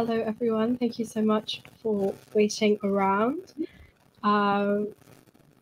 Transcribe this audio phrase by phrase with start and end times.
[0.00, 0.78] hello everyone.
[0.78, 3.52] Thank you so much for waiting around.
[4.22, 4.94] Um,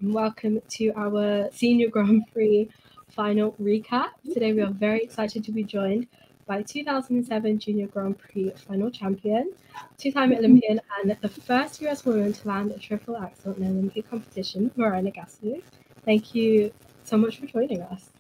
[0.01, 2.71] welcome to our Senior Grand Prix
[3.09, 4.11] final recap.
[4.33, 6.07] Today we are very excited to be joined
[6.47, 9.51] by 2007 Junior Grand Prix final champion,
[9.97, 14.09] two-time Olympian, and the first US woman to land a triple axel in an Olympic
[14.09, 15.61] competition, Mirai Nagasu.
[16.05, 18.11] Thank you so much for joining us.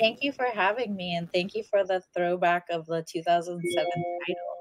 [0.00, 3.62] Thank you for having me, and thank you for the throwback of the 2007
[4.26, 4.57] title.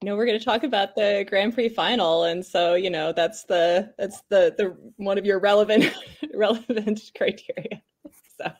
[0.00, 3.12] You know, we're going to talk about the Grand Prix final, and so you know
[3.12, 5.92] that's the that's the the one of your relevant
[6.34, 7.82] relevant criteria.
[8.36, 8.50] So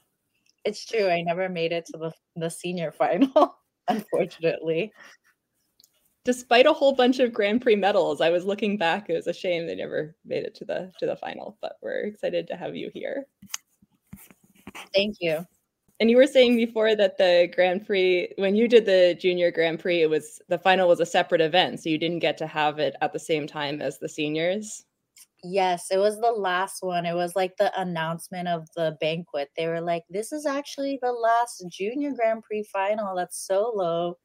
[0.65, 1.09] it's true.
[1.09, 3.57] I never made it to the the senior final,
[3.89, 4.93] unfortunately.
[6.25, 9.11] Despite a whole bunch of Grand Prix medals, I was looking back.
[9.11, 12.05] It was a shame they never made it to the to the final, but we're
[12.05, 13.27] excited to have you here.
[14.95, 15.45] Thank you.
[16.05, 19.81] And you were saying before that the Grand Prix, when you did the Junior Grand
[19.81, 22.79] Prix, it was the final was a separate event, so you didn't get to have
[22.79, 24.85] it at the same time as the seniors.
[25.43, 27.07] Yes, it was the last one.
[27.07, 29.49] It was like the announcement of the banquet.
[29.57, 34.19] They were like, "This is actually the last Junior Grand Prix final that's solo,"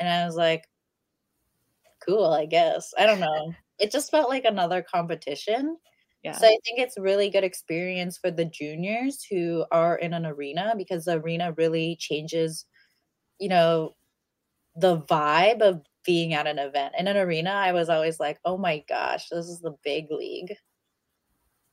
[0.00, 0.68] and I was like,
[2.04, 3.54] "Cool, I guess." I don't know.
[3.78, 5.76] It just felt like another competition
[6.22, 6.32] yeah.
[6.32, 10.74] So I think it's really good experience for the juniors who are in an arena
[10.76, 12.66] because the arena really changes,
[13.40, 13.94] you know,
[14.76, 16.94] the vibe of being at an event.
[16.98, 20.54] In an arena, I was always like, "Oh my gosh, this is the big league."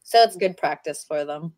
[0.03, 1.53] So it's good practice for them.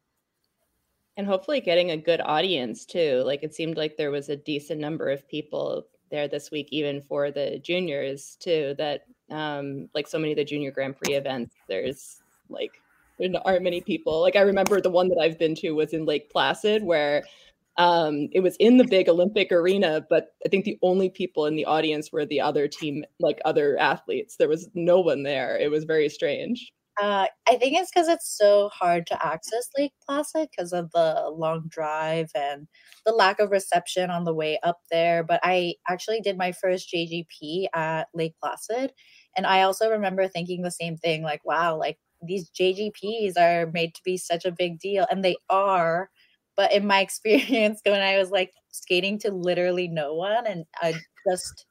[1.17, 3.21] And hopefully getting a good audience too.
[3.25, 7.01] Like it seemed like there was a decent number of people there this week even
[7.01, 11.55] for the juniors too that um like so many of the junior grand prix events
[11.69, 12.21] there's
[12.51, 12.71] like
[13.19, 14.21] there aren't many people.
[14.21, 17.23] Like I remember the one that I've been to was in Lake Placid where
[17.77, 21.55] um it was in the big Olympic arena, but I think the only people in
[21.55, 24.37] the audience were the other team, like other athletes.
[24.37, 25.57] There was no one there.
[25.57, 26.73] It was very strange.
[27.01, 31.31] Uh, I think it's because it's so hard to access Lake Placid because of the
[31.33, 32.67] long drive and
[33.05, 35.23] the lack of reception on the way up there.
[35.23, 38.91] But I actually did my first JGP at Lake Placid.
[39.37, 43.93] And I also remember thinking the same thing like, wow, like these JGPs are made
[43.95, 46.09] to be such a big deal, and they are.
[46.55, 50.93] But in my experience, when I was like skating to literally no one, and I
[51.29, 51.65] just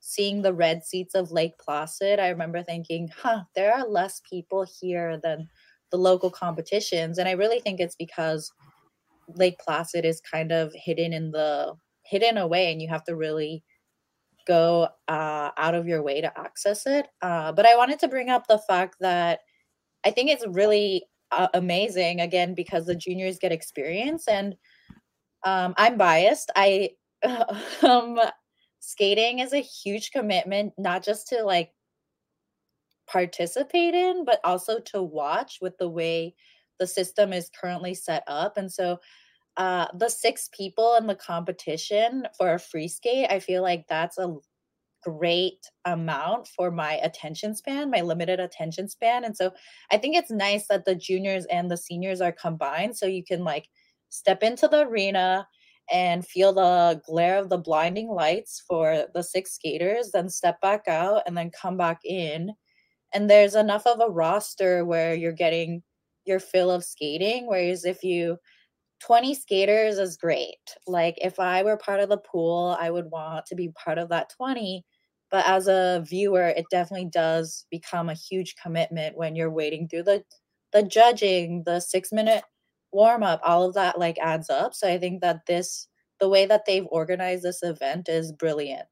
[0.00, 4.66] seeing the red seats of Lake Placid, I remember thinking, huh, there are less people
[4.80, 5.48] here than
[5.90, 7.18] the local competitions.
[7.18, 8.52] And I really think it's because
[9.28, 13.64] Lake Placid is kind of hidden in the hidden away, and you have to really
[14.46, 17.06] go uh, out of your way to access it.
[17.22, 19.40] Uh, but I wanted to bring up the fact that
[20.04, 24.54] I think it's really uh, amazing again because the juniors get experience and
[25.44, 26.50] um, I'm biased.
[26.56, 26.90] I
[27.82, 28.18] um,
[28.80, 31.72] skating is a huge commitment, not just to like
[33.06, 36.34] participate in, but also to watch with the way
[36.78, 38.56] the system is currently set up.
[38.56, 38.98] And so
[39.56, 44.18] uh, the six people in the competition for a free skate, I feel like that's
[44.18, 44.34] a
[45.04, 49.24] great amount for my attention span, my limited attention span.
[49.24, 49.52] And so
[49.92, 53.44] I think it's nice that the juniors and the seniors are combined so you can
[53.44, 53.68] like
[54.08, 55.46] step into the arena
[55.92, 60.88] and feel the glare of the blinding lights for the six skaters, then step back
[60.88, 62.52] out and then come back in.
[63.12, 65.82] And there's enough of a roster where you're getting
[66.24, 67.46] your fill of skating.
[67.46, 68.38] Whereas if you
[69.00, 70.56] 20 skaters is great.
[70.86, 74.08] Like if I were part of the pool, I would want to be part of
[74.08, 74.84] that 20
[75.34, 80.04] but as a viewer it definitely does become a huge commitment when you're waiting through
[80.04, 80.22] the
[80.72, 82.44] the judging the six minute
[82.92, 84.72] warm up all of that like adds up.
[84.74, 85.88] So i think that this
[86.20, 88.86] the way that they've organized this event is brilliant.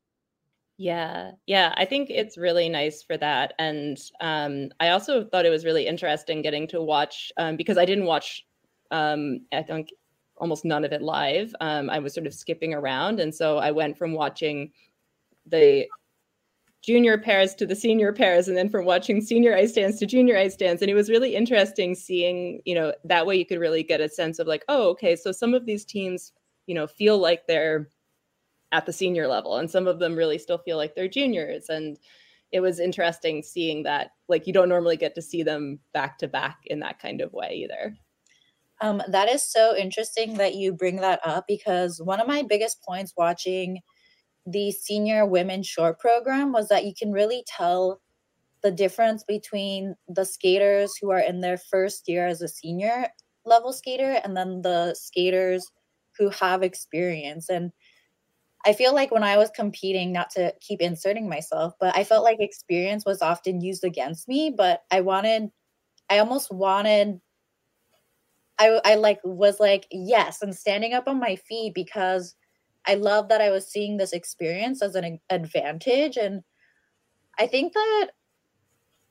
[0.78, 5.50] Yeah yeah i think it's really nice for that and um, i also thought it
[5.50, 8.44] was really interesting getting to watch um, because i didn't watch
[8.90, 9.90] um, i think
[10.38, 13.70] almost none of it live um, i was sort of skipping around and so i
[13.70, 14.72] went from watching
[15.46, 15.86] the
[16.82, 20.36] junior pairs to the senior pairs and then from watching senior ice dance to junior
[20.36, 20.82] ice dance.
[20.82, 24.08] And it was really interesting seeing you know that way you could really get a
[24.08, 26.32] sense of like oh okay so some of these teams
[26.66, 27.88] you know feel like they're
[28.72, 31.68] at the senior level and some of them really still feel like they're juniors.
[31.68, 31.98] And
[32.50, 36.28] it was interesting seeing that like you don't normally get to see them back to
[36.28, 37.96] back in that kind of way either.
[38.80, 42.82] Um, that is so interesting that you bring that up because one of my biggest
[42.82, 43.78] points watching
[44.46, 48.00] the senior women short program was that you can really tell
[48.62, 53.08] the difference between the skaters who are in their first year as a senior
[53.44, 55.66] level skater and then the skaters
[56.16, 57.72] who have experience and
[58.64, 62.22] I feel like when I was competing, not to keep inserting myself, but I felt
[62.22, 64.54] like experience was often used against me.
[64.56, 65.50] But I wanted,
[66.08, 67.20] I almost wanted,
[68.58, 72.36] I, I like was like, yes, and standing up on my feet because
[72.86, 76.16] I love that I was seeing this experience as an advantage.
[76.16, 76.42] And
[77.38, 78.10] I think that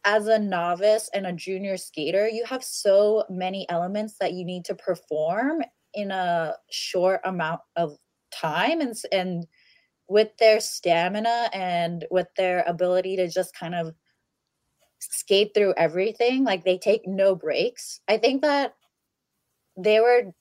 [0.03, 4.65] as a novice and a junior skater, you have so many elements that you need
[4.65, 5.61] to perform
[5.93, 7.97] in a short amount of
[8.31, 9.45] time and and
[10.07, 13.93] with their stamina and with their ability to just kind of
[14.99, 18.75] skate through everything like they take no breaks i think that
[19.77, 20.31] they were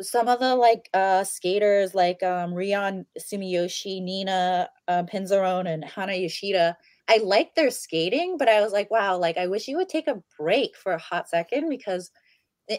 [0.00, 6.76] some of the like uh skaters like um rion sumiyoshi nina uh, and hana yoshida
[7.08, 10.08] i like their skating but i was like wow like i wish you would take
[10.08, 12.10] a break for a hot second because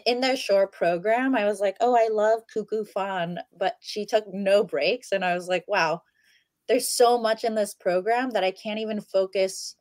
[0.06, 4.24] in their short program, I was like, oh, I love Cuckoo Fan, but she took
[4.32, 5.12] no breaks.
[5.12, 6.02] And I was like, wow,
[6.68, 9.76] there's so much in this program that I can't even focus.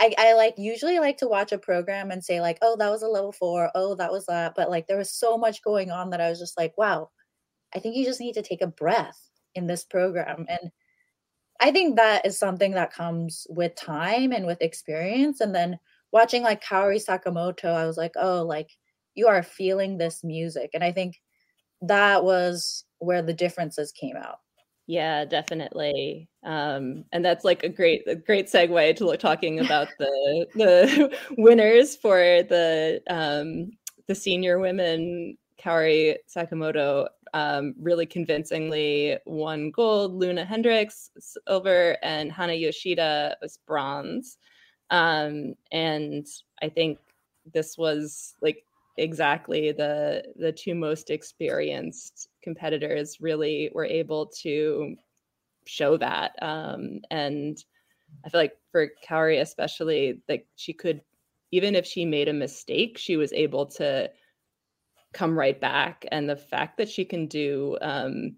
[0.00, 3.02] I, I like usually like to watch a program and say, like, oh, that was
[3.02, 3.70] a level four.
[3.74, 4.54] Oh, that was that.
[4.54, 7.10] But like there was so much going on that I was just like, wow,
[7.74, 9.18] I think you just need to take a breath
[9.54, 10.46] in this program.
[10.48, 10.70] And
[11.60, 15.40] I think that is something that comes with time and with experience.
[15.40, 15.78] And then
[16.12, 18.70] watching like Kaori Sakamoto, I was like, oh, like
[19.18, 21.20] you are feeling this music and i think
[21.82, 24.38] that was where the differences came out
[24.88, 26.28] yeah definitely.
[26.42, 31.94] Um, and that's like a great a great segue to talking about the the winners
[31.94, 33.70] for the um,
[34.08, 42.54] the senior women kaori sakamoto um, really convincingly won gold Loena Hendrickx silver and hana
[42.54, 44.38] yoshida was bronze.
[44.90, 46.26] Um, and
[46.62, 46.98] i think
[47.52, 48.64] this was like
[48.98, 54.94] exactly the the two most experienced competitors really were able to
[55.66, 57.64] show that um, and
[58.24, 61.00] i feel like for kaori especially like she could
[61.50, 64.10] even if she made a mistake she was able to
[65.12, 68.36] come right back and the fact that she can do um,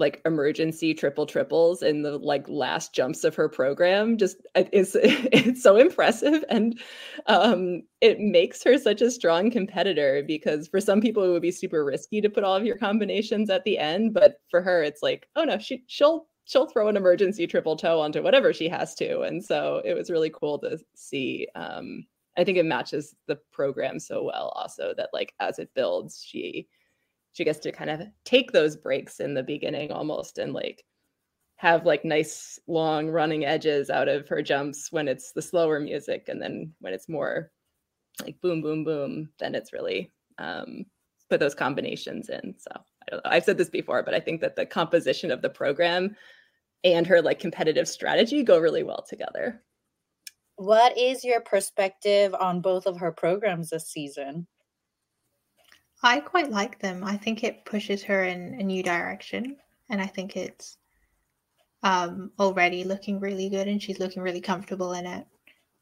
[0.00, 4.38] like emergency triple triples in the like last jumps of her program just
[4.72, 6.44] is it's so impressive.
[6.48, 6.80] And
[7.26, 11.52] um it makes her such a strong competitor because for some people it would be
[11.52, 14.14] super risky to put all of your combinations at the end.
[14.14, 18.00] But for her it's like oh no she she'll she'll throw an emergency triple toe
[18.00, 19.20] onto whatever she has to.
[19.20, 22.06] And so it was really cool to see um
[22.38, 26.68] i think it matches the program so well also that like as it builds she
[27.32, 30.84] she gets to kind of take those breaks in the beginning almost and like
[31.56, 36.28] have like nice long running edges out of her jumps when it's the slower music
[36.28, 37.50] and then when it's more
[38.22, 40.84] like boom boom boom then it's really um
[41.28, 42.54] put those combinations in.
[42.58, 43.30] So i don't know.
[43.30, 46.16] I've said this before but i think that the composition of the program
[46.84, 49.62] and her like competitive strategy go really well together.
[50.56, 54.46] What is your perspective on both of her programs this season
[56.02, 57.04] I quite like them.
[57.04, 59.56] I think it pushes her in a new direction,
[59.88, 60.78] and I think it's
[61.82, 65.26] um, already looking really good, and she's looking really comfortable in it.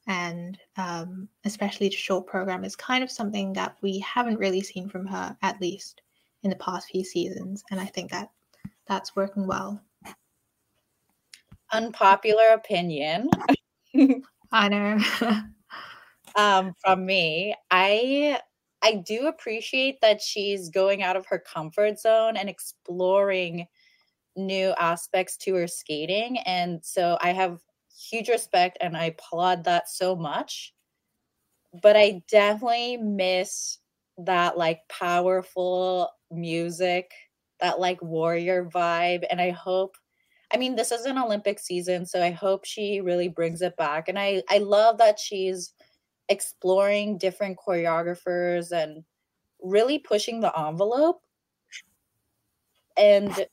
[0.06, 4.88] And um, especially the short program is kind of something that we haven't really seen
[4.88, 6.00] from her, at least
[6.43, 7.62] in the past few seasons.
[7.71, 8.31] And I think that
[8.87, 9.81] that's working well.
[11.73, 13.29] Unpopular opinion.
[14.53, 14.99] I know.
[16.37, 18.40] um, from me, I
[18.82, 23.66] I do appreciate that she's going out of her comfort zone and exploring
[24.37, 26.38] new aspects to her skating.
[26.38, 27.61] And so I have
[28.11, 30.73] huge respect and I applaud that so much.
[31.82, 33.78] But I definitely miss
[34.18, 37.11] that like powerful music,
[37.61, 39.25] that like warrior vibe.
[39.30, 39.97] And I hope,
[40.52, 44.08] I mean, this is an Olympic season, so I hope she really brings it back.
[44.08, 45.73] And I, I love that she's
[46.28, 49.04] exploring different choreographers and
[49.62, 51.20] really pushing the envelope
[52.97, 53.47] and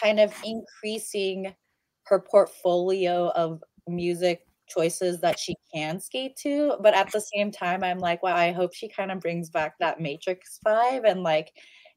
[0.00, 1.54] kind of increasing
[2.04, 6.76] her portfolio of music choices that she can skate to.
[6.80, 9.74] But at the same time i'm like wow i hope she kind of brings back
[9.78, 11.52] that matrix five and like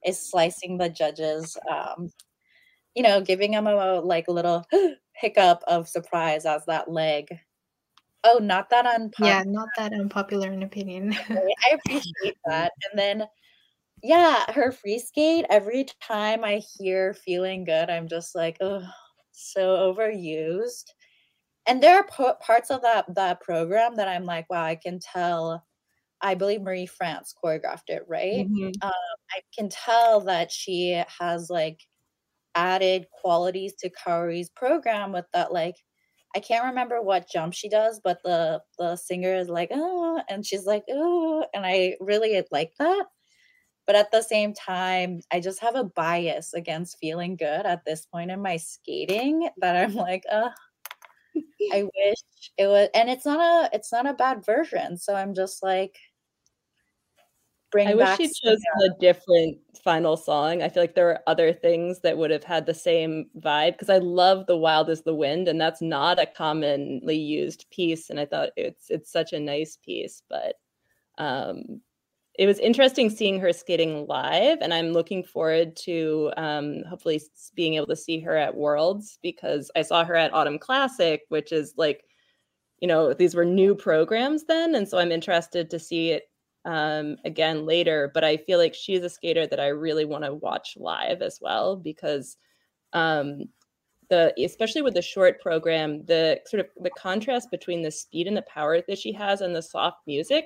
[0.05, 2.09] is slicing the judges um
[2.95, 4.65] you know giving them a like little
[5.13, 7.27] hiccup of surprise as that leg
[8.23, 9.31] Oh, not that unpopular.
[9.31, 11.15] Yeah, not that unpopular in opinion.
[11.29, 12.71] I appreciate that.
[12.89, 13.23] And then,
[14.03, 18.83] yeah, her free skate, every time I hear feeling good, I'm just like, oh,
[19.31, 20.85] so overused.
[21.65, 24.99] And there are po- parts of that that program that I'm like, wow, I can
[24.99, 25.65] tell.
[26.21, 28.45] I believe Marie France choreographed it, right?
[28.45, 28.71] Mm-hmm.
[28.81, 28.91] Um,
[29.31, 31.79] I can tell that she has like
[32.55, 35.75] added qualities to Kaori's program with that like
[36.35, 40.45] I can't remember what jump she does, but the the singer is like, oh, and
[40.45, 43.05] she's like, oh, and I really like that.
[43.87, 48.05] But at the same time, I just have a bias against feeling good at this
[48.05, 50.49] point in my skating that I'm like, uh,
[51.73, 54.97] I wish it was, and it's not a, it's not a bad version.
[54.97, 55.97] So I'm just like,
[57.71, 60.61] bring I wish she chose a different final song.
[60.61, 63.89] I feel like there are other things that would have had the same vibe because
[63.89, 68.19] I love "The Wild Is the Wind" and that's not a commonly used piece, and
[68.19, 70.23] I thought it's it's such a nice piece.
[70.29, 70.55] But
[71.17, 71.81] um,
[72.35, 77.21] it was interesting seeing her skating live, and I'm looking forward to um, hopefully
[77.55, 81.51] being able to see her at Worlds because I saw her at Autumn Classic, which
[81.51, 82.03] is like
[82.81, 86.28] you know these were new programs then and so i'm interested to see it
[86.65, 88.11] um, again later.
[88.13, 91.39] But I feel like she's a skater that I really want to watch live as
[91.41, 92.37] well because
[92.93, 93.43] um,
[94.09, 98.35] the especially with the short program, the sort of the contrast between the speed and
[98.35, 100.45] the power that she has and the soft music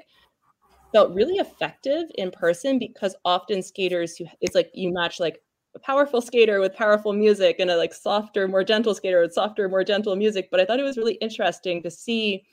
[0.94, 5.42] felt really effective in person because often skaters who it's like you match like
[5.76, 9.68] a powerful skater with powerful music and a like softer more gentle skater with softer
[9.68, 12.44] more gentle music but i thought it was really interesting to see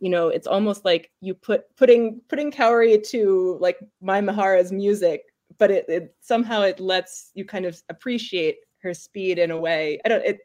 [0.00, 5.22] you know it's almost like you put putting putting Kaori to like Mai Mihara's music
[5.58, 10.00] but it, it somehow it lets you kind of appreciate her speed in a way.
[10.04, 10.38] I don't it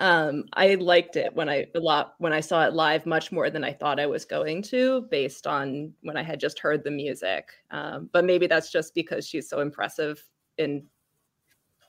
[0.00, 3.48] um i liked it when i a lot when i saw it live much more
[3.48, 6.90] than i thought i was going to based on when i had just heard the
[6.90, 7.50] music.
[7.70, 10.20] Um, but maybe that's just because she's so impressive
[10.58, 10.84] in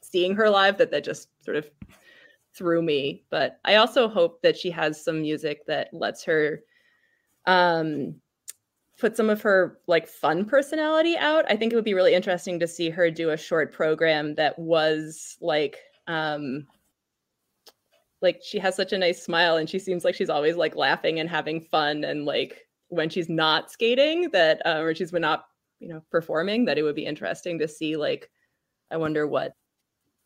[0.03, 1.67] seeing her live that that just sort of
[2.57, 3.23] through me.
[3.29, 6.61] But I also hope that she has some music that lets her
[7.45, 8.15] um,
[8.97, 11.45] put some of her like fun personality out.
[11.49, 14.57] I think it would be really interesting to see her do a short program that
[14.57, 16.65] was like um
[18.21, 21.19] like she has such a nice smile and she seems like she's always like laughing
[21.19, 25.45] and having fun and like when she's not skating that uh, or she's not
[25.79, 28.29] you know performing that it would be interesting to see like
[28.91, 29.53] I wonder what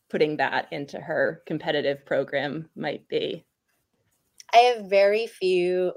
[0.09, 3.45] putting that into her competitive program might be.
[4.53, 5.93] I have very few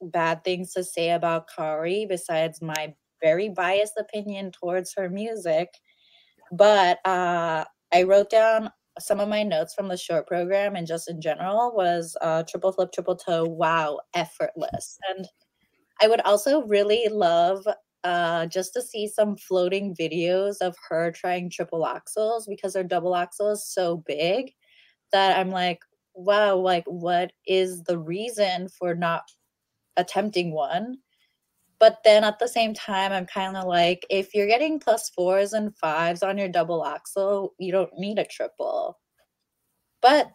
[0.00, 5.68] bad things to say about Kaori besides my very biased opinion towards her music.
[6.50, 11.08] But uh, I wrote down some of my notes from the short program and just
[11.08, 14.98] in general was uh, triple flip, triple toe, wow, effortless.
[15.08, 15.26] And
[16.00, 17.66] I would also really love
[18.04, 23.14] uh, just to see some floating videos of her trying triple axels because her double
[23.14, 24.52] axel is so big
[25.12, 25.80] that I'm like,
[26.14, 29.30] wow, like what is the reason for not
[29.96, 30.98] attempting one?
[31.78, 35.52] But then at the same time, I'm kind of like, if you're getting plus fours
[35.52, 39.00] and fives on your double axel, you don't need a triple.
[40.00, 40.30] But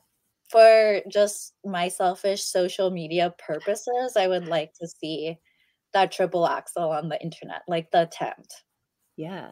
[0.49, 5.37] for just my selfish social media purposes, I would like to see
[5.97, 8.63] that triple axel on the internet, like the attempt.
[9.15, 9.51] Yeah.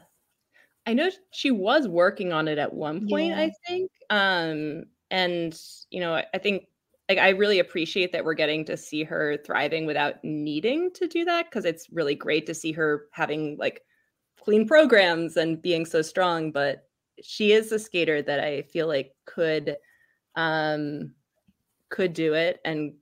[0.85, 3.39] I know she was working on it at one point, yeah.
[3.39, 3.91] I think.
[4.09, 5.59] Um, and
[5.89, 6.67] you know, I think
[7.09, 11.25] like I really appreciate that we're getting to see her thriving without needing to do
[11.25, 13.81] that because it's really great to see her having like
[14.39, 16.51] clean programs and being so strong.
[16.51, 16.87] But
[17.21, 19.77] she is a skater that I feel like could
[20.35, 21.13] um
[21.89, 22.93] could do it and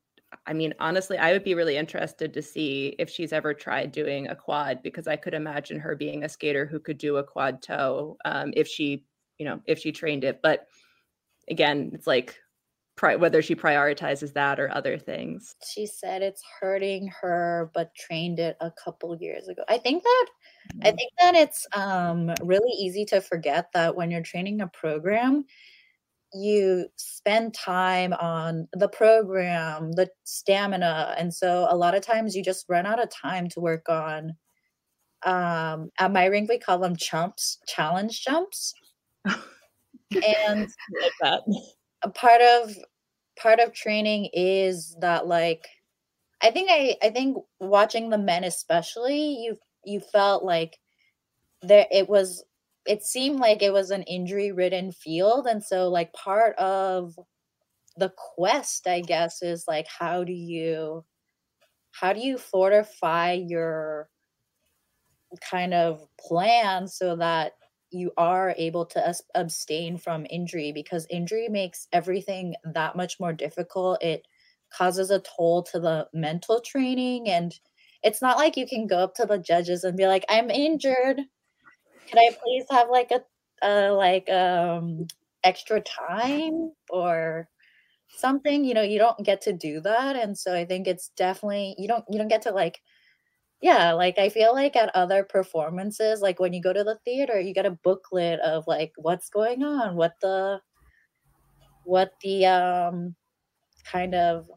[0.46, 4.28] I mean, honestly, I would be really interested to see if she's ever tried doing
[4.28, 7.62] a quad because I could imagine her being a skater who could do a quad
[7.62, 9.06] toe um, if she,
[9.38, 10.42] you know, if she trained it.
[10.42, 10.68] But
[11.50, 12.38] again, it's like
[12.96, 15.56] pri- whether she prioritizes that or other things.
[15.68, 19.64] She said it's hurting her, but trained it a couple years ago.
[19.68, 20.28] I think that
[20.74, 20.88] mm-hmm.
[20.88, 25.46] I think that it's um, really easy to forget that when you're training a program,
[26.34, 31.16] you spend time on the program, the stamina.
[31.18, 34.34] And so a lot of times you just run out of time to work on
[35.26, 38.74] um at my rink we call them chumps, challenge jumps.
[39.26, 39.36] and
[41.02, 41.42] like that.
[42.04, 42.76] a part of
[43.40, 45.68] part of training is that like
[46.42, 50.78] I think I I think watching the men especially you you felt like
[51.62, 52.44] there it was
[52.86, 57.18] it seemed like it was an injury ridden field and so like part of
[57.98, 61.04] the quest i guess is like how do you
[61.92, 64.10] how do you fortify your
[65.42, 67.54] kind of plan so that
[67.92, 70.72] you are able to abstain from injury?
[70.72, 74.02] Because injury makes everything that much more difficult.
[74.02, 74.28] It
[74.72, 77.54] causes a toll to the mental training and
[78.02, 81.22] it's not like you can go up to the judges and be like i'm injured
[82.08, 85.08] can I please have like a like um
[85.44, 87.50] extra time or
[88.10, 88.66] something?
[88.66, 91.88] You know you don't get to do that and so i think it's definitely you
[91.88, 92.82] don't you don't get to like
[93.62, 97.40] yeah like i feel like at other performances like when you go to the theater
[97.40, 100.60] you get a booklet of like what's going on what the
[101.86, 103.16] what the um
[103.86, 104.48] kind of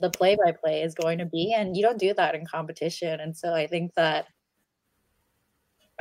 [0.00, 3.20] the play by play is going to be and you don't do that in competition
[3.20, 4.26] and so i think that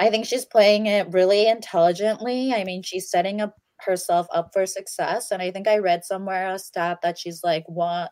[0.01, 2.53] i think she's playing it really intelligently.
[2.53, 3.55] I mean she's setting up
[3.85, 7.63] herself up for success and i think i read somewhere a stat that she's like
[7.67, 8.07] one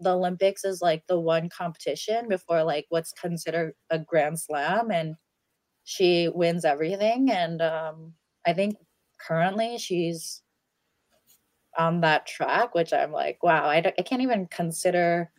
[0.00, 5.14] the, olympics is like the one competition before like what's considered a grand slam and
[5.84, 8.12] she wins everything and um
[8.46, 8.74] i think
[9.24, 10.42] currently she's
[11.78, 15.30] on that track which i'm like wow I, I can't even consider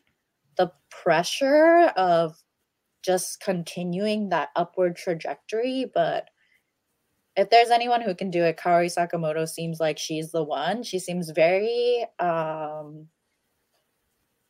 [0.58, 2.36] the pressure of
[3.06, 6.30] just continuing that upward trajectory but
[7.36, 10.84] if there's anyone who can do it, Kaori Sakamoto seems like she's the one.
[10.84, 13.08] She seems very um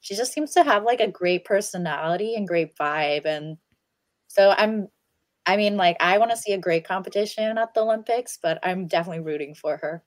[0.02, 3.58] she just seems to have like a great personality and great vibe and
[4.28, 4.88] so I'm
[5.48, 8.88] I mean like I want to see a great competition at the Olympics, but I'm
[8.88, 10.04] definitely rooting for her.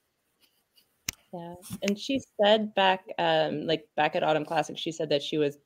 [1.32, 1.54] Yeah.
[1.82, 5.58] And she said back um like back at Autumn Classic she said that she was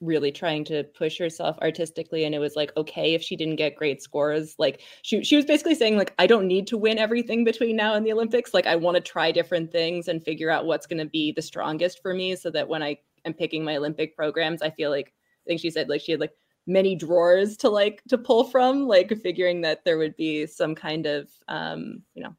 [0.00, 3.76] really trying to push herself artistically and it was like okay if she didn't get
[3.76, 7.44] great scores like she she was basically saying like I don't need to win everything
[7.44, 10.66] between now and the Olympics like I want to try different things and figure out
[10.66, 13.76] what's going to be the strongest for me so that when I am picking my
[13.76, 16.32] Olympic programs I feel like I think she said like she had like
[16.66, 21.06] many drawers to like to pull from like figuring that there would be some kind
[21.06, 22.34] of um you know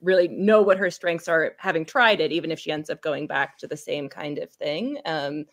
[0.00, 3.26] really know what her strengths are having tried it even if she ends up going
[3.26, 5.44] back to the same kind of thing um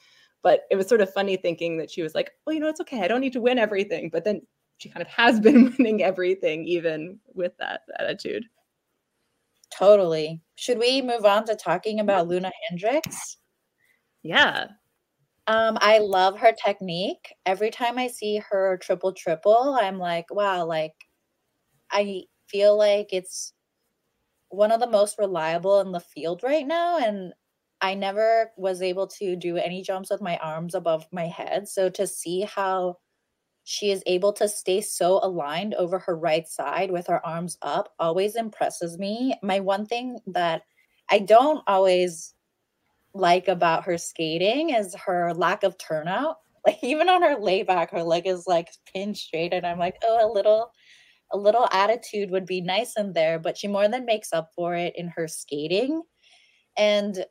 [0.44, 2.82] but it was sort of funny thinking that she was like, well, you know, it's
[2.82, 3.01] okay.
[3.01, 4.10] I don't need to win everything.
[4.10, 4.41] But then
[4.77, 8.46] she kind of has been winning everything, even with that attitude.
[9.75, 10.41] Totally.
[10.56, 13.15] Should we move on to talking about Loena Hendrickx?
[14.24, 14.67] Yeah.
[15.48, 17.34] Um, I love her technique.
[17.46, 20.94] Every time I see her triple triple, I'm like, wow, like
[21.92, 23.53] I feel like it's
[24.50, 26.98] one of the most reliable in the field right now.
[26.98, 27.33] And
[27.81, 31.68] I never was able to do any jumps with my arms above my head.
[31.68, 32.98] So to see how
[33.66, 37.94] she is able to stay so aligned over her right side with her arms up
[38.00, 39.35] always impresses me.
[39.44, 40.63] My one thing that
[41.11, 42.33] I don't always
[43.13, 46.37] like about her skating is her lack of turnout.
[46.66, 50.29] Like even on her layback, her leg is like pinned straight, and I'm like, oh,
[50.29, 50.70] a little,
[51.31, 53.40] a little attitude would be nice in there.
[53.40, 56.01] But she more than makes up for it in her skating,
[56.77, 57.25] and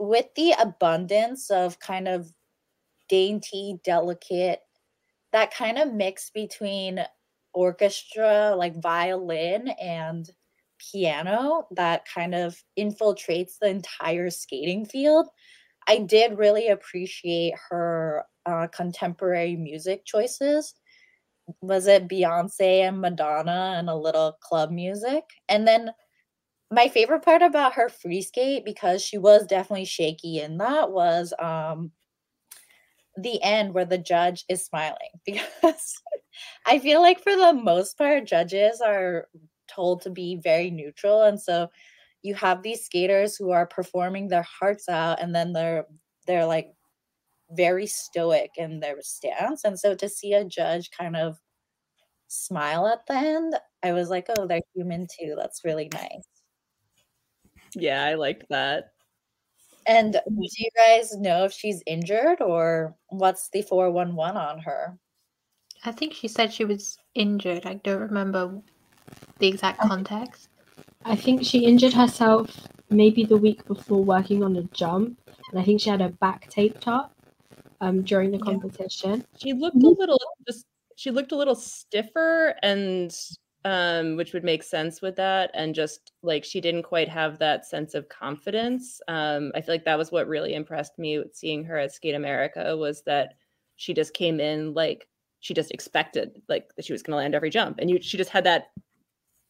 [0.00, 2.32] with the abundance of kind of
[3.08, 4.60] dainty, delicate,
[5.32, 7.04] that kind of mix between
[7.52, 10.30] orchestra, like violin and
[10.78, 15.28] piano, that kind of infiltrates the entire skating field.
[15.86, 20.74] I did really appreciate her uh, contemporary music choices.
[21.60, 25.24] Was it Beyonce and Madonna and a little club music?
[25.48, 25.90] And then
[26.70, 31.32] my favorite part about her free skate because she was definitely shaky and that was
[31.40, 31.92] um
[33.16, 35.94] the end where the judge is smiling because
[36.66, 39.28] I feel like for the most part judges are
[39.68, 41.68] told to be very neutral and so
[42.22, 45.86] you have these skaters who are performing their hearts out and then they're
[46.26, 46.68] they're like
[47.52, 51.38] very stoic in their stance and so to see a judge kind of
[52.28, 56.39] smile at the end I was like oh they're human too that's really nice
[57.74, 58.92] yeah, I liked that.
[59.86, 60.20] And do
[60.58, 64.98] you guys know if she's injured or what's the 411 on her?
[65.84, 67.64] I think she said she was injured.
[67.64, 68.60] I don't remember
[69.38, 70.48] the exact context.
[71.04, 75.18] I think she injured herself maybe the week before working on a jump,
[75.50, 77.14] and I think she had her back taped up
[77.80, 78.44] um, during the yeah.
[78.44, 79.24] competition.
[79.38, 83.10] She looked a little just she looked a little stiffer and
[83.64, 85.50] um, which would make sense with that.
[85.54, 89.00] And just like she didn't quite have that sense of confidence.
[89.08, 92.14] Um, I feel like that was what really impressed me with seeing her at Skate
[92.14, 93.34] America was that
[93.76, 95.08] she just came in like
[95.40, 98.16] she just expected like that she was going to land every jump, and you she
[98.16, 98.68] just had that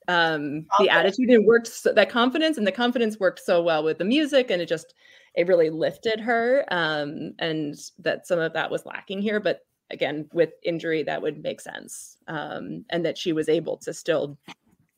[0.08, 3.98] um the attitude and worked so, that confidence and the confidence worked so well with
[3.98, 4.94] the music and it just
[5.34, 10.28] it really lifted her um and that some of that was lacking here but again
[10.32, 14.38] with injury that would make sense um, and that she was able to still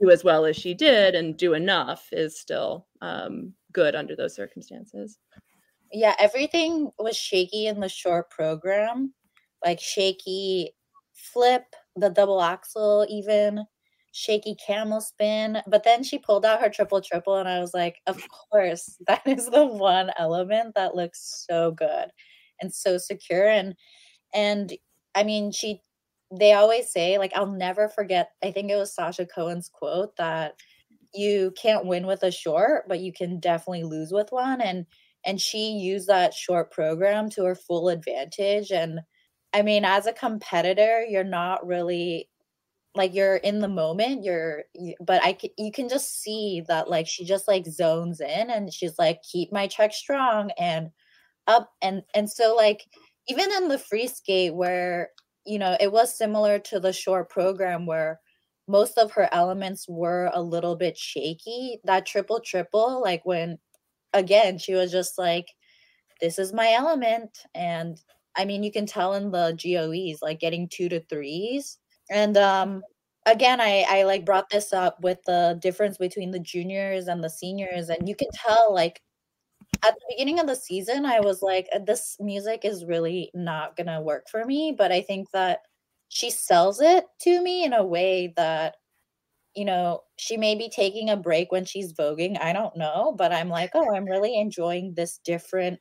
[0.01, 4.35] do as well as she did and do enough is still um, good under those
[4.35, 5.19] circumstances
[5.93, 9.13] yeah everything was shaky in the short program
[9.65, 10.73] like shaky
[11.15, 11.65] flip
[11.97, 13.65] the double axel even
[14.13, 15.59] shaky camel spin.
[15.67, 19.23] But then she pulled out her triple triple, and I was like, of course, that
[19.27, 22.11] is the one element that looks so good
[22.61, 23.49] and so secure.
[23.49, 23.75] And
[24.35, 24.73] and
[25.15, 25.83] I mean, she
[26.35, 30.55] they always say, like, I'll never forget, I think it was Sasha Cohen's quote that
[31.15, 34.61] you can't win with a short, but you can definitely lose with one.
[34.61, 34.87] And
[35.25, 38.73] and she used that short program to her full advantage.
[38.73, 39.01] And
[39.53, 42.29] I mean, as a competitor, you're not really
[42.95, 46.91] like you're in the moment you're you, but i can you can just see that
[46.91, 50.91] like she just like zones in and she's like keep my check strong and
[51.47, 52.85] up and and so like
[53.29, 55.11] even in the free skate where
[55.45, 58.21] you know it was similar to the short program where
[58.69, 63.59] most of her elements were a little bit shaky that triple triple like when
[64.13, 65.47] again she was just like
[66.21, 68.01] this is my element and
[68.37, 71.79] i mean you can tell in the GOEs like getting two to threes
[72.11, 72.83] and um
[73.27, 77.31] again i i like brought this up with the difference between the juniors and the
[77.31, 79.01] seniors and you can tell like
[79.85, 83.77] at the beginning of the season i was like uh, this music is really not
[83.77, 85.61] gonna work for me but i think that
[86.09, 88.77] she sells it to me in a way that
[89.55, 93.33] you know she may be taking a break when she's voguing i don't know but
[93.33, 95.79] i'm like oh i'm really enjoying this different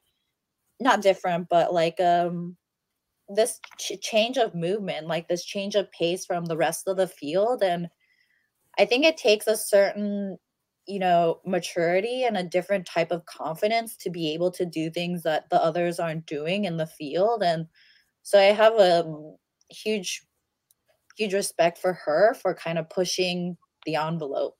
[0.79, 2.55] not different but like um
[3.35, 7.07] this ch- change of movement, like this change of pace from the rest of the
[7.07, 7.63] field.
[7.63, 7.89] And
[8.77, 10.37] I think it takes a certain,
[10.87, 15.23] you know, maturity and a different type of confidence to be able to do things
[15.23, 17.43] that the others aren't doing in the field.
[17.43, 17.67] And
[18.23, 19.05] so I have a
[19.69, 20.23] huge,
[21.17, 24.57] huge respect for her for kind of pushing the envelope.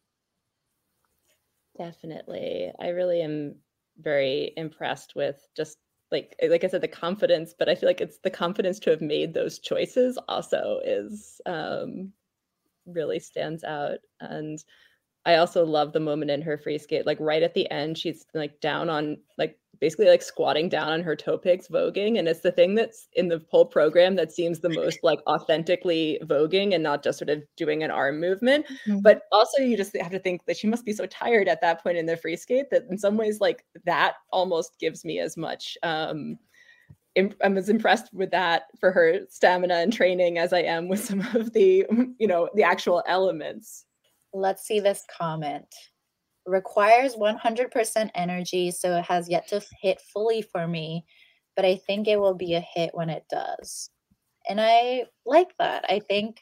[1.78, 2.72] Definitely.
[2.80, 3.56] I really am
[3.98, 5.78] very impressed with just
[6.12, 8.90] like eh, like I said, the confidence, but I feel like it's the confidence to
[8.92, 12.12] have made those choices also is um,
[12.86, 14.00] really stands out.
[14.22, 14.64] And
[15.26, 18.26] I also love the moment in her free skate, like right at the end, she's
[18.34, 22.20] like down on like basically like squatting down on her toe picks voguing.
[22.20, 26.20] And it's the thing that's in the whole program that seems the most like authentically
[26.24, 28.66] voguing and not just sort of doing an arm movement.
[28.88, 29.00] Mm-hmm.
[29.00, 31.84] But also you just have to think that she must be so tired at that
[31.84, 35.36] point in the free skate that in some ways like that almost gives me as
[35.36, 36.38] much um
[37.18, 41.20] I'm as impressed with that for her stamina and training as I am with some
[41.36, 41.86] of the,
[42.20, 43.86] you know, the actual elements.
[44.34, 45.68] Let's see this comment.
[46.46, 51.06] Requires 100% energy, so it has yet to hit fully for me,
[51.56, 53.90] but I think it will be a hit when it does.
[54.50, 55.86] And I like that.
[55.88, 56.40] I think,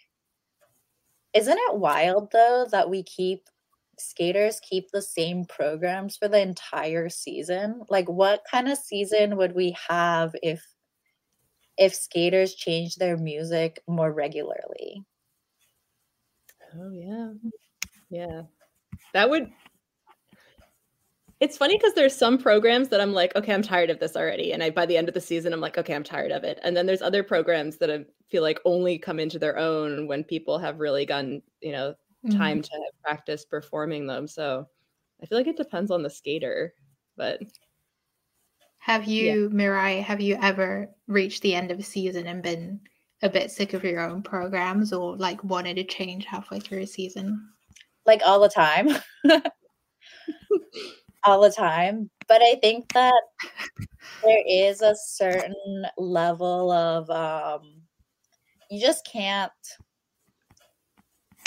[1.33, 3.41] isn't it wild though that we keep
[3.99, 7.81] skaters keep the same programs for the entire season?
[7.89, 10.65] Like, what kind of season would we have if
[11.77, 15.03] if skaters change their music more regularly?
[16.75, 17.31] Oh yeah.
[18.09, 18.43] Yeah.
[19.13, 19.51] That would
[21.39, 24.51] it's funny because there's some programs that I'm like, okay, I'm tired of this already.
[24.51, 26.59] And I by the end of the season, I'm like, okay, I'm tired of it.
[26.63, 30.23] And then there's other programs that I feel like only come into their own when
[30.23, 31.95] people have really gotten, you know,
[32.31, 32.75] time mm-hmm.
[32.75, 34.27] to practice performing them.
[34.27, 34.67] So
[35.23, 36.73] I feel like it depends on the skater.
[37.15, 37.41] But
[38.79, 39.47] have you, yeah.
[39.47, 42.81] Mirai, have you ever reached the end of a season and been
[43.21, 46.87] a bit sick of your own programs or like wanted to change halfway through a
[46.87, 47.49] season?
[48.05, 48.89] Like all the time.
[51.25, 52.09] all the time.
[52.27, 53.21] But I think that
[54.23, 57.81] there is a certain level of um
[58.69, 59.51] you just can't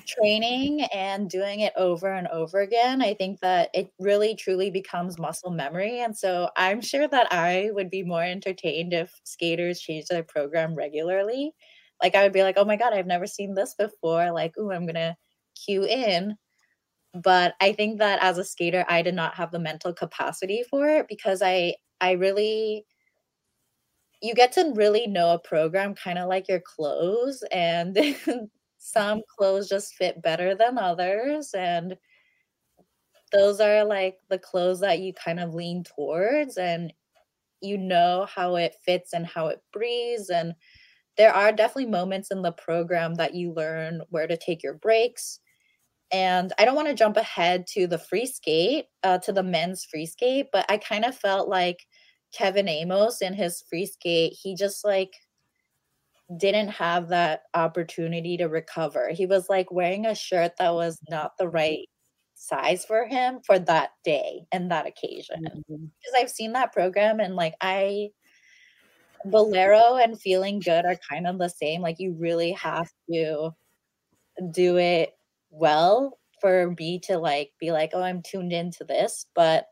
[0.07, 3.01] training and doing it over and over again.
[3.03, 6.01] I think that it really truly becomes muscle memory.
[6.01, 10.75] And so i'm sure that i would be more entertained if skaters change their program
[10.75, 11.53] regularly.
[12.03, 14.33] Like i would be like oh my god i've never seen this before.
[14.33, 15.17] Like oh i'm gonna
[15.65, 16.37] cue in
[17.15, 20.87] but i think that as a skater i did not have the mental capacity for
[20.89, 22.85] it because i i really
[24.23, 27.99] you get to really know a program kind of like your clothes and
[28.79, 31.97] some clothes just fit better than others and
[33.33, 36.93] those are like the clothes that you kind of lean towards and
[37.61, 40.55] you know how it fits and how it breathes and
[41.17, 45.41] there are definitely moments in the program that you learn where to take your breaks
[46.13, 49.85] and I don't want to jump ahead to the free skate, uh, to the men's
[49.85, 51.87] free skate, but I kind of felt like
[52.33, 55.13] Kevin Aymoz in his free skate, he just like
[56.37, 59.11] didn't have that opportunity to recover.
[59.11, 61.89] He was like wearing a shirt that was not the right
[62.35, 65.43] size for him for that day and that occasion.
[65.43, 66.17] Because mm-hmm.
[66.17, 68.11] I've seen that program and like I
[69.25, 71.81] bolero and feeling good are kind of the same.
[71.81, 73.51] Like you really have to
[74.51, 75.15] do it
[75.53, 79.27] well for me to like be like, oh, I'm tuned into this.
[79.35, 79.67] But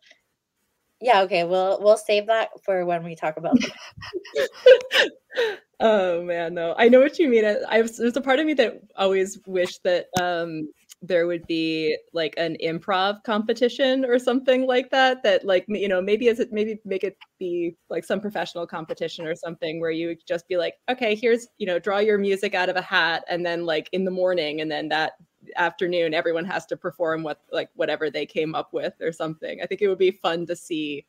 [1.03, 3.59] yeah, okay, we'll we'll save that for when we talk about.
[5.81, 7.45] oh man, no, I know what you mean.
[7.45, 10.69] I, I there's a part of me that always wished that um
[11.03, 16.03] there would be like an improv competition or something like that that like you know
[16.03, 20.15] maybe as it maybe make it be like some professional competition or something where you
[20.29, 23.47] just be like okay here's you know draw your music out of a hat and
[23.47, 25.13] then like in the morning and then that
[25.57, 29.61] afternoon everyone has to perform what like whatever they came up with or something.
[29.63, 31.07] I think it would be fun to see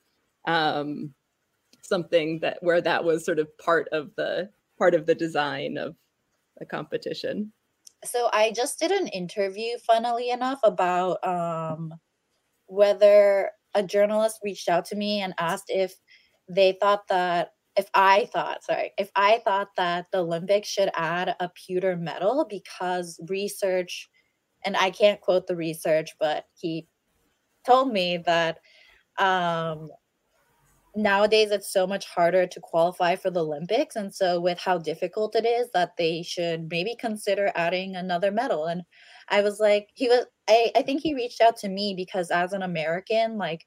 [0.47, 1.13] um
[1.81, 5.95] something that where that was sort of part of the part of the design of
[6.57, 7.51] the competition.
[8.03, 11.93] So I just did an interview, funnily enough, about um,
[12.65, 15.93] whether a journalist reached out to me and asked if
[16.49, 21.35] they thought that if I thought, sorry, if I thought that the Olympics should add
[21.39, 24.09] a pewter medal because research,
[24.65, 26.87] and I can't quote the research, but he
[27.65, 28.59] told me that
[29.17, 29.89] um,
[30.95, 33.95] nowadays it's so much harder to qualify for the Olympics.
[33.95, 38.65] And so, with how difficult it is, that they should maybe consider adding another medal.
[38.65, 38.83] And
[39.29, 42.53] I was like, he was, I, I think he reached out to me because as
[42.53, 43.65] an American, like,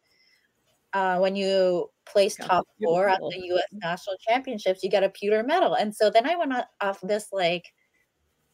[0.92, 3.66] uh, when you place top four at the U.S.
[3.72, 5.74] national championships, you get a pewter medal.
[5.74, 7.64] And so then I went off this like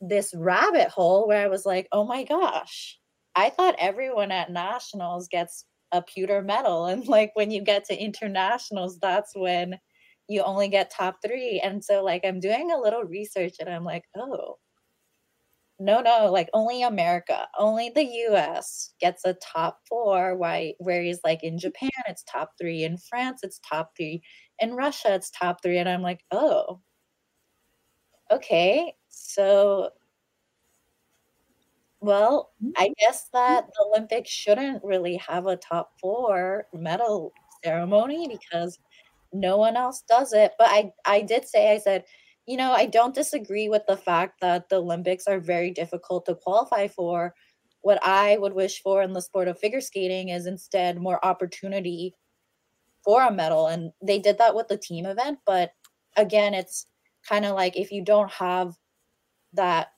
[0.01, 2.99] this rabbit hole where I was like, oh my gosh,
[3.37, 6.87] I thought everyone at nationals gets a pewter medal.
[6.89, 9.79] And like when you get to internationals that's when
[10.29, 11.61] you only get top three.
[11.63, 14.57] And so like i'm doing a little research and i'm like oh
[15.79, 21.43] no no like only america only the us gets a top four why whereas like
[21.43, 24.23] in japan it's top three in france it's top three
[24.59, 25.79] in russia it's top three.
[25.79, 26.81] And i'm like oh
[28.31, 29.91] okay so
[32.01, 32.73] well, mm-hmm.
[32.77, 38.79] I guess that the Olympics shouldn't really have a top four medal ceremony because
[39.33, 40.53] no one else does it.
[40.59, 42.05] But I, I did say, I said,
[42.47, 46.35] you know, I don't disagree with the fact that the Olympics are very difficult to
[46.35, 47.35] qualify for.
[47.83, 52.15] What I would wish for in the sport of figure skating is instead more opportunity
[53.05, 53.69] for a medal.
[53.69, 55.39] And they did that with the team event.
[55.47, 55.73] But
[56.17, 56.87] again, it's
[57.27, 58.75] kind of like if you don't have
[59.55, 59.93] that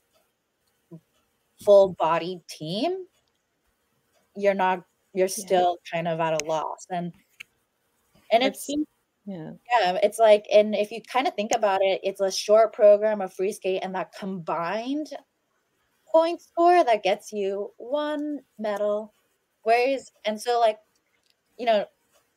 [1.65, 3.07] full bodied team,
[4.37, 4.85] you're not
[5.15, 5.97] you're still yeah.
[5.97, 6.87] kind of at a loss.
[6.91, 7.13] And
[8.31, 8.69] and it's
[9.25, 9.53] yeah.
[9.71, 13.21] Yeah, it's like and if you kind of think about it, it's a short program
[13.21, 15.09] of free skate and that combined
[16.07, 19.15] point score that gets you one medal.
[19.63, 20.79] Whereas and so like,
[21.59, 21.87] you know,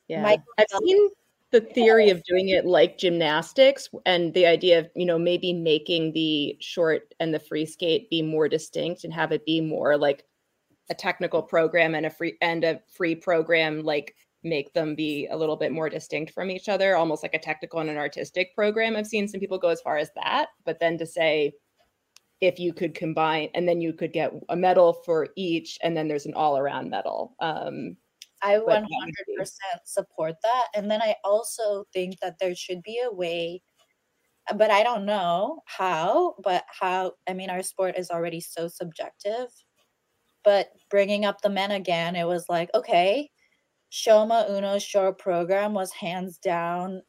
[0.08, 0.24] yeah.
[0.24, 1.08] I've seen
[1.52, 6.12] the theory of doing it like gymnastics and the idea of you know maybe making
[6.12, 10.24] the short and the free skate be more distinct and have it be more like
[10.90, 15.36] a technical program and a free and a free program like make them be a
[15.36, 18.94] little bit more distinct from each other almost like a technical and an artistic program.
[18.94, 21.52] I've seen some people go as far as that but then to say
[22.40, 26.06] if you could combine and then you could get a medal for each and then
[26.06, 27.96] there's an all around medal um,
[28.42, 28.86] I 100%
[29.84, 30.66] support that.
[30.74, 33.62] And then I also think that there should be a way,
[34.50, 38.68] uh, but I don't know how, but how, I mean, our sport is already so
[38.68, 39.48] subjective.
[40.44, 43.30] But bringing up the men again, it was like, okay,
[43.90, 47.02] Shoma Uno's short program was hands down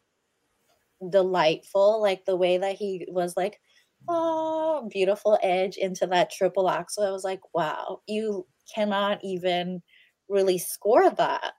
[1.09, 2.01] delightful.
[2.01, 3.59] Like the way that he was like,
[4.07, 7.03] oh, beautiful edge into that triple axel.
[7.03, 9.81] I was like, wow, you cannot even
[10.29, 11.53] really score that.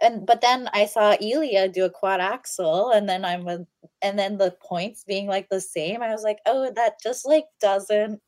[0.00, 3.66] And but then I saw Ilia do a quad axel, and then I'm with,
[4.02, 6.02] and then the points being like the same.
[6.02, 8.20] I was like, oh, that just like doesn't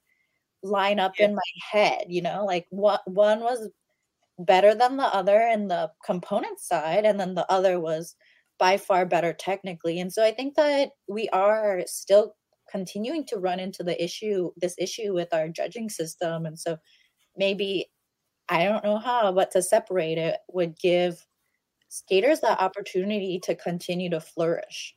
[0.62, 1.26] line up yeah.
[1.26, 2.44] in my head, you know.
[2.46, 3.68] Like what one was
[4.38, 8.16] better than the other in the component side, and then the other was
[8.58, 10.00] by far better technically.
[10.00, 12.34] And so I think that we are still
[12.70, 16.46] continuing to run into the issue, this issue with our judging system.
[16.46, 16.76] And so
[17.36, 17.90] maybe
[18.48, 21.26] I don't know how, but to separate it would give
[21.88, 24.94] skaters that opportunity to continue to flourish.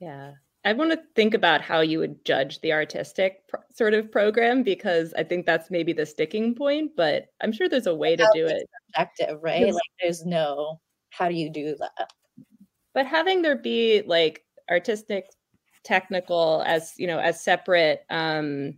[0.00, 0.32] Yeah.
[0.64, 4.62] I want to think about how you would judge the artistic pro- sort of program
[4.62, 8.30] because I think that's maybe the sticking point, but I'm sure there's a way to
[8.32, 8.68] do it.
[8.90, 9.72] Objective, right?
[9.72, 12.10] Like there's no how do you do that?
[12.94, 15.26] But having there be like artistic,
[15.84, 18.74] technical as you know as separate um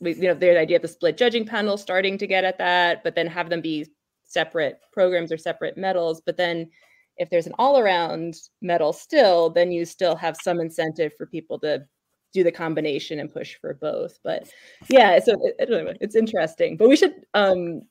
[0.00, 3.14] you know, the idea of the split judging panel starting to get at that, but
[3.14, 3.86] then have them be
[4.24, 6.22] separate programs or separate medals.
[6.24, 6.70] But then
[7.16, 11.58] if there's an all around medal still, then you still have some incentive for people
[11.60, 11.84] to
[12.32, 14.18] do the combination and push for both.
[14.22, 14.48] But
[14.88, 16.76] yeah, so it, it, it's interesting.
[16.76, 17.82] But we should um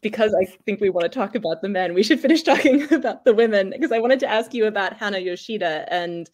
[0.00, 3.24] because I think we want to talk about the men, we should finish talking about
[3.24, 6.28] the women because I wanted to ask you about Hana Yoshida and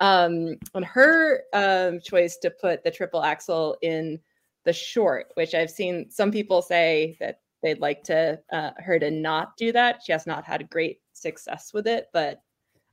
[0.00, 4.20] um, on her um, choice to put the triple axel in
[4.68, 9.10] the short, which I've seen some people say that they'd like to uh, her to
[9.10, 10.02] not do that.
[10.04, 12.42] She has not had great success with it, but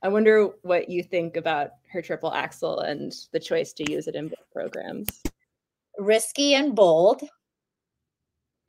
[0.01, 4.15] I wonder what you think about her triple axel and the choice to use it
[4.15, 5.21] in both programs.
[5.97, 7.23] Risky and bold.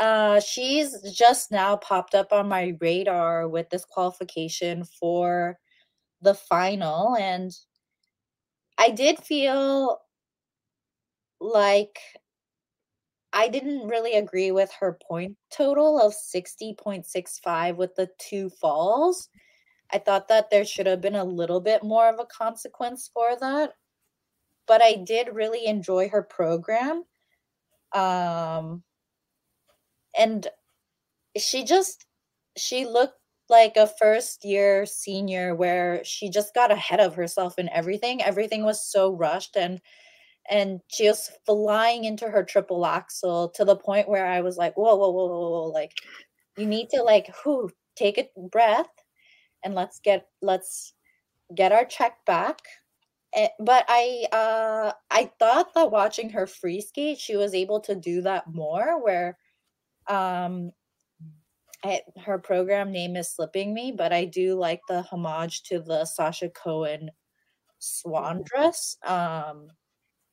[0.01, 5.61] Uh, she's just now popped up on my radar with this qualification for
[6.23, 7.57] the final, and
[8.79, 10.01] I did feel
[11.41, 12.01] like
[13.37, 19.29] I didn't really agree with her point total of 60.65 with the two falls.
[19.93, 23.37] I thought that there should have been a little bit more of a consequence for
[23.39, 23.75] that.
[24.67, 27.05] But I did really enjoy her program.
[27.93, 28.83] Um
[30.19, 30.49] and
[31.37, 32.07] she just
[32.57, 33.21] she looked
[33.51, 38.23] like a first year senior where she just got ahead of herself in everything.
[38.23, 39.81] Everything was so rushed and
[40.51, 44.77] and she was flying into her triple axel to the point where I was like,
[44.77, 45.69] whoa, whoa, whoa, whoa, whoa.
[45.69, 45.93] like
[46.57, 48.91] you need to like who take a breath
[49.65, 50.95] and let's get let's
[51.55, 52.61] get our check back.
[53.35, 57.95] Eh, but I uh I thought that watching her free skate, she was able to
[57.95, 59.39] do that more where
[60.09, 60.73] um
[61.85, 66.05] I, her program name is slipping me, but I do like the homage to the
[66.05, 67.11] Sasha Cohen
[67.79, 68.97] swan dress.
[69.05, 69.69] Um,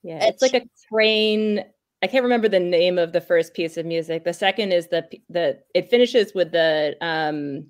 [0.04, 1.64] yeah, it's, it's like a train.
[2.02, 4.26] I can't remember the name of the first piece of music.
[4.26, 7.68] The second is the the it finishes with the um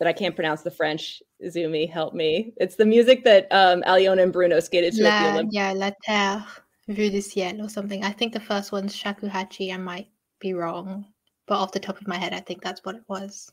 [0.00, 1.22] that I can't pronounce the French.
[1.44, 2.52] Zumi, help me.
[2.56, 5.54] It's the music that um Aliona and Bruno skated to La, at the Olympics.
[5.54, 6.44] Yeah, La Terre
[6.88, 8.04] Vue du Ciel or something.
[8.04, 9.72] I think the first one's Shakuhachi.
[9.72, 10.08] I might
[10.40, 11.06] be wrong,
[11.46, 13.50] but off the top of my head, I think that's what it was.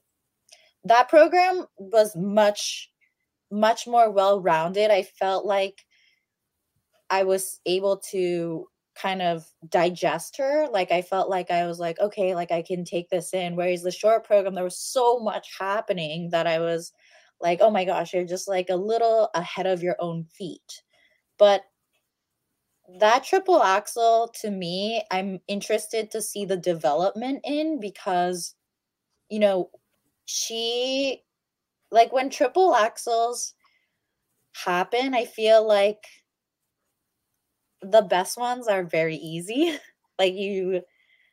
[0.83, 2.91] That program was much,
[3.51, 4.89] much more well rounded.
[4.89, 5.85] I felt like
[7.11, 10.67] I was able to kind of digest her.
[10.71, 13.55] Like I felt like I was like, okay, like I can take this in.
[13.55, 16.93] Whereas the short program, there was so much happening that I was
[17.41, 20.83] like, oh my gosh, you're just like a little ahead of your own feet.
[21.37, 21.63] But
[22.99, 28.55] that triple axel to me, I'm interested to see the development in because,
[29.29, 29.69] you know,
[30.25, 31.23] she
[31.91, 33.53] like when triple axels
[34.53, 36.03] happen, I feel like
[37.81, 39.77] the best ones are very easy.
[40.19, 40.81] like you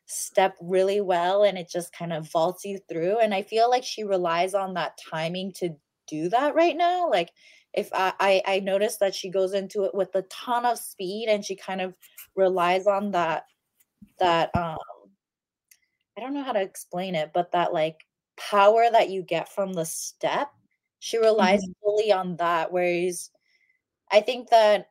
[0.06, 3.18] step really well and it just kind of vaults you through.
[3.18, 7.10] And I feel like she relies on that timing to do that right now.
[7.10, 7.30] Like
[7.74, 11.28] if I, I, I noticed that she goes into it with a ton of speed
[11.28, 11.96] and she kind of
[12.34, 13.44] relies on that
[14.18, 14.78] that um
[16.16, 18.04] I don't know how to explain it, but that like
[18.36, 20.50] power that you get from the step,
[20.98, 21.72] she relies mm-hmm.
[21.80, 22.72] fully on that.
[22.72, 23.30] Whereas
[24.10, 24.88] I think that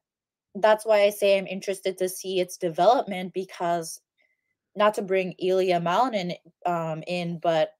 [0.61, 4.01] that's why I say I'm interested to see its development because
[4.75, 7.71] not to bring Ilia Malinin um, in, but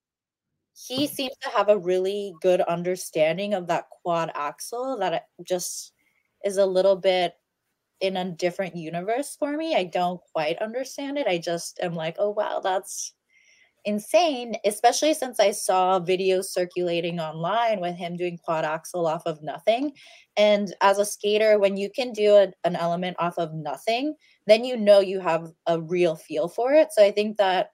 [0.74, 5.94] he seems to have a really good understanding of that quad axel that just
[6.44, 7.34] is a little bit
[8.00, 9.76] in a different universe for me.
[9.76, 11.28] I don't quite understand it.
[11.28, 13.14] I just am like, oh wow, that's
[13.88, 19.42] insane, especially since I saw videos circulating online with him doing quad axel off of
[19.42, 19.94] nothing.
[20.36, 24.14] And as a skater, when you can do a, an element off of nothing,
[24.46, 26.90] then you know you have a real feel for it.
[26.92, 27.72] So I think that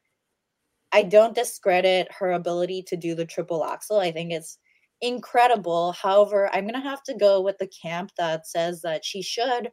[0.91, 3.99] I don't discredit her ability to do the triple axel.
[3.99, 4.60] I think it's
[5.02, 5.93] incredible.
[5.93, 9.71] However, I'm going to have to go with the camp that says that she should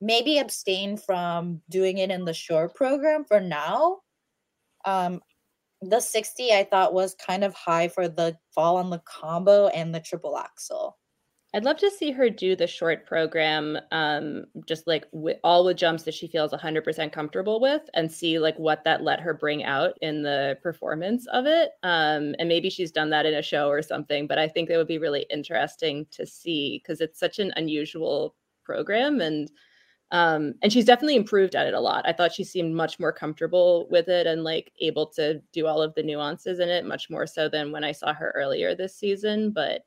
[0.00, 3.98] maybe abstain from doing it in the short program for now.
[4.84, 5.20] Um,
[5.82, 9.94] the 60 I thought was kind of high for the fall on the combo and
[9.94, 10.98] the triple axel.
[11.54, 15.04] I'd love to see her do the short program, um, just like
[15.44, 19.20] all the jumps that she feels 100% comfortable with, and see like what that let
[19.20, 21.72] her bring out in the performance of it.
[21.82, 24.78] Um, and maybe she's done that in a show or something, but I think it
[24.78, 29.50] would be really interesting to see because it's such an unusual program, and
[30.12, 32.06] um, and she's definitely improved at it a lot.
[32.06, 35.82] I thought she seemed much more comfortable with it and like able to do all
[35.82, 38.94] of the nuances in it much more so than when I saw her earlier this
[38.94, 39.82] season, but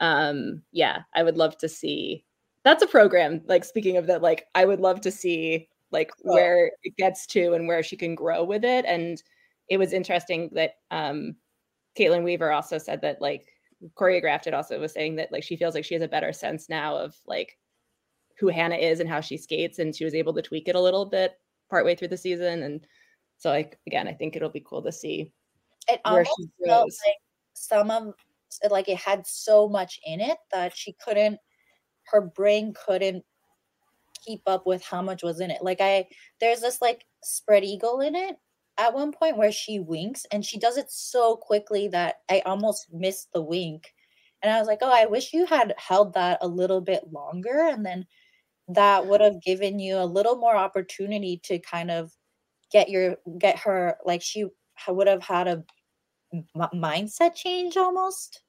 [0.00, 2.24] um yeah i would love to see
[2.64, 6.34] that's a program like speaking of that like i would love to see like oh.
[6.34, 9.22] where it gets to and where she can grow with it and
[9.68, 11.36] it was interesting that um
[11.96, 13.46] kaitlyn weaver also said that like
[13.96, 16.68] choreographed it also was saying that like she feels like she has a better sense
[16.68, 17.56] now of like
[18.38, 20.80] who Hana is and how she skates, and she was able to tweak it a
[20.80, 21.34] little bit
[21.70, 22.62] partway through the season.
[22.62, 22.86] And
[23.38, 25.32] so, like again, I think it'll be cool to see
[25.88, 26.98] it where she goes.
[27.06, 27.16] Like
[27.54, 28.14] some of
[28.70, 31.38] like it had so much in it that she couldn't,
[32.04, 33.24] her brain couldn't
[34.24, 35.62] keep up with how much was in it.
[35.62, 36.06] Like I,
[36.40, 38.36] there's this like spread eagle in it
[38.78, 42.92] at one point where she winks and she does it so quickly that I almost
[42.92, 43.92] missed the wink.
[44.42, 47.68] And I was like, oh, I wish you had held that a little bit longer.
[47.68, 48.06] And then
[48.68, 52.12] that would have given you a little more opportunity to kind of
[52.72, 54.46] get your, get her, like she
[54.88, 55.64] would have had a
[56.32, 58.42] m- mindset change almost.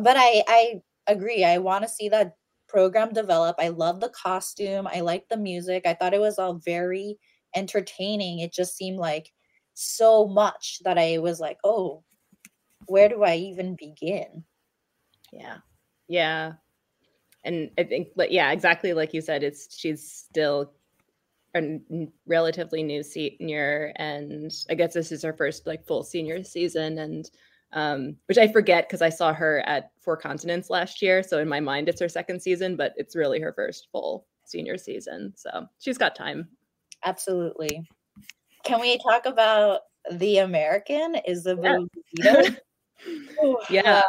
[0.00, 1.44] But I, I agree.
[1.44, 2.36] I want to see that
[2.68, 3.56] program develop.
[3.58, 4.86] I love the costume.
[4.86, 5.86] I like the music.
[5.86, 7.18] I thought it was all very
[7.54, 8.38] entertaining.
[8.38, 9.30] It just seemed like
[9.74, 12.02] so much that I was like, oh,
[12.86, 14.44] where do I even begin?
[15.32, 15.58] Yeah.
[16.08, 16.52] Yeah.
[17.44, 20.72] And I think, but yeah, exactly like you said, it's she's still
[21.54, 21.78] a
[22.26, 27.30] relatively new senior, and I guess this is her first like full senior season, and
[27.72, 31.22] um, which I forget because I saw her at Four Continents last year.
[31.22, 34.78] So in my mind, it's her second season, but it's really her first full senior
[34.78, 35.32] season.
[35.36, 36.48] So she's got time.
[37.04, 37.82] Absolutely.
[38.64, 39.80] Can we talk about
[40.10, 41.86] the American Isabel?
[42.14, 42.50] Yeah.
[43.68, 43.94] yeah.
[43.96, 44.02] Uh,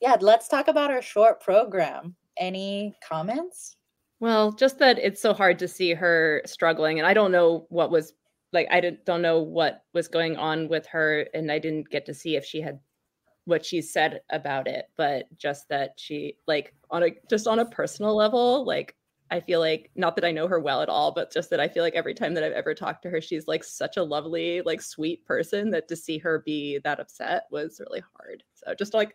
[0.00, 0.16] yeah.
[0.20, 2.16] Let's talk about our short program.
[2.38, 3.76] Any comments?
[4.20, 7.90] Well, just that it's so hard to see her struggling, and I don't know what
[7.90, 8.14] was
[8.52, 8.68] like.
[8.70, 12.36] I don't know what was going on with her, and I didn't get to see
[12.36, 12.80] if she had
[13.44, 17.64] what she said about it, but just that she like on a just on a
[17.64, 18.94] personal level, like
[19.30, 21.68] I feel like not that I know her well at all, but just that I
[21.68, 24.62] feel like every time that I've ever talked to her, she's like such a lovely,
[24.62, 28.42] like sweet person that to see her be that upset was really hard.
[28.54, 29.14] So just like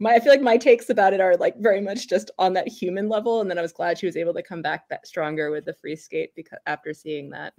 [0.00, 2.68] my I feel like my takes about it are like very much just on that
[2.68, 3.40] human level.
[3.40, 5.74] And then I was glad she was able to come back that stronger with the
[5.74, 7.54] free skate because after seeing that.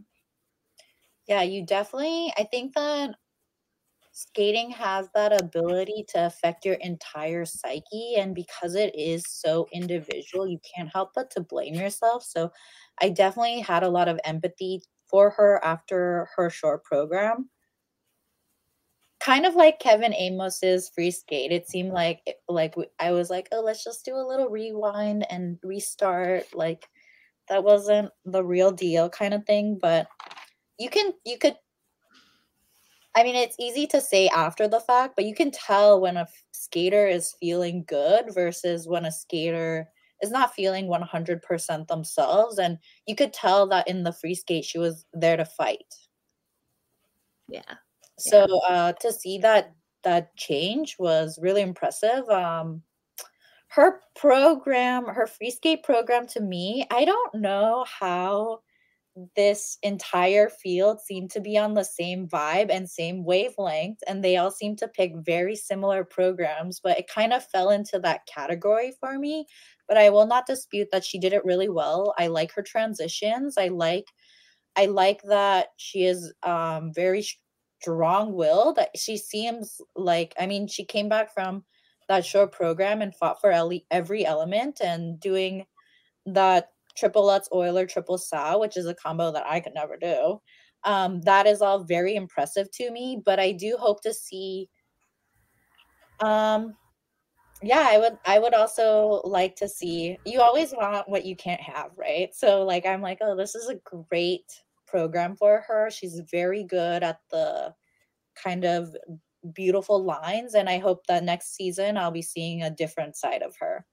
[1.27, 3.15] Yeah, you definitely I think that
[4.15, 10.47] skating has that ability to affect your entire psyche and because it is so individual
[10.47, 12.49] you can't help but to blame yourself so
[13.01, 17.49] i definitely had a lot of empathy for her after her short program
[19.26, 23.61] kind of like kevin Aymoz's free skate it seemed like like i was like oh
[23.61, 26.88] let's just do a little rewind and restart like
[27.49, 30.07] that wasn't the real deal kind of thing but
[30.78, 31.55] you can you could
[33.17, 36.28] I mean, it's easy to say after the fact, but you can tell when a
[36.51, 39.88] skater is feeling good versus when a skater
[40.21, 42.57] is not feeling 100% themselves.
[42.57, 45.95] And you could tell that in the free skate, she was there to fight.
[47.47, 47.76] Yeah.
[48.18, 48.45] So.
[48.68, 52.30] Uh, to see that that change was really impressive.
[52.30, 52.82] Um,
[53.70, 58.61] her program, her free skate program to me, I don't know how
[59.36, 64.36] this entire field seemed to be on the same vibe and same wavelength and they
[64.36, 68.91] all seemed to pick very similar programs but it kind of fell into that category
[68.99, 69.45] for me
[69.88, 73.57] but i will not dispute that she did it really well i like her transitions
[73.57, 74.07] i like
[74.76, 77.26] i like that she is um very
[77.86, 81.63] strong-willed she seems like i mean she came back from
[82.07, 83.53] that short program and fought for
[83.91, 85.65] every element and doing
[86.25, 90.41] that triple Lutz Euler triple Sow, which is a combo that I could never do.
[90.83, 94.69] Um, that is all very impressive to me, but I do hope to see.
[96.19, 96.75] Um,
[97.61, 98.17] yeah, I would.
[98.25, 100.17] I would also like to see.
[100.25, 102.33] You always want what you can't have, right?
[102.36, 104.61] So, like, I'm like, oh, this is a great
[104.95, 105.89] program for her.
[105.91, 107.75] She's very good at the
[108.41, 108.95] kind of
[109.53, 113.57] beautiful lines, and I hope that next season I'll be seeing a different side of
[113.59, 113.85] her.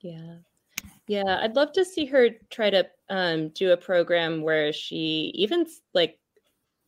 [0.00, 0.36] Yeah,
[1.08, 5.66] yeah, I'd love to see her try to um, do a program where she even
[5.92, 6.20] like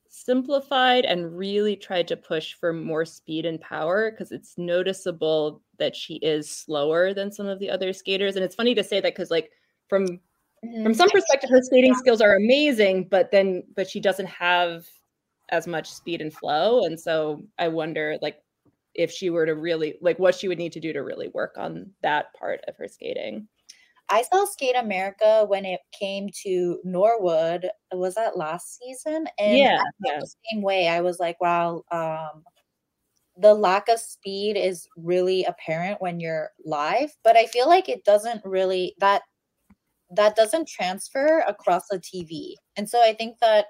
[0.09, 5.96] simplified and really tried to push for more speed and power because it's noticeable that
[5.96, 8.36] she is slower than some of the other skaters.
[8.36, 9.51] And it's funny to say that because like
[9.88, 10.20] from
[10.64, 10.82] mm-hmm.
[10.82, 14.86] from some perspective, her skating skills are amazing, but then but she doesn't have
[15.50, 16.84] as much speed and flow.
[16.84, 18.36] And so I wonder like
[18.94, 21.56] if she were to really like what she would need to do to really work
[21.56, 23.48] on that part of her skating.
[24.12, 27.70] I saw Skate America when it came to Norwood.
[27.92, 29.26] Was that last season?
[29.38, 30.18] And yeah, yeah.
[30.18, 30.88] the same way.
[30.88, 32.42] I was like, wow, um,
[33.36, 38.04] the lack of speed is really apparent when you're live, but I feel like it
[38.04, 39.22] doesn't really that
[40.11, 42.54] that doesn't transfer across the TV.
[42.76, 43.66] And so I think that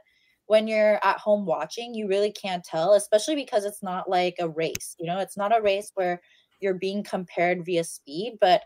[0.47, 4.49] when you're at home watching, you really can't tell, especially because it's not like a
[4.49, 4.97] race.
[4.99, 6.21] You know, it's not a race where
[6.61, 8.63] you're being compared via speed, but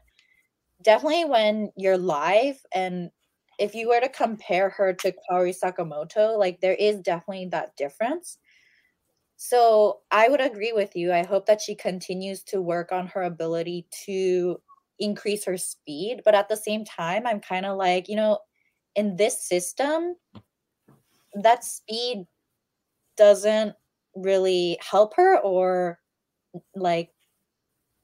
[0.82, 3.10] definitely when you're live and
[3.58, 8.38] if you were to compare her to Kaori Sakamoto, like there is definitely that difference.
[9.36, 11.12] So I would agree with you.
[11.12, 14.60] I hope that she continues to work on her ability to
[14.98, 16.22] increase her speed.
[16.24, 18.38] But at the same time, I'm kind of like, you know,
[18.94, 20.16] in this system,
[21.34, 22.26] that speed
[23.16, 23.74] doesn't
[24.14, 25.98] really help her or
[26.74, 27.10] like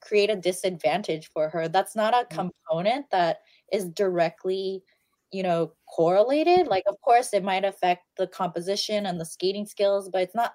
[0.01, 1.67] create a disadvantage for her.
[1.67, 2.29] That's not a mm.
[2.29, 3.39] component that
[3.71, 4.83] is directly,
[5.31, 6.67] you know, correlated.
[6.67, 10.53] Like, of course, it might affect the composition and the skating skills, but it's not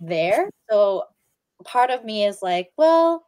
[0.00, 0.50] there.
[0.70, 1.04] So
[1.64, 3.24] part of me is like, well,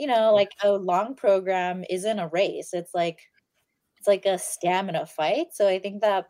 [0.00, 2.70] you know, like a long program isn't a race.
[2.72, 3.20] It's like
[3.98, 5.48] it's like a stamina fight.
[5.52, 6.24] So I think that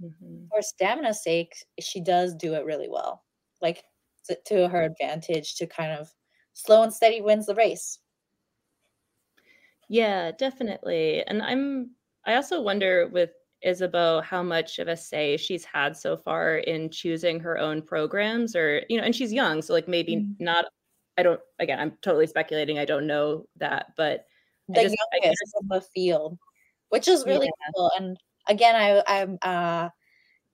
[0.00, 0.44] mm-hmm.
[0.48, 3.24] for stamina's sake, she does do it really well.
[3.60, 3.82] Like
[4.26, 6.08] to, to her advantage to kind of
[6.52, 7.98] slow and steady wins the race.
[9.88, 11.24] Yeah, definitely.
[11.26, 11.90] And I'm
[12.26, 13.30] I also wonder with
[13.64, 18.54] Isabeau how much of a say she's had so far in choosing her own programs
[18.54, 20.44] or you know and she's young so like maybe mm-hmm.
[20.44, 20.66] not
[21.18, 24.26] I don't again I'm totally speculating I don't know that but
[24.68, 26.38] the just, youngest of the field
[26.90, 27.70] which is really yeah.
[27.74, 28.16] cool and
[28.48, 29.88] again I I'm uh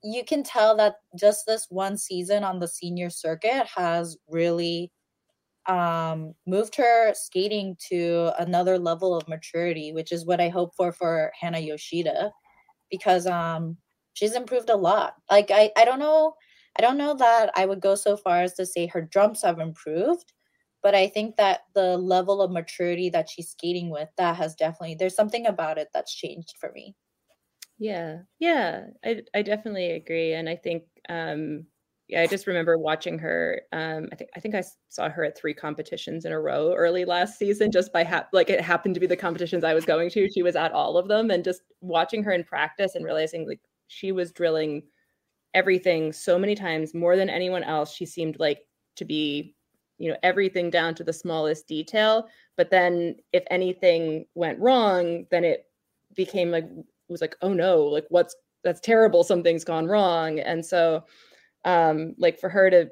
[0.05, 4.91] you can tell that just this one season on the senior circuit has really
[5.67, 10.93] um moved her skating to another level of maturity which is what I hope for
[10.93, 12.33] for Hana Yoshida
[12.91, 13.77] because um
[14.15, 15.15] she's improved a lot.
[15.31, 16.35] Like I I don't know
[16.79, 19.59] I don't know that I would go so far as to say her jumps have
[19.61, 20.33] improved,
[20.83, 24.97] but I think that the level of maturity that she's skating with that has definitely
[24.97, 26.97] there's something about it that's changed for me.
[27.79, 28.23] Yeah.
[28.39, 28.87] Yeah.
[29.05, 31.67] I I definitely agree and I think um
[32.09, 33.63] yeah, I just remember watching her.
[33.73, 37.07] Um, I think I think I saw her at three competitions in a row early
[37.07, 40.11] last season, just by ha- like it happened to be the competitions I was going
[40.11, 40.29] to.
[40.29, 43.61] She was at all of them, and just watching her in practice and realizing like
[43.87, 44.83] she was drilling
[45.55, 47.95] everything so many times more than anyone else.
[47.95, 48.61] She seemed like
[48.97, 49.55] to be,
[50.03, 52.27] you know, everything down to the smallest detail.
[52.57, 55.67] But then if anything went wrong, then it
[56.17, 56.69] became like
[57.09, 58.35] was like, oh no, like what's
[58.65, 59.23] that's terrible.
[59.23, 61.05] Something's gone wrong, and so
[61.65, 62.91] um like for her to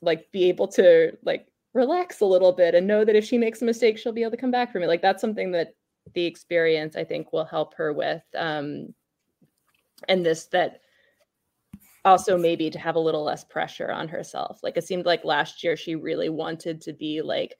[0.00, 3.60] like be able to like relax a little bit and know that if she makes
[3.60, 5.74] a mistake she'll be able to come back from it like that's something that
[6.14, 8.92] the experience i think will help her with um
[10.08, 10.80] and this that
[12.04, 14.60] also maybe to have a little less pressure on herself.
[14.62, 17.54] Like it seemed like last year she really wanted to be like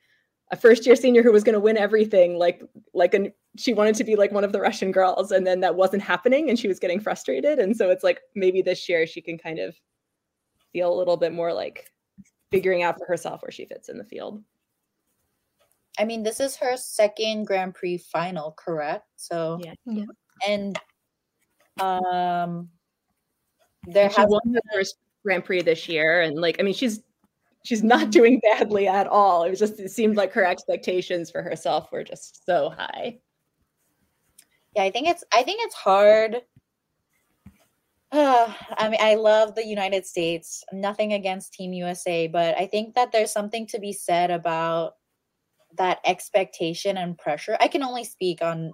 [0.53, 2.63] a first year senior who was going to win everything like
[2.93, 5.75] like an she wanted to be like one of the russian girls and then that
[5.75, 9.23] wasn't happening and she was getting frustrated and so it's like maybe this year she
[9.23, 9.75] can kind of
[10.73, 11.91] feel a little bit more like
[12.51, 14.43] figuring out for herself where she fits in the field.
[15.99, 19.07] I mean this is her second grand prix final correct?
[19.17, 20.05] So yeah, yeah.
[20.47, 20.79] and
[21.81, 22.69] um
[23.85, 27.03] there she won the first grand prix this year and like i mean she's
[27.65, 29.45] she's not doing badly at all.
[29.45, 33.19] It was just it seemed like her expectations for herself were just so high.
[34.77, 36.37] Yeah, I think it's I think it's hard.
[38.11, 40.65] Uh, I mean, I love the United States.
[40.73, 44.95] Nothing against Team USA, but I think that there's something to be said about
[45.79, 47.57] that expectation and pressure.
[47.59, 48.73] I can only speak on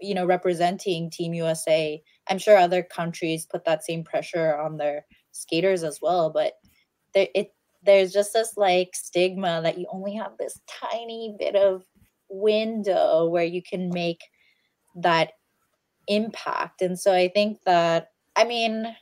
[0.00, 2.02] you know representing Team USA.
[2.28, 6.54] I'm sure other countries put that same pressure on their skaters as well, but
[7.14, 7.52] there, it
[7.82, 11.84] there's just this like stigma that you only have this tiny bit of
[12.28, 14.20] window where you can make
[14.96, 15.32] that
[16.08, 16.82] impact.
[16.82, 18.94] And so I think that, I mean,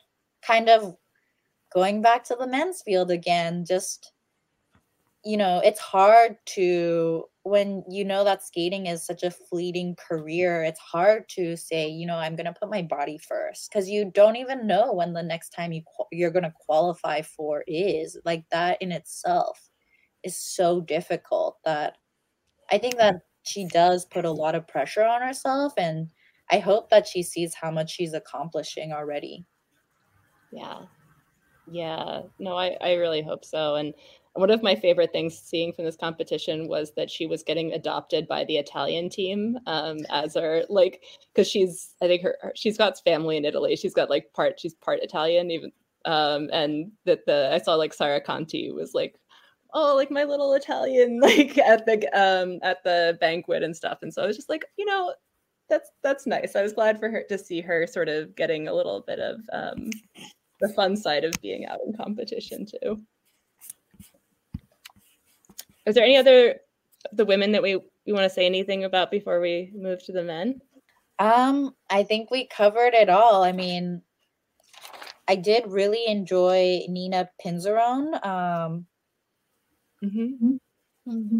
[0.45, 0.95] kind of
[1.73, 4.11] going back to the men's field again, just,
[5.23, 10.63] you know, it's hard to when you know that skating is such a fleeting career,
[10.63, 14.11] it's hard to say, you know, I'm going to put my body first because you
[14.15, 18.17] don't even know when the next time you you're going to qualify for is.
[18.25, 19.69] Like that in itself
[20.23, 21.97] is so difficult that
[22.71, 26.09] I think that she does put a lot of pressure on herself and
[26.51, 29.45] I hope that she sees how much she's accomplishing already.
[30.51, 30.81] Yeah.
[31.67, 32.23] Yeah.
[32.39, 33.93] No, I I really hope so and
[34.35, 38.27] one of my favorite things seeing from this competition was that she was getting adopted
[38.27, 42.77] by the Italian team um, as her like because she's I think her, her, she's
[42.77, 43.75] got family in Italy.
[43.75, 45.71] She's got like part she's part Italian even
[46.05, 49.15] um, and that the I saw like Sara Conti was like
[49.73, 54.13] oh like my little Italian like at the um at the banquet and stuff and
[54.13, 55.13] so I was just like you know
[55.69, 56.55] that's that's nice.
[56.55, 59.39] I was glad for her to see her sort of getting a little bit of
[59.51, 59.89] um,
[60.61, 63.01] the fun side of being out in competition too.
[65.85, 66.55] Is there any other
[67.13, 67.75] the women that we
[68.05, 70.61] we want to say anything about before we move to the men?
[71.19, 73.43] Um, I think we covered it all.
[73.43, 74.01] I mean,
[75.27, 78.23] I did really enjoy Nina Pinzarrone.
[78.25, 78.85] Um,
[80.03, 80.59] Mhm.
[81.07, 81.39] Mm-hmm.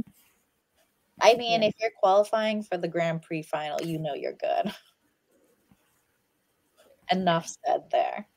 [1.21, 1.67] I mean, Yeah.
[1.69, 4.73] if you're qualifying for the Grand Prix final, you know you're good.
[7.11, 8.27] Enough said there.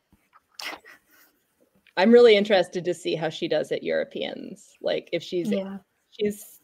[1.96, 4.76] I'm really interested to see how she does at Europeans.
[4.80, 5.78] Like if she's Yeah.
[6.18, 6.60] She's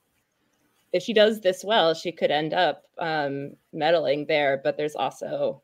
[0.93, 4.61] if she does this well, she could end up um, medaling there.
[4.63, 5.63] But there's also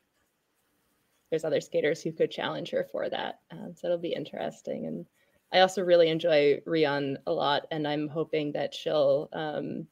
[1.30, 3.38] there's other skaters who could challenge her for that.
[3.52, 4.86] Um, so it'll be interesting.
[4.86, 5.06] And
[5.52, 9.86] I also really enjoy Rion a lot, and I'm hoping that she'll um,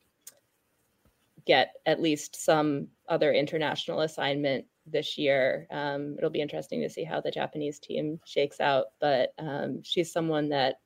[1.46, 5.66] get at least some other international assignment this year.
[5.70, 10.12] Um, it'll be interesting to see how the Japanese team shakes out, but um, she's
[10.12, 10.80] someone that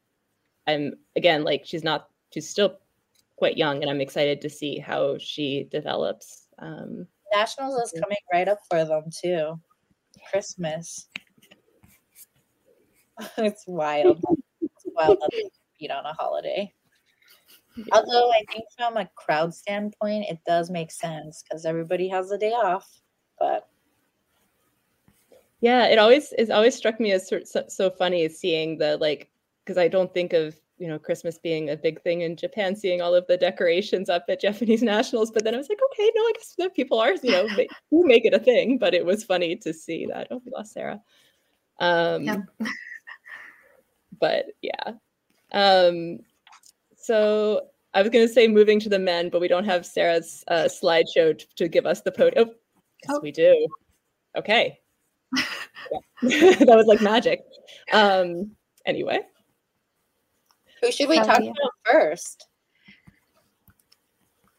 [0.66, 2.78] I'm again like she's not she's still
[3.42, 6.46] quite young, and I'm excited to see how she develops.
[6.60, 9.60] Um, Nationals is coming right up for them too.
[10.30, 11.08] Christmas.
[13.38, 14.22] it's wild.
[14.60, 16.72] It's wild that they compete on a holiday.
[17.90, 22.38] Although I think from a crowd standpoint, it does make sense because everybody has a
[22.38, 22.88] day off.
[23.40, 23.66] But
[25.60, 29.30] Yeah, it always it's always struck me as so, so funny seeing the like
[29.64, 33.00] because I don't think of you know Christmas being a big thing in Japan, seeing
[33.00, 35.30] all of the decorations up at Japanese nationals.
[35.30, 37.70] But then I was like, okay, no, I guess that people are you know make,
[37.90, 38.78] who make it a thing.
[38.78, 40.26] But it was funny to see that.
[40.30, 41.00] Oh, we lost Sarah.
[41.80, 42.40] Um, Yep.
[44.20, 44.92] but yeah.
[45.52, 46.18] Um,
[46.96, 47.62] so
[47.94, 50.68] I was going to say moving to the men, but we don't have Sarah's uh,
[50.68, 52.50] slideshow t- to give us the podium.
[52.50, 52.54] Oh,
[53.04, 53.20] yes, Oh.
[53.22, 53.66] we do.
[54.36, 54.78] Okay.
[56.22, 57.40] That was like magic.
[57.92, 58.52] Um,
[58.86, 59.20] anyway,
[60.82, 61.50] who should we Hell talk yeah.
[61.50, 62.48] about first?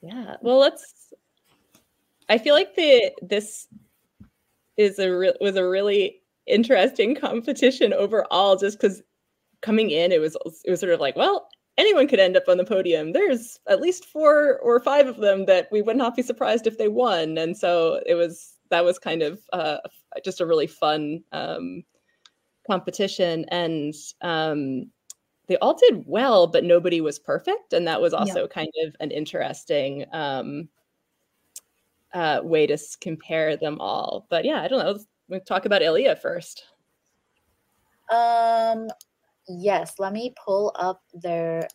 [0.01, 0.35] yeah.
[0.41, 1.13] Well, let's.
[2.29, 3.67] I feel like the this
[4.77, 9.03] is a re- was a really interesting competition overall, just because
[9.61, 12.57] coming in, it was it was sort of like, well, anyone could end up on
[12.57, 13.11] the podium.
[13.11, 16.77] There's at least four or five of them that we would not be surprised if
[16.77, 19.77] they won, and so it was that was kind of uh,
[20.23, 21.83] just a really fun um,
[22.67, 24.89] competition, and um,
[25.47, 29.11] they all did well, but nobody was perfect, and that was also kind of an
[29.11, 30.69] interesting um,
[32.13, 34.25] uh, way to compare them all.
[34.29, 34.99] But yeah, I don't know.
[35.29, 36.63] Let's, talk about Ilia first.
[38.11, 38.87] Um,
[39.47, 41.67] yes, let me pull up their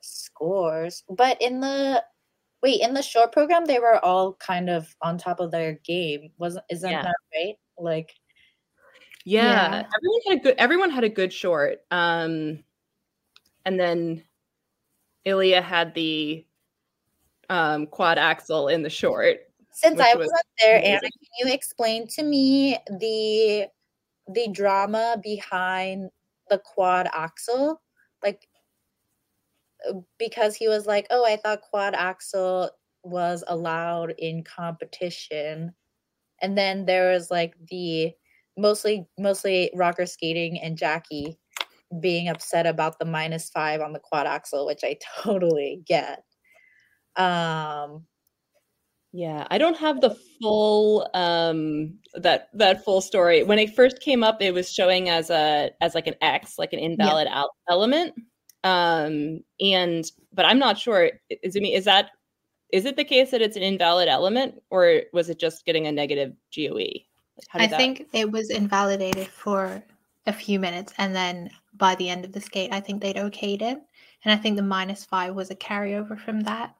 [0.00, 1.04] scores.
[1.08, 2.02] But in the
[2.62, 6.30] wait, in the short program, they were all kind of on top of their game.
[6.38, 7.02] Wasn't isn't Yeah.
[7.02, 7.54] that right?
[7.78, 8.14] Like
[9.24, 9.88] Yeah, Yeah.
[9.96, 10.54] everyone had a good.
[10.58, 11.84] Everyone had a good short.
[11.90, 12.64] Um,
[13.64, 14.22] and then
[15.24, 16.44] Ilia had the
[17.48, 19.40] um, quad axel in the short.
[19.72, 20.92] since I was wasn't there, amazing.
[20.92, 23.66] Anna, can you explain to me the
[24.28, 26.10] the drama behind
[26.48, 27.80] the quad axel?
[28.22, 28.46] Like
[30.18, 32.70] because he was like, "Oh, I thought quad axel
[33.02, 35.74] was allowed in competition."
[36.40, 38.12] And then there was like the
[38.56, 41.38] mostly mostly rocker skating and Jackie
[42.00, 46.22] being upset about the minus 5 on the quad axel, which I totally get.
[47.16, 48.06] Um
[49.12, 53.42] Yeah, I don't have the full um that that full story.
[53.42, 56.72] When it first came up, it was showing as a as like an X, like
[56.72, 58.14] an invalid al- element.
[58.64, 62.10] Um and but I'm not sure is it me is that
[62.72, 65.92] is it the case that it's an invalid element or was it just getting a
[65.92, 67.04] negative GOE?
[67.36, 69.82] Like how I that think it was invalidated for
[70.26, 73.62] a few minutes, and then by the end of the skate, I think they'd okayed
[73.62, 73.78] it.
[74.24, 76.74] And I think the minus five was a carryover from that,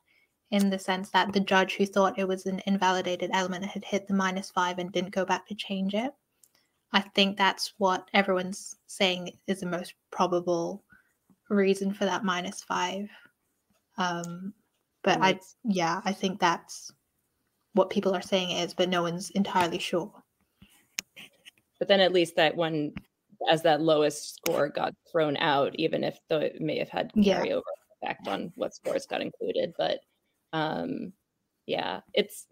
[0.50, 4.06] in the sense that the judge who thought it was an invalidated element had hit
[4.06, 6.12] the minus five and didn't go back to change it.
[6.92, 10.84] I think that's what everyone's saying is the most probable
[11.48, 13.08] reason for that minus five.
[13.96, 14.52] Um,
[15.02, 16.92] but I, yeah, I think that's
[17.74, 20.12] what people are saying it is, but no one's entirely sure.
[21.78, 22.92] but then at least that one
[23.50, 27.40] as that lowest score got thrown out even if though it may have had Yeah.
[27.40, 27.62] carryover
[28.02, 30.00] effect on what scores got included but
[30.52, 31.12] um
[31.66, 32.46] yeah it's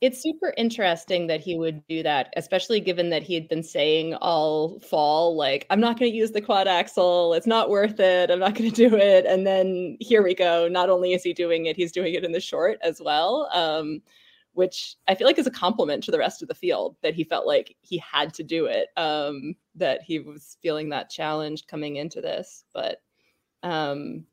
[0.00, 4.14] it's super interesting that he would do that especially given that he had been saying
[4.14, 8.30] all fall like i'm not going to use the quad axel it's not worth it
[8.30, 11.32] i'm not going to do it and then here we go not only is he
[11.32, 14.00] doing it he's doing it in the short as well um
[14.58, 17.22] which I feel like is a compliment to the rest of the field that he
[17.22, 18.88] felt like he had to do it.
[18.96, 22.98] Um, that he was feeling that challenge coming into this, but
[23.62, 24.26] um,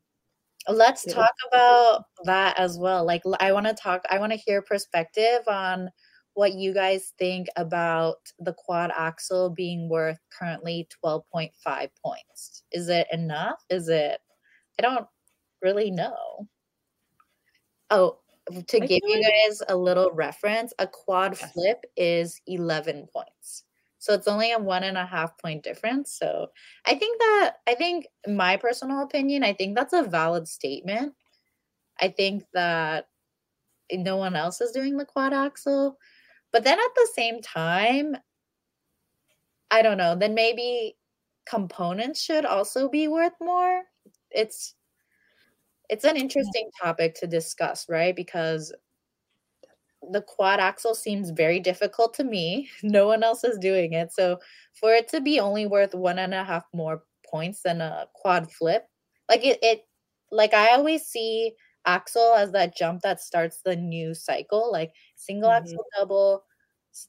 [0.68, 3.06] Let's talk about that as well.
[3.06, 5.90] Like, I want to talk, I want to hear perspective on
[6.34, 11.52] what you guys think about the quad axel being worth currently 12.5
[12.04, 12.64] points.
[12.72, 13.64] Is it enough?
[13.70, 14.18] Is it
[14.76, 15.06] I don't
[15.62, 16.48] really know.
[17.90, 18.18] Oh,
[18.68, 21.52] to I give you guys a little reference, a quad Yes.
[21.52, 23.64] flip is 11 points.
[23.98, 26.12] So it's only a one and a half point difference.
[26.12, 26.48] So
[26.84, 31.14] I think that, I think, my personal opinion, I think that's a valid statement.
[32.00, 33.08] I think that
[33.92, 35.98] no one else is doing the quad axel.
[36.52, 38.16] But then at the same time,
[39.72, 40.96] I don't know, then maybe
[41.44, 43.82] components should also be worth more.
[44.30, 44.75] It's
[45.90, 48.14] it's an interesting topic to discuss, right?
[48.16, 48.72] Because
[50.12, 52.68] the quad axel seems very difficult to me.
[52.82, 54.12] No one else is doing it.
[54.12, 54.38] So
[54.74, 58.50] for it to be only worth one and a half more points than a quad
[58.52, 58.86] flip,
[59.28, 59.86] like it, it
[60.30, 61.54] like I always see
[61.86, 65.52] axel as that jump that starts the new cycle, like single Mhm.
[65.52, 66.44] axel, double,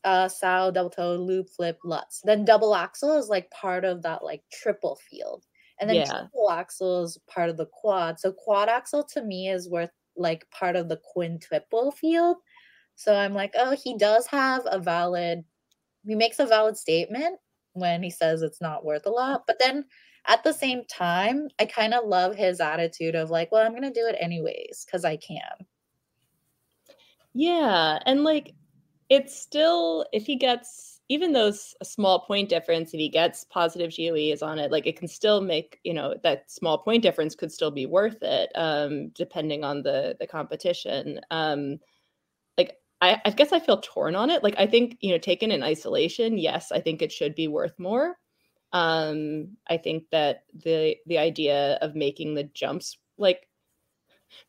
[0.03, 2.21] uh, sow, double toe, loop, flip, lutz.
[2.25, 5.45] Then double axel is like part of that like triple field,
[5.80, 6.05] and then Yeah.
[6.05, 8.19] triple axel is part of the quad.
[8.19, 12.38] So quad axel to me is worth like part of the quintuple field.
[12.95, 15.43] So I'm like, oh, he does have a valid.
[16.05, 17.39] He makes a valid statement
[17.73, 19.86] when he says it's not worth a lot, but then
[20.28, 23.93] at the same time, I kind of love his attitude of like, well, I'm gonna
[23.93, 25.65] do it anyways because I can.
[27.34, 28.53] Yeah, and like
[29.09, 33.93] it's still if he gets even those a small point difference, if he gets positive
[33.95, 37.51] GOEs on it, like it can still make you know that small point difference could
[37.51, 41.20] still be worth it, um, depending on the the competition.
[41.32, 41.80] Um,
[42.58, 44.43] like I, I guess I feel torn on it.
[44.43, 47.78] Like I think you know taken in isolation, yes, I think it should be worth
[47.80, 48.18] more.
[48.74, 53.47] Um, I think that the the idea of making the jumps like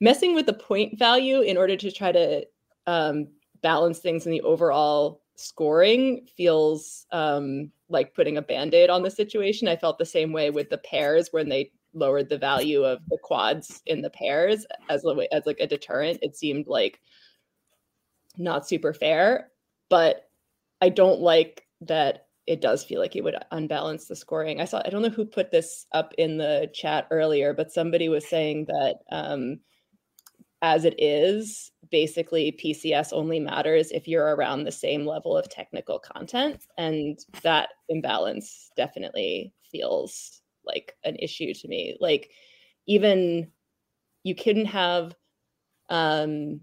[0.00, 2.44] messing with the point value in order to try to
[2.86, 3.28] um,
[3.62, 9.68] balance things in the overall scoring feels um, like putting a band-aid on the situation.
[9.68, 13.18] I felt the same way with the pairs when they lowered the value of the
[13.22, 16.18] quads in the pairs as a as like a deterrent.
[16.22, 17.01] It seemed like
[18.36, 19.51] not super fair,
[19.89, 20.28] but
[20.80, 24.61] I don't like that it does feel like it would unbalance the scoring.
[24.61, 28.09] I saw I don't know who put this up in the chat earlier, but somebody
[28.09, 29.61] was saying that um,
[30.62, 35.98] as it is, basically PCS only matters if you're around the same level of technical
[35.98, 36.66] content.
[36.76, 41.96] And that imbalance definitely feels like an issue to me.
[42.00, 42.30] Like,
[42.86, 43.50] even
[44.24, 45.14] you couldn't have,
[45.90, 46.61] um,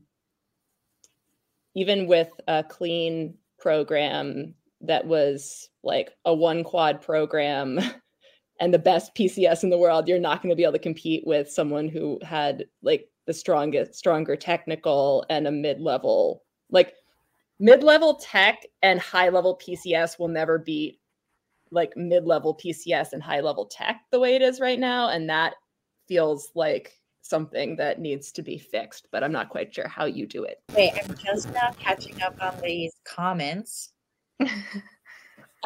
[1.73, 7.79] even with a clean program that was like a one quad program
[8.59, 11.23] and the best PCS in the world, you're not going to be able to compete
[11.25, 16.43] with someone who had like the strongest, stronger technical and a mid level.
[16.69, 16.93] Like
[17.59, 20.99] mid level tech and high level PCS will never beat
[21.71, 25.09] like mid level PCS and high level tech the way it is right now.
[25.09, 25.55] And that
[26.07, 30.27] feels like something that needs to be fixed, but I'm not quite sure how you
[30.27, 30.61] do it.
[30.75, 33.93] Wait, I'm just now catching up on these comments.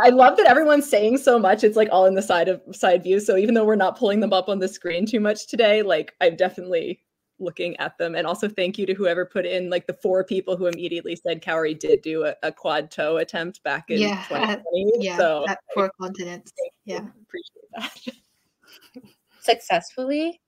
[0.01, 1.65] I love that everyone's saying so much.
[1.65, 3.19] It's like all in the side of side view.
[3.19, 6.13] So even though we're not pulling them up on the screen too much today, like
[6.21, 7.01] I'm definitely
[7.39, 8.15] looking at them.
[8.15, 11.41] And also thank you to whoever put in like the four people who immediately said
[11.41, 15.05] Kaori did do a, a quad toe attempt back in Yeah, 2020.
[15.05, 16.51] yeah, so at four continents.
[16.85, 17.05] Yeah.
[17.21, 19.03] appreciate that.
[19.41, 20.41] Successfully?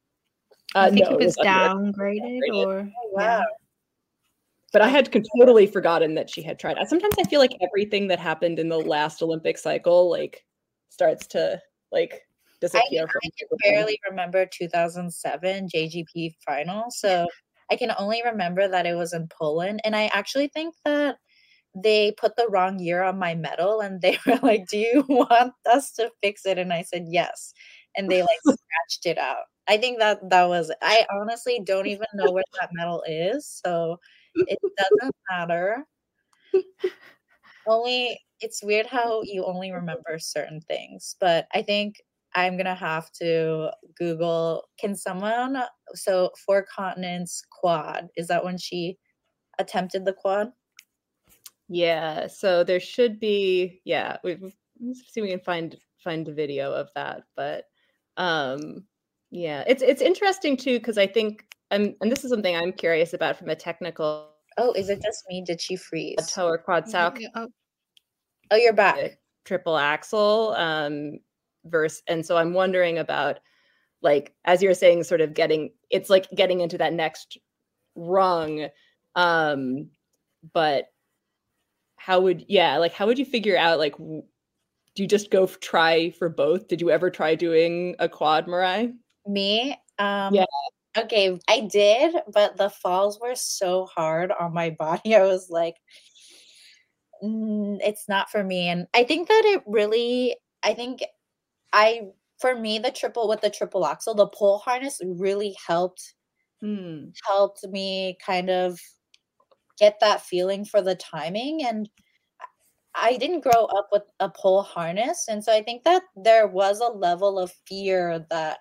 [0.75, 2.65] Uh, I think no, it was under- downgraded downgraded.
[2.65, 3.43] or Oh, yeah.
[4.73, 6.77] but I had con- totally forgotten that she had tried.
[6.87, 10.45] Sometimes I feel like everything that happened in the last Olympic cycle like
[10.89, 11.61] starts to
[11.91, 12.19] like I,
[12.62, 13.03] disappear.
[13.03, 16.86] I from can barely remember 2007 JGP final.
[16.89, 17.28] So
[17.70, 19.82] I can only remember that it was in Poland.
[19.84, 21.18] And I actually think that
[21.76, 25.53] they put the wrong year on my medal and they were like, Do you want
[25.70, 26.57] us to fix it?
[26.57, 27.53] And I said, Yes.
[27.97, 29.45] And they like scratched it out.
[29.68, 33.62] I think that that was, I honestly don't even know where that medal is.
[33.66, 33.99] So
[34.36, 35.86] it doesn't matter.
[37.68, 41.16] Only, it's weird how you only remember certain things.
[41.20, 41.97] But I think
[42.36, 44.63] I'm gonna have to Google.
[44.79, 45.57] Can someone?
[45.93, 48.07] So four continents quad.
[48.15, 48.97] Is that when she
[49.59, 50.51] attempted the quad?
[51.67, 56.27] Yeah, so there should be yeah, we we- let's see if we can find find
[56.27, 57.65] a video of that, but
[58.17, 58.86] um
[59.29, 63.13] yeah, it's it's interesting too because I think I'm and this is something I'm curious
[63.13, 64.27] about from a technical
[64.57, 65.43] Oh, is it just me?
[65.45, 66.15] Did she freeze?
[66.17, 67.47] quad toe or quad sow Yeah, oh,
[68.51, 69.17] Oh, you're back.
[69.45, 71.19] triple axel um
[71.66, 73.39] verse and so I'm wondering about
[74.01, 77.38] like as you're saying sort of getting it's like getting into that next
[77.95, 78.68] rung
[79.16, 79.89] um
[80.53, 80.86] but
[81.97, 84.24] how would yeah like how would you figure out like w-
[84.95, 88.47] do you just go f- try for both did you ever try doing a quad
[88.47, 88.93] Mirai?
[89.28, 89.78] Me?
[89.99, 90.45] Um Yeah.
[90.97, 95.16] okay, I did, but the falls were so hard on my body.
[95.16, 95.76] I was like
[97.24, 98.68] "Mm, it's not for me.
[98.68, 101.03] And I think that it really I think
[101.74, 102.09] I
[102.39, 106.15] for me the triple with the triple axel, the pole harness really helped
[106.61, 107.11] Hmm.
[107.26, 108.80] helped me kind of
[109.78, 111.89] get that feeling for the timing and
[112.95, 116.80] I didn't grow up with a pole harness and so I think that there was
[116.80, 118.59] a level of fear that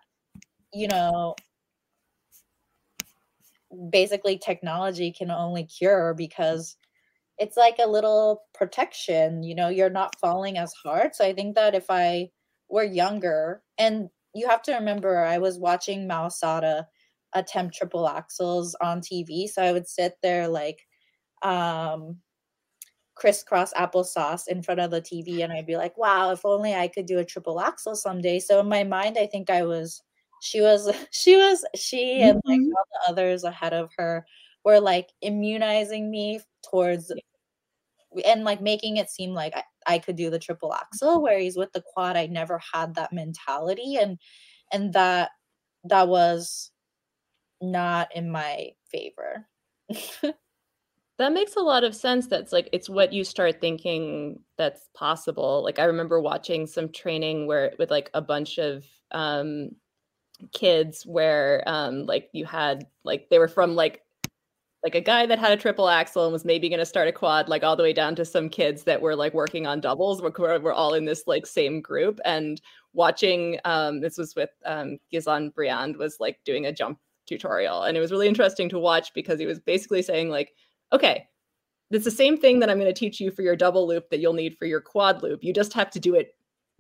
[0.73, 1.37] you know
[3.91, 6.77] basically technology can only cure because
[7.39, 11.57] it's like a little protection you know you're not falling as hard so I think
[11.57, 12.31] that if I
[12.71, 16.87] were younger and you have to remember I was watching Mao Asada
[17.35, 19.47] attempt triple axels on TV.
[19.49, 20.87] So I would sit there like
[21.43, 22.19] um
[23.15, 26.89] crisscross applesauce in front of the TV and I'd be like, wow, if only I
[26.89, 28.41] could do a triple axel someday.
[28.41, 30.03] So in my mind, I think I was
[30.41, 32.73] she was she was she and like Mhm.
[32.77, 34.27] all the others ahead of her
[34.65, 36.41] were like immunizing me
[36.71, 37.13] towards
[38.25, 41.73] and like making it seem like I, I could do the triple axle whereas with
[41.73, 44.19] the quad I never had that mentality and
[44.73, 45.31] and that
[45.85, 46.71] that was
[47.61, 49.47] not in my favor.
[51.21, 52.29] That makes a lot of sense.
[52.29, 55.63] That's like it's what you start thinking that's possible.
[55.63, 59.73] Like I remember watching some training where with like a bunch of um
[60.55, 64.01] kids where um like you had like they were from like
[64.83, 67.13] like a guy that had a triple axle and was maybe going to start a
[67.13, 70.23] quad like all the way down to some kids that were like working on doubles
[70.23, 72.21] we're, we're all in this like same group.
[72.25, 72.61] And
[72.93, 77.83] watching um this was with um Ghislain Briand was like doing a jump tutorial.
[77.83, 80.55] And it was really interesting to watch because he was basically saying like
[80.93, 81.27] okay
[81.91, 84.21] it's the same thing that i'm going to teach you for your double loop that
[84.21, 85.43] you'll need for your quad loop.
[85.43, 86.35] You just have to do it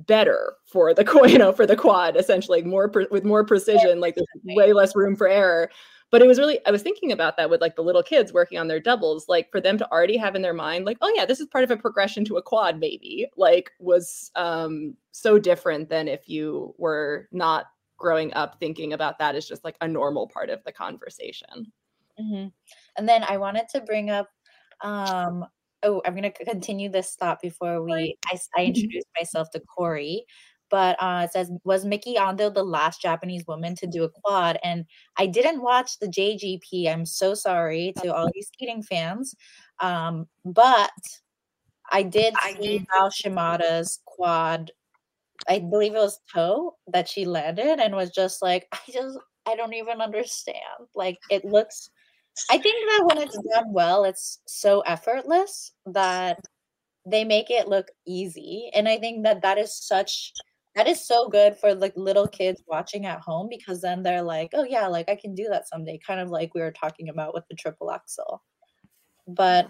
[0.06, 4.14] better for the you know for the quad essentially more pre- with more precision like
[4.14, 5.70] there's way less room for error
[6.10, 8.58] but it was really i was thinking about that with like the little kids working
[8.58, 11.24] on their doubles like for them to already have in their mind like oh yeah
[11.24, 15.88] this is part of a progression to a quad maybe like was um so different
[15.88, 20.26] than if you were not growing up thinking about that as just like a normal
[20.28, 21.72] part of the conversation
[22.20, 22.52] Mhm.
[22.96, 24.28] And then I wanted to bring up
[24.82, 25.44] um
[25.82, 30.26] oh, I'm going to continue this thought before we—I introduce myself to Corey.
[30.70, 34.58] But uh, it says, was Miki Ando the last Japanese woman to do a quad?
[34.62, 34.84] And
[35.18, 36.88] I didn't watch the JGP.
[36.88, 39.34] I'm so sorry to all you skating fans.
[39.80, 40.90] Um, but
[41.90, 44.70] I did I see how Shimada's quad,
[45.48, 49.56] I believe it was toe that she landed and was just like, I just, I
[49.56, 50.56] don't even understand.
[50.94, 51.90] Like, it looks
[52.48, 56.40] I think that when it's done well, it's so effortless that
[57.06, 58.70] they make it look easy.
[58.74, 60.32] And I think that that is such
[60.76, 64.50] that is so good for like little kids watching at home because then they're like,
[64.54, 67.34] "Oh yeah, like I can do that someday." Kind of like we were talking about
[67.34, 68.42] with the triple axel.
[69.26, 69.68] But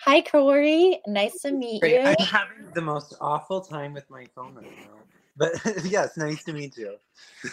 [0.00, 1.94] hi Corey, nice to meet Great.
[1.94, 2.14] you.
[2.18, 4.98] I'm having the most awful time with my phone right now.
[5.36, 5.52] But
[5.84, 6.96] yes, nice to meet you.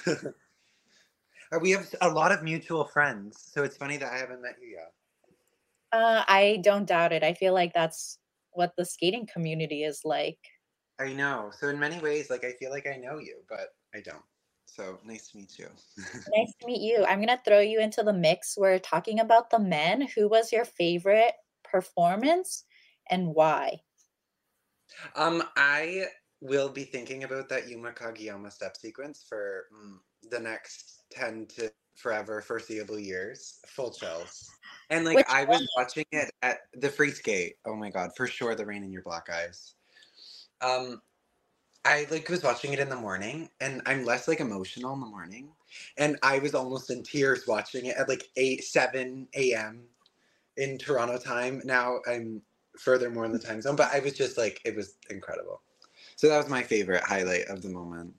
[1.59, 4.69] We have a lot of mutual friends, so it's funny that I haven't met you
[4.69, 4.93] yet.
[5.91, 7.23] Uh, I don't doubt it.
[7.23, 8.19] I feel like that's
[8.51, 10.39] what the skating community is like.
[11.01, 11.51] I know.
[11.57, 14.23] So in many ways, like I feel like I know you, but I don't.
[14.67, 15.67] So nice to meet you.
[16.37, 17.03] Nice to meet you.
[17.05, 18.55] I'm gonna throw you into the mix.
[18.55, 20.07] We're talking about the men.
[20.15, 21.33] Who was your favorite
[21.63, 22.63] performance
[23.09, 23.81] and why?
[25.15, 26.05] um, I
[26.41, 29.97] will be thinking about that Yuma Kagiyama step sequence for mm,
[30.29, 33.59] the next ten to forever foreseeable years.
[33.67, 34.49] Full chills.
[34.91, 37.55] And like Which I was watching it at the free skate.
[37.65, 39.73] Oh my god, for sure the rain in your black eyes.
[40.61, 41.01] Um
[41.83, 45.05] I like was watching it in the morning and I'm less like emotional in the
[45.07, 45.49] morning.
[45.97, 49.83] And I was almost in tears watching it at like eight, seven AM
[50.57, 51.61] in Toronto time.
[51.65, 52.41] Now I'm
[52.77, 55.61] further more in the time zone, but I was just like it was incredible.
[56.15, 58.13] So that was my favorite highlight of the moment.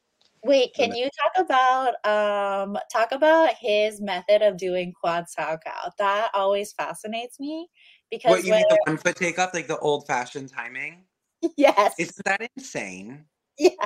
[0.44, 5.90] Wait, can you talk about um talk about his method of doing quad Salchow?
[5.98, 7.68] That always fascinates me
[8.10, 11.04] because What you when, mean the one foot takeoff, like the old fashioned timing?
[11.56, 13.24] yes, Isn't that insane?
[13.58, 13.78] yes,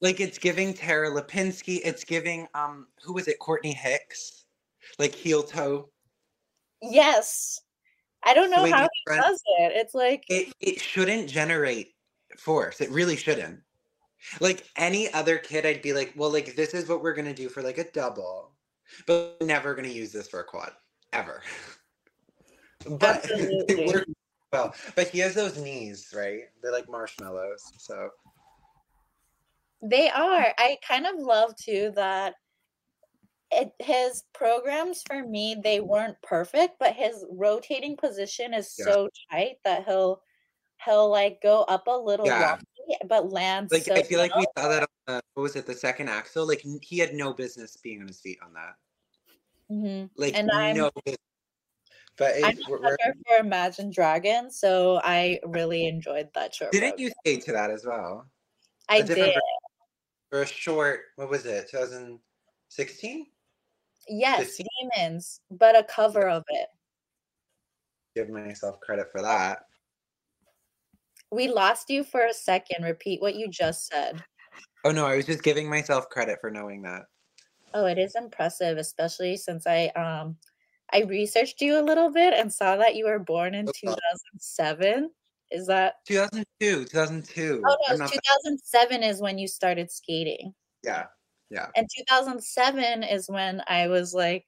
[0.00, 4.44] Like it's giving Tara Lipinski, it's giving um who was it, Courtney Hicks?
[4.98, 5.90] Like heel toe.
[6.82, 7.60] yes.
[8.22, 9.72] I don't know how he does it.
[9.76, 11.94] It's like It it shouldn't generate
[12.38, 12.80] force.
[12.80, 13.60] It really shouldn't.
[14.40, 17.48] Like any other kid, I'd be like, well, like this is what we're gonna do
[17.48, 18.52] for like a double,
[19.06, 20.72] but never gonna use this for a quad
[21.14, 21.42] ever.
[22.98, 24.10] but it worked
[24.52, 24.74] well.
[24.96, 26.42] But he has those knees, right?
[26.62, 27.62] They're like marshmallows.
[27.78, 28.10] So
[29.82, 30.52] They are.
[30.58, 32.34] I kind of love too that
[33.52, 38.84] it, his programs for me they weren't perfect, but his rotating position is Yeah.
[38.86, 40.22] so tight that he'll
[40.84, 42.52] he'll like go up a little Yeah.
[42.52, 45.56] wobbly, but lands like so I feel like we saw that on the, what was
[45.56, 46.46] it, the second axle?
[46.46, 48.74] Like he had no business being on his feet on that.
[49.70, 50.10] Mhm.
[50.16, 50.74] Like And I'm-
[51.04, 51.16] business.
[52.20, 56.68] But it, I'm a sucker for Imagine Dragons, so I really enjoyed that show.
[56.70, 58.26] didn't you skate to that as well?
[58.90, 59.34] I A did.
[60.28, 63.26] For a short, what was it, 2016?
[64.06, 64.66] Yes, 15?
[64.82, 66.68] Demons, but a cover of it.
[68.14, 69.60] Give myself credit for that.
[71.32, 72.84] We lost you for a second.
[72.84, 74.22] Repeat what you just said.
[74.84, 77.04] Oh no, I was just giving myself credit for knowing that.
[77.72, 80.36] Oh, it is impressive, especially since I um
[80.92, 85.10] I researched you a little bit and saw that you were born in Oh, 2007.
[85.52, 87.62] Is that 2002, 2002.
[87.66, 90.54] Oh no, 2007 is when you started skating.
[90.84, 91.06] yeah,
[91.50, 91.66] yeah.
[91.76, 94.46] And 2007 is when I was like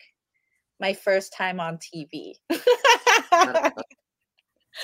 [0.79, 2.35] my first time on TV.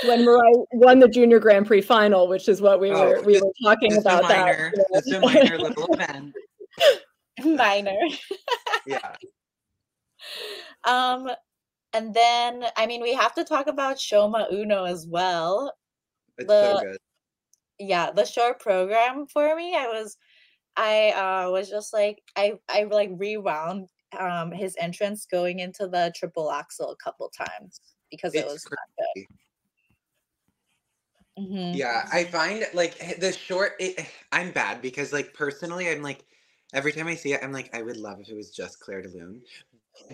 [0.05, 3.35] when Mariah won the Junior Grand Prix final, which is what we Oh, were we
[3.35, 4.89] just- were talking Just about minor, that.
[4.95, 6.35] just a minor little event.
[7.45, 7.97] Minor.
[8.87, 9.15] Yeah.
[10.85, 11.31] Um
[11.93, 15.73] and then I mean we have to talk about Shoma Uno as well.
[16.39, 16.99] It's The- so good.
[17.79, 20.17] yeah the short program for me i was
[20.77, 26.13] i uh was just like i i like rewound um his entrance going into the
[26.17, 27.81] triple axel a couple times
[28.11, 29.27] because it was good
[31.39, 31.77] Mhm.
[31.77, 33.75] Yeah, I find like the short.
[33.79, 36.25] It, I'm bad because like personally, I'm like
[36.75, 39.03] every time I see it, I'm like I would love if it was just Clair
[39.03, 39.43] de Lune.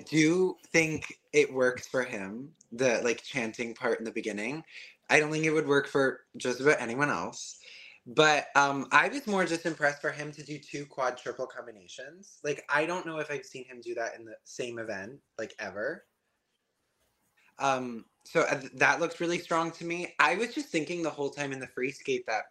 [0.07, 2.51] Do think it works for him.
[2.72, 4.64] The like chanting part in the beginning.
[5.11, 7.59] I don't think it would work for just about anyone else.
[8.07, 12.39] But um, I was more just impressed for him to do two quad triple combinations.
[12.45, 15.55] Like I don't know if I've seen him do that in the same event like
[15.59, 16.05] ever.
[17.59, 20.14] Um, so uh, th- that looks really strong to me.
[20.18, 22.45] I was just thinking the whole time in the free skate that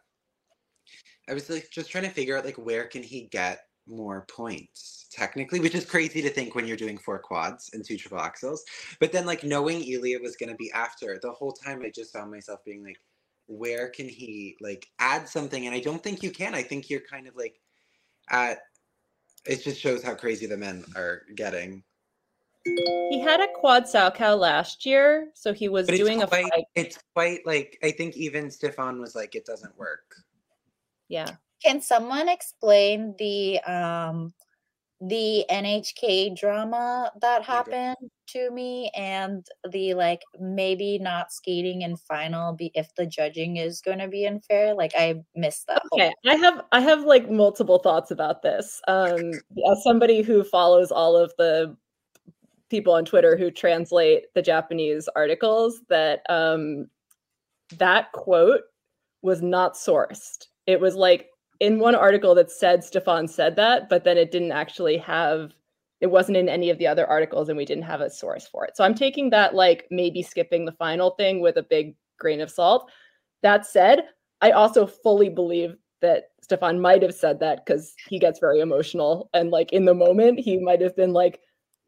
[1.30, 5.08] I was like just trying to figure out like where can he get more points
[5.12, 8.60] technically, which is crazy to think when you're doing four quads and two triple axels.
[9.00, 12.32] But then like knowing Ilia was gonna be after the whole time, I just found
[12.32, 13.00] myself being like,
[13.48, 15.66] where can he like add something?
[15.66, 16.56] And I don't think you can.
[16.56, 17.60] I think you're kind of like
[18.30, 18.60] at.
[19.46, 21.84] It just shows how crazy the men are getting.
[22.66, 26.52] He had a quad Salchow last year, so he was doing it's a fight.
[26.76, 30.16] it's quite like I think even Stefan was like, it doesn't work.
[31.10, 31.32] Yeah.
[31.64, 34.34] Can someone explain the um
[35.02, 42.54] the nhk drama that happened to me and the like maybe not skating in final
[42.54, 46.14] be if the judging is going to be unfair like i missed that whole Okay,
[46.26, 48.82] I have I have like multiple thoughts about this.
[48.88, 49.32] Um,
[49.72, 51.76] as somebody who follows all of the
[52.70, 56.88] people on Twitter who translate the Japanese articles, that um,
[57.78, 58.62] that quote
[59.22, 60.48] was not sourced.
[60.66, 61.28] It was like
[61.60, 65.54] in one article that said Stefan said that, but then it didn't actually have.
[66.02, 68.66] It wasn't in any of the other articles, and we didn't have a source for
[68.66, 68.76] it.
[68.76, 72.52] So I'm taking that like maybe skipping the final thing with a big grain of
[72.52, 72.92] salt.
[73.42, 74.06] That said,
[74.42, 79.30] I also fully believe that Stefan might have said that because he gets very emotional
[79.34, 81.40] and like in the moment he might have been like,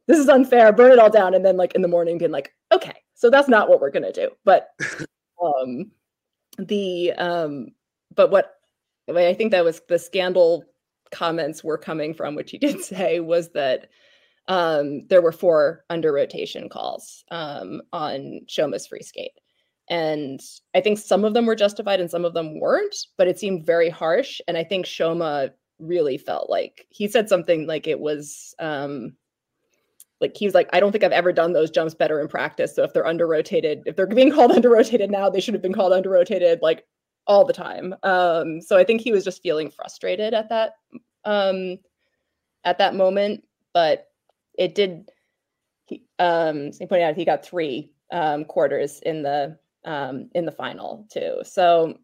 [0.07, 2.53] "This is unfair, burn it all down," and then like in the morning being like,
[2.72, 4.70] "Okay, so that's not what we're gonna do." But
[5.43, 5.91] um,
[6.57, 7.68] the um,
[8.16, 8.54] but what
[9.09, 10.65] I think that was the scandal
[11.11, 13.87] comments were coming from, which he did say was that
[14.47, 19.31] um, there were four under rotation calls um, on Shoma's free skate.
[19.89, 20.39] And
[20.73, 23.65] I think some of them were justified and some of them weren't, but it seemed
[23.65, 24.41] very harsh.
[24.47, 29.13] And I think Shoma really felt like he said something like it was um
[30.21, 32.73] like he was like, I don't think I've ever done those jumps better in practice.
[32.73, 35.61] So if they're under rotated, if they're being called under rotated now, they should have
[35.61, 36.85] been called under rotated like
[37.28, 37.95] all the time.
[38.03, 40.73] Um, so I think he was just feeling frustrated at that
[41.26, 41.78] um
[42.63, 43.43] at that moment.
[43.73, 44.07] But
[44.57, 45.09] it did
[45.86, 50.51] he um he pointed out he got three um quarters in the um in the
[50.51, 51.38] final too.
[51.43, 51.97] So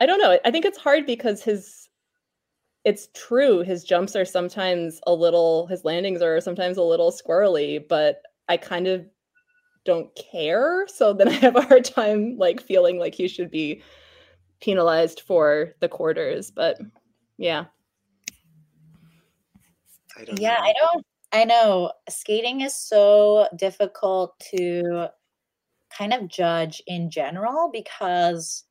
[0.00, 0.38] I don't know.
[0.44, 1.88] I think it's hard because his
[2.84, 7.86] it's true his jumps are sometimes a little his landings are sometimes a little squirrely,
[7.86, 9.04] but I kind of
[9.84, 10.86] don't care.
[10.88, 13.82] So then I have a hard time like feeling like he should be
[14.60, 16.50] penalized for the quarters.
[16.50, 16.78] But
[17.36, 17.66] yeah.
[20.16, 20.60] I don't yeah know.
[20.62, 25.06] i don't i know skating is so difficult to
[25.96, 28.64] kind of judge in general because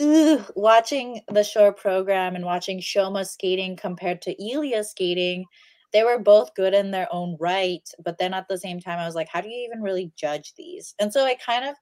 [0.00, 5.44] ugh, watching the short program and watching Shoma skating compared to Ilia skating,
[5.92, 7.88] they were both good in their own right.
[8.04, 10.54] But then at the same time, I was like, how do you even really judge
[10.56, 10.94] these?
[10.98, 11.74] And so I kind of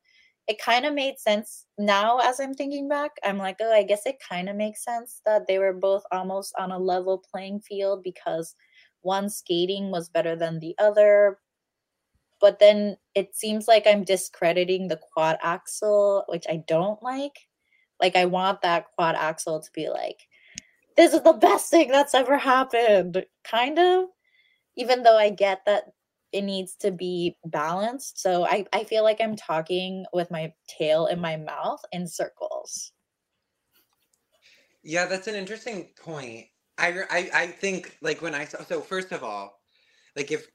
[0.49, 3.13] it kind of made sense now as I'm thinking back.
[3.25, 6.55] I'm like, oh, I guess it kind of makes sense that they were both almost
[6.59, 8.55] on a level playing field because
[9.03, 11.39] one skating was better than the other.
[12.41, 17.33] But then it seems like I'm discrediting the quad axel, which I don't like.
[18.01, 20.29] Like, I want that quad axel to be like,
[20.97, 24.07] this is the best thing that's ever happened, kind of.
[24.77, 25.85] Even though I get that
[26.33, 28.21] it needs to be balanced.
[28.21, 32.93] So I, I feel like I'm talking with my tail in my mouth in circles.
[34.83, 36.47] Yeah, that's an interesting point.
[36.79, 39.61] I, I, I think like when I saw, so first of all,
[40.15, 40.47] like if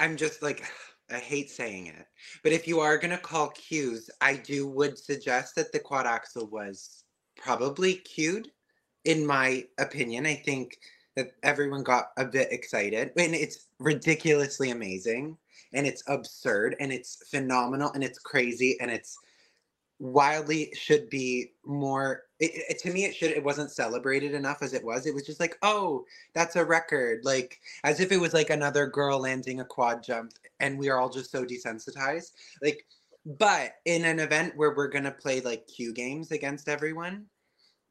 [0.00, 0.64] I'm just like,
[1.08, 2.04] I hate saying it,
[2.42, 6.04] but if you are going to call cues, I do would suggest that the quad
[6.04, 7.04] axel was
[7.36, 8.50] probably cued
[9.04, 10.26] in my opinion.
[10.26, 10.76] I think
[11.16, 13.10] that everyone got a bit excited.
[13.16, 15.36] And it's ridiculously amazing
[15.72, 19.18] and it's absurd and it's phenomenal and it's crazy and it's
[19.98, 24.74] wildly should be more it, it, to me it should it wasn't celebrated enough as
[24.74, 26.04] it was it was just like oh
[26.34, 30.32] that's a record like as if it was like another girl landing a quad jump
[30.60, 32.84] and we are all just so desensitized like
[33.38, 37.24] but in an event where we're gonna play like cue games against everyone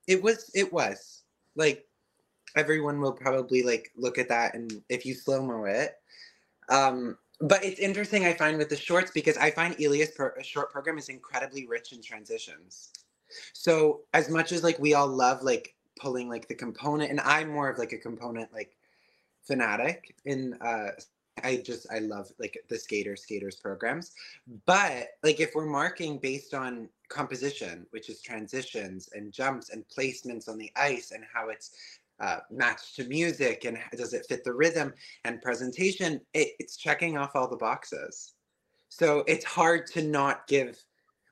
[0.07, 1.23] it was it was
[1.55, 1.87] like
[2.55, 5.95] everyone will probably like look at that and if you slow mo it.
[6.69, 10.97] Um, but it's interesting I find with the shorts because I find Ilia's short program
[10.97, 12.91] is incredibly rich in transitions.
[13.53, 17.49] So as much as like we all love like pulling like the component, and I'm
[17.49, 18.77] more of like a component like
[19.43, 20.91] fanatic in uh
[21.43, 24.13] I just I love like the skater skaters programs.
[24.65, 30.47] But like if we're marking based on composition, which is transitions and jumps and placements
[30.47, 31.71] on the ice and how it's
[32.19, 34.93] uh, match to music and does it fit the rhythm
[35.25, 38.33] and presentation it, it's checking off all the boxes
[38.89, 40.81] so it's hard to not give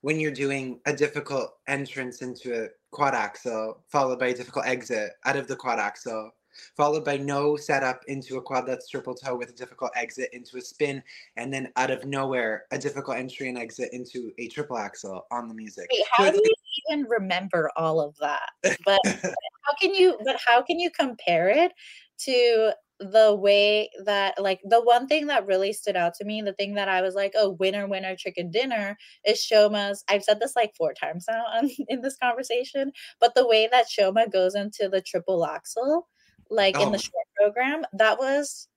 [0.02, 5.12] when you're doing a difficult entrance into a quad axel followed by a difficult exit
[5.26, 6.32] out of the quad axel
[6.76, 10.58] followed by no setup into a quad that's triple toe with a difficult exit into
[10.58, 11.02] a spin,
[11.38, 15.48] and then out of nowhere, a difficult entry and exit into a triple axel on
[15.48, 15.88] the music.
[15.92, 16.54] Wait, how so do you
[16.90, 18.50] even remember all of that?
[18.86, 21.72] But how can you but how can you compare it
[22.20, 26.54] to the way that like the one thing that really stood out to me the
[26.54, 30.56] thing that i was like oh winner winner chicken dinner is shoma's i've said this
[30.56, 34.88] like four times now on, in this conversation but the way that shoma goes into
[34.88, 36.08] the triple axel
[36.50, 36.86] like oh.
[36.86, 37.02] in the oh.
[37.02, 38.68] short program, that was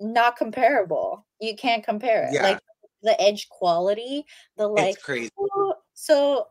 [0.00, 1.26] not comparable.
[1.40, 2.34] You can't compare it.
[2.34, 2.42] Yeah.
[2.42, 2.60] Like
[3.02, 4.24] the edge quality,
[4.56, 5.30] the like it's crazy.
[5.38, 6.46] Oh, so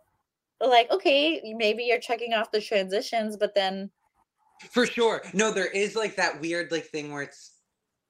[0.70, 3.90] like okay, maybe you're checking off the transitions, but then
[4.72, 5.22] for sure.
[5.34, 7.52] No, there is like that weird like thing where it's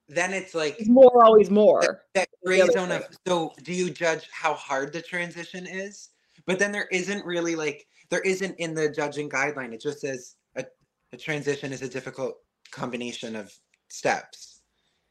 [0.08, 1.82] then it's like it's more always more.
[1.82, 6.10] That, that gray zone of so do you judge how hard the transition is?
[6.46, 9.74] But then there isn't really like there isn't in the judging guideline.
[9.74, 10.66] It just says a,
[11.12, 12.36] a transition is a difficult
[12.72, 13.54] combination of
[13.90, 14.62] steps.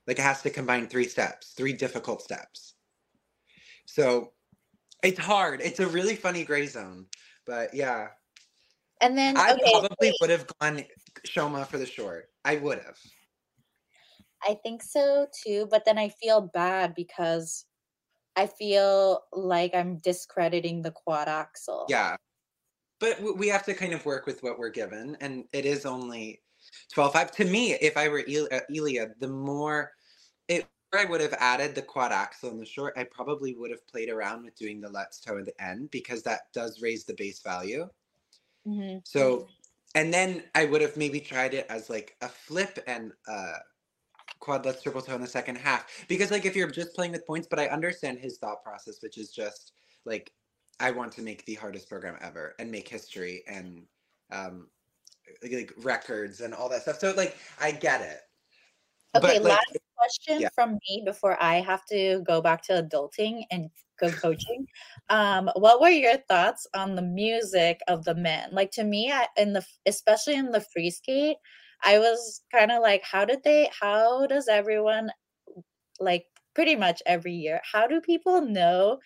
[0.07, 2.75] Like it has to combine three steps, three difficult steps.
[3.87, 4.33] So
[5.03, 5.61] it's hard.
[5.61, 7.07] It's a really funny gray zone.
[7.47, 8.09] But yeah.
[9.01, 10.15] And then I okay, probably wait.
[10.21, 10.85] would have gone
[11.27, 12.31] Shoma for the short.
[12.45, 12.99] I would have.
[14.43, 17.65] I think so too, but then I feel bad because
[18.37, 21.87] I feel like I'm discrediting the quad axel.
[21.89, 22.17] Yeah.
[23.01, 26.41] But we have to kind of work with what we're given and it is only
[26.93, 29.91] 12 5 to me if i were uh, Ilia, the more
[30.99, 34.11] I would have added the quad axel in the short, I probably would have played
[34.11, 37.41] around with doing the Lutz toe at the end because that does raise the base
[37.41, 37.89] value.
[38.67, 38.99] Mm-hmm.
[39.05, 39.49] So,
[39.95, 43.55] and then I would have maybe tried it as like a flip and uh,
[44.41, 47.27] quad Lutz triple toe in the second half because like if you're just playing with
[47.27, 49.73] points, but I understand his thought process, which is just
[50.05, 50.33] like
[50.81, 53.85] I want to make the hardest program ever and make history and
[54.33, 54.69] um,
[55.43, 56.99] like records and all that stuff.
[56.99, 58.21] So like I get it.
[59.17, 60.49] Okay, but, last like, question yeah.
[60.55, 64.67] from me before I have to go back to adulting and go coaching.
[65.09, 68.51] Um, what were your thoughts on the music of the men?
[68.53, 71.37] Like to me, I, in the especially in the free skate,
[71.85, 73.71] I was kind of like, how did they?
[73.79, 75.11] How does everyone
[76.01, 77.61] like pretty much every year?
[77.71, 78.99] How do people know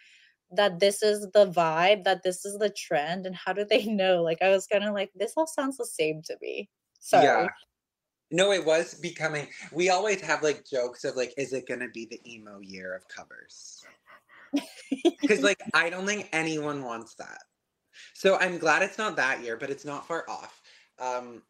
[0.50, 4.22] that this is the vibe, that this is the trend, and how do they know?
[4.22, 6.68] Like, I was kind of like, this all sounds the same to me.
[7.00, 7.24] Sorry.
[7.24, 7.48] Yeah.
[8.30, 9.48] No, it was becoming.
[9.72, 12.94] We always have like jokes of like, is it going to be the emo year
[12.94, 13.82] of covers?
[15.20, 17.42] Because like I don't think anyone wants that.
[18.14, 20.60] So I'm glad it's not that year, but it's not far off.
[20.98, 21.42] Um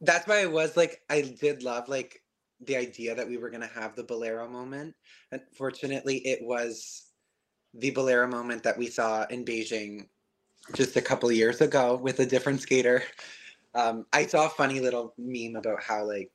[0.00, 2.22] that's why I was like I did love like
[2.60, 4.94] the idea that we were gonna have the bolero moment.
[5.32, 7.12] Unfortunately, it was
[7.74, 10.06] the bolero moment that we saw in Beijing
[10.74, 13.02] just a couple years ago with a different skater.
[13.74, 16.30] Um, I saw a funny little meme about how like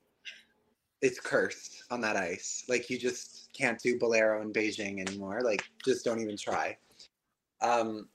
[1.01, 2.64] it's cursed on that ice.
[2.69, 5.41] Like you just can't do bolero in Beijing anymore.
[5.43, 6.77] Like just don't even try.
[7.61, 8.07] Um,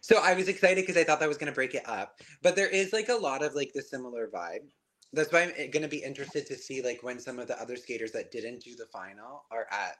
[0.00, 2.20] so I was excited because I thought that was to break it up.
[2.42, 4.66] But there is like a lot of like the similar vibe.
[5.12, 7.76] That's why I'm going to be interested to see like when some of the other
[7.76, 9.96] skaters that didn't do the final are at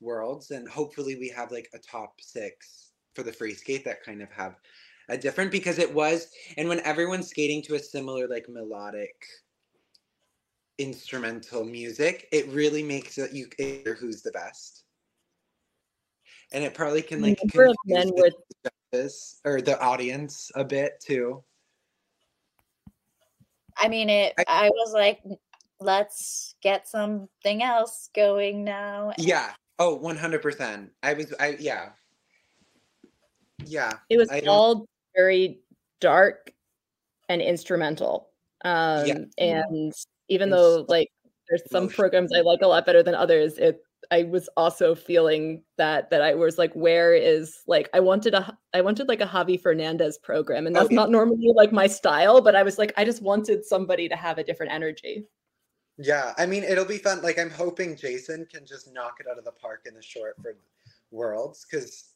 [0.00, 4.20] Worlds, and hopefully we have like a top six for the free skate that kind
[4.22, 4.56] of have
[5.08, 9.14] a different because it was and when everyone's skating to a similar like melodic
[10.78, 14.84] instrumental music, it really makes it you clear who's the best.
[16.52, 17.38] And it probably can like
[17.86, 21.42] men with the judges or the audience a bit too.
[23.76, 24.34] I mean, it.
[24.38, 25.20] I- I was like,
[25.80, 29.12] let's get something else going now.
[29.18, 29.52] Yeah.
[29.78, 30.90] Oh, 100%.
[31.02, 31.90] I was I yeah.
[33.64, 33.92] Yeah.
[34.08, 35.60] it was I all very
[36.00, 36.52] dark
[37.28, 38.30] and instrumental.
[38.64, 39.24] Um Yeah.
[39.38, 39.92] and
[40.28, 41.08] even though like
[41.48, 45.62] there's some programs I like a lot better than others, it I was also feeling
[45.78, 49.26] that that I was like, where is like I wanted a I wanted like a
[49.26, 50.94] Javi Fernandez program, and that's Okay.
[50.94, 54.38] not normally like my style, but I was like, I just wanted somebody to have
[54.38, 55.26] a different energy.
[55.96, 57.22] Yeah, I mean it'll be fun.
[57.22, 60.34] Like I'm hoping Jason can just knock it out of the park in the short
[60.42, 60.56] for
[61.10, 62.10] Worlds because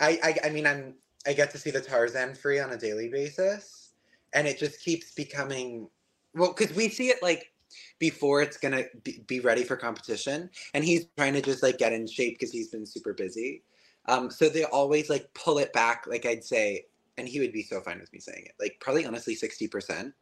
[0.00, 0.94] I, I I mean I'm
[1.26, 3.90] I get to see the Tarzan free on a daily basis,
[4.34, 5.88] and it just keeps becoming
[6.34, 7.52] well because we see it like
[7.98, 11.92] before it's gonna be, be ready for competition, and he's trying to just like get
[11.92, 13.62] in shape because he's been super busy.
[14.08, 16.06] Um, so they always like pull it back.
[16.06, 16.86] Like I'd say,
[17.18, 18.54] and he would be so fine with me saying it.
[18.60, 20.14] Like probably honestly sixty percent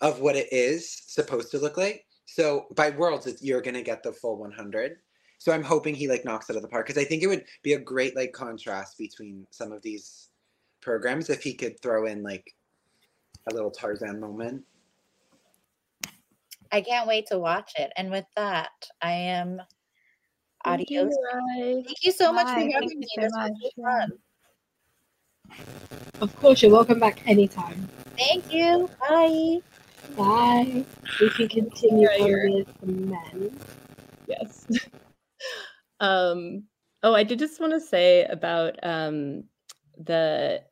[0.00, 2.04] of what it is supposed to look like.
[2.26, 4.98] So by worlds, you're gonna get the full 100.
[5.38, 7.26] So I'm hoping he like knocks it out of the park because I think it
[7.26, 10.28] would be a great like contrast between some of these
[10.80, 12.54] programs if he could throw in like
[13.50, 14.64] a little Tarzan moment.
[16.72, 17.92] I can't wait to watch it.
[17.96, 18.70] And with that,
[19.02, 19.60] I am
[20.64, 21.14] adios.
[21.56, 23.06] Thank you so much for having Thank me.
[23.16, 23.72] you so This was much.
[23.76, 24.12] so fun.
[26.20, 27.88] Of course, you're welcome back anytime.
[28.18, 28.90] Thank you.
[29.00, 29.58] Bye.
[30.16, 30.84] Bye.
[31.20, 33.60] We can continue on with the men.
[34.26, 34.66] Yes.
[36.00, 36.64] um
[37.02, 39.44] oh i did just want to say about um
[39.98, 40.62] the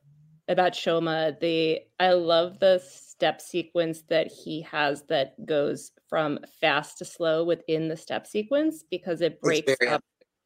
[0.47, 6.97] about shoma the i love the step sequence that he has that goes from fast
[6.97, 10.03] to slow within the step sequence because it breaks up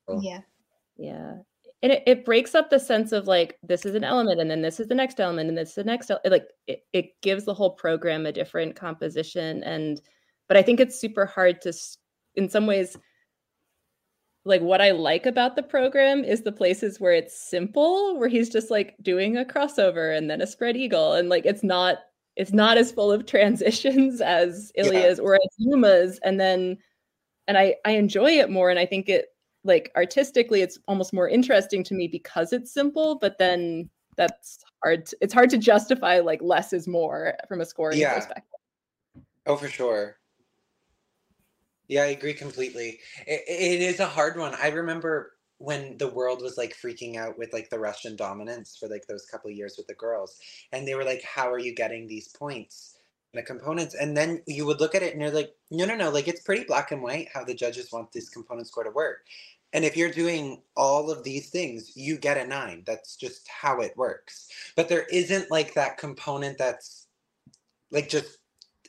[0.07, 0.23] Cool.
[0.23, 0.41] Yeah.
[0.97, 1.33] yeah
[1.81, 4.61] and it, it breaks up the sense of like this is an element and then
[4.61, 7.21] this is the next element and this is the next el- it, like it, it
[7.21, 10.01] gives the whole program a different composition and
[10.47, 11.73] but i think it's super hard to
[12.35, 12.97] in some ways
[14.45, 18.49] like what i like about the program is the places where it's simple where he's
[18.49, 21.97] just like doing a crossover and then a spread eagle and like it's not
[22.35, 24.85] it's not as full of transitions as Yeah.
[24.85, 26.77] Ilia's or as Yuma's and then
[27.47, 29.27] and I I enjoy it more and I think it
[29.65, 35.05] like artistically it's almost more interesting to me because it's simple but then that's hard
[35.07, 38.15] to, it's hard to justify like less is more from a scoring Yeah.
[38.15, 38.45] perspective
[39.45, 40.18] Oh, for sure.
[41.89, 42.99] Yeah, I agree completely.
[43.27, 44.55] It, it is a hard one.
[44.55, 48.87] I remember when the world was like freaking out with like the Russian dominance for
[48.87, 50.39] like those couple years with the girls,
[50.71, 52.95] and they were like, "How are you getting these points?"
[53.33, 55.95] And the components, and then you would look at it and you're like, "No, no,
[55.95, 56.11] no!
[56.11, 59.25] Like it's pretty black and white how the judges want this component score to work."
[59.73, 62.83] And if you're doing all of these things, you get a nine.
[62.87, 64.47] That's just how it works.
[64.75, 67.07] But there isn't like that component that's
[67.91, 68.38] like just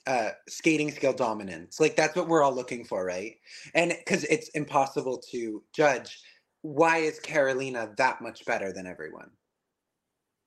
[0.06, 3.36] uh skating skill dominance like that's what we're all looking for right?
[3.74, 6.20] And because it's impossible to judge
[6.62, 9.30] why is carolina that much better than everyone?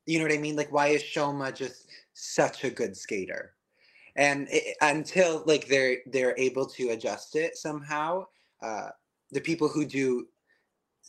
[0.05, 0.55] You know what i mean?
[0.55, 3.53] Like why is shoma just such a good skater?
[4.15, 8.25] And it, until like they're they're able to adjust it somehow
[8.61, 8.89] uh
[9.31, 10.27] the people who do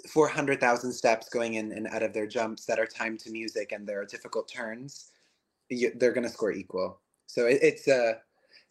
[0.08, 3.86] 400,000 steps going in and out of their jumps that are timed to music and
[3.86, 5.12] there are difficult turns
[5.68, 7.00] you, they're going to score equal.
[7.26, 8.14] So it, it's uh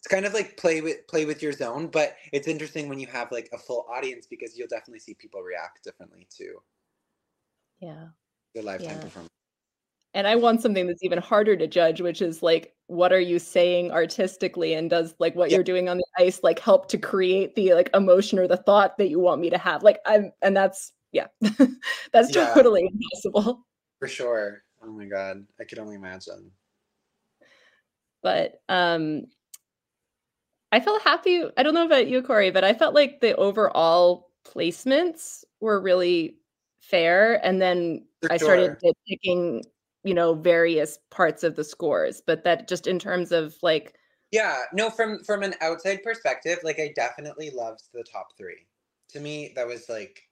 [0.03, 3.07] it's kind of like play with play with your zone but it's interesting when you
[3.07, 6.55] have like a full audience because you'll definitely see people react differently to
[7.79, 8.07] yeah
[8.53, 9.01] your lifetime Yeah.
[9.01, 9.29] performance
[10.13, 13.39] and i want something that's even harder to judge which is like what are you
[13.39, 15.55] saying artistically and does like what Yeah.
[15.57, 18.97] you're doing on the ice like help to create the like emotion or the thought
[18.97, 21.27] that you want me to have like i'm and that's yeah,
[22.11, 22.51] that's Yeah.
[22.55, 23.67] totally impossible.
[23.99, 24.63] For sure.
[24.83, 25.45] Oh my god.
[25.59, 26.49] I could only imagine.
[28.23, 29.25] But um,
[30.73, 31.43] I felt happy.
[31.55, 36.37] I don't know about you, Corey, but I felt like the overall placements were really
[36.81, 37.45] fair.
[37.45, 38.77] And then For I started
[39.07, 39.63] picking,
[40.03, 42.23] you know, various parts of the scores.
[42.25, 43.93] But that just in terms of like,
[44.31, 48.65] Yeah, no, from from an outside perspective, like I definitely loved the top three.
[49.09, 50.23] To me, that was like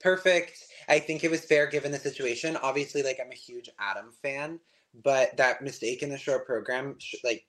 [0.00, 0.64] perfect.
[0.88, 2.56] I think it was fair given the situation.
[2.56, 4.60] Obviously, like I'm a huge Adam fan,
[5.04, 7.44] but that mistake in the short program, like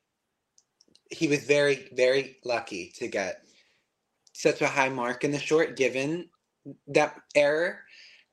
[1.09, 3.41] he was very, very lucky to get
[4.33, 6.29] such a high mark in the short given
[6.87, 7.79] that error.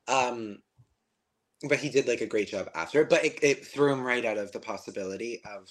[0.07, 0.59] Um,
[1.67, 3.05] but he did like a great job after.
[3.05, 5.69] But it, it threw him right out of the possibility of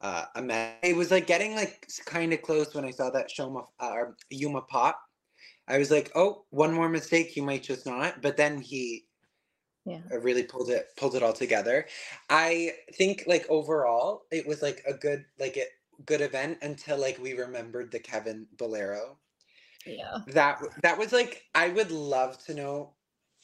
[0.00, 0.76] uh, a match.
[0.82, 4.62] It was like getting like kind of close when I saw that Shoma uh, Yuma
[4.62, 5.00] pop.
[5.68, 8.22] I was like, oh, one more mistake, you might just not.
[8.22, 9.04] But then he
[9.84, 11.86] yeah, uh, really pulled it pulled it all together.
[12.28, 15.64] I think like overall, it was like a good like a
[16.06, 19.18] good event until like we remembered the Kevin Bolero
[19.86, 22.92] yeah, that that was like I would love to know.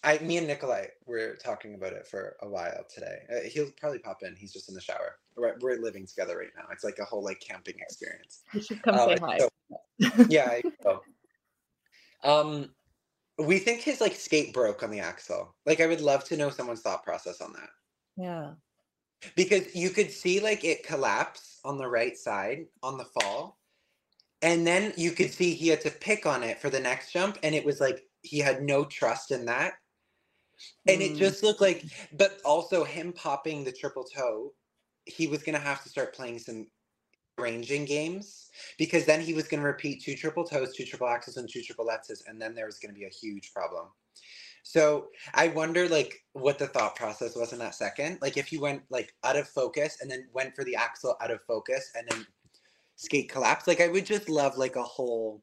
[0.03, 3.21] I me and Nikolai were talking about it for a while today.
[3.33, 4.37] Uh, he'll probably pop in.
[4.37, 5.17] He's just in the shower.
[5.37, 6.65] We're, we're living together right now.
[6.71, 8.43] It's like a whole like camping experience.
[8.53, 9.39] you should come Um, say hi.
[9.39, 10.61] so- yeah.
[12.23, 12.71] Um,
[13.39, 15.55] we think his like skate broke on the axle.
[15.65, 17.71] Like I would love to know someone's thought process on that
[18.17, 18.53] yeah,
[19.37, 23.59] because you could see like it collapse on the right side on the fall
[24.43, 27.39] and then you could see he had to pick on it for the next jump
[27.43, 29.75] and it was like he had no trust in that
[30.87, 31.19] and it Mm.
[31.19, 34.53] just looked like but also him popping the triple toe
[35.07, 36.67] he was going to have to start playing some
[37.37, 41.37] ranging games because then he was going to repeat two triple toes two triple axles
[41.37, 43.87] and two triple letters and then there was going to be a huge problem
[44.65, 48.19] so I wonder like what the thought process was in that second.
[48.23, 51.31] Like if you went like out of focus and then went for the axle out
[51.31, 52.27] of focus and then
[52.97, 53.69] skate collapsed.
[53.69, 55.43] Like I would just love like a whole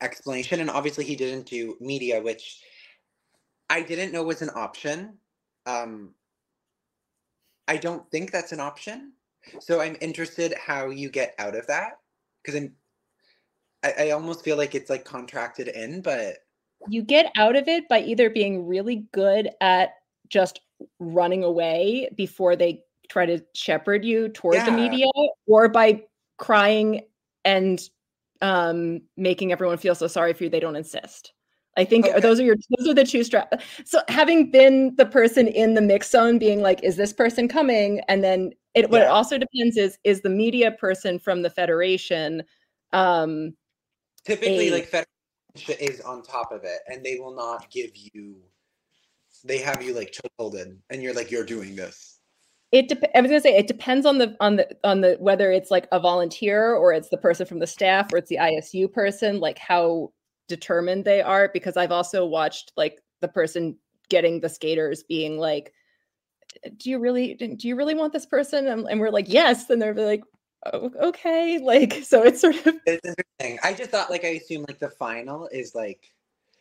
[0.00, 0.60] explanation.
[0.60, 2.60] And obviously he didn't do media, which
[3.70, 5.14] I didn't know was an option.
[5.64, 6.12] Um
[7.68, 9.12] I don't think that's an option.
[9.60, 12.00] So I'm interested how you get out of that.
[12.42, 12.74] Because I'm
[13.84, 16.38] I, I almost feel like it's like contracted in, but
[16.88, 19.94] you get out of it by either being really good at
[20.28, 20.60] just
[20.98, 25.06] running away before they try to shepherd you toward the media
[25.46, 26.02] or by
[26.38, 27.02] crying
[27.44, 27.88] and
[28.40, 31.32] um making everyone feel so sorry for you they don't insist.
[31.76, 32.20] I think Okay.
[32.20, 35.80] those are your those are the two strat so having been the person in the
[35.82, 38.00] mix zone being like is this person coming?
[38.08, 42.42] and then it what it also depends is is the media person from the federation
[42.92, 43.52] um
[44.24, 44.88] typically a- like
[45.80, 48.36] is on top of it and they will not give you
[49.44, 52.20] they have you like chokeholded and you're like you're doing this
[52.72, 55.50] it dep- I was gonna say it depends on the on the on the whether
[55.50, 58.92] it's like a volunteer or it's the person from the staff or it's the ISU
[58.92, 60.12] person, like how
[60.46, 61.50] determined they are.
[61.52, 63.76] Because I've also watched like the person
[64.08, 65.72] getting the skaters being like,
[66.76, 69.82] "Do you really do you really want this person?" And, and we're like, "Yes," and
[69.82, 70.22] they're like,
[70.72, 74.78] "Okay," like so it's sort of it's interesting i just thought like i assume like
[74.78, 76.12] the final is like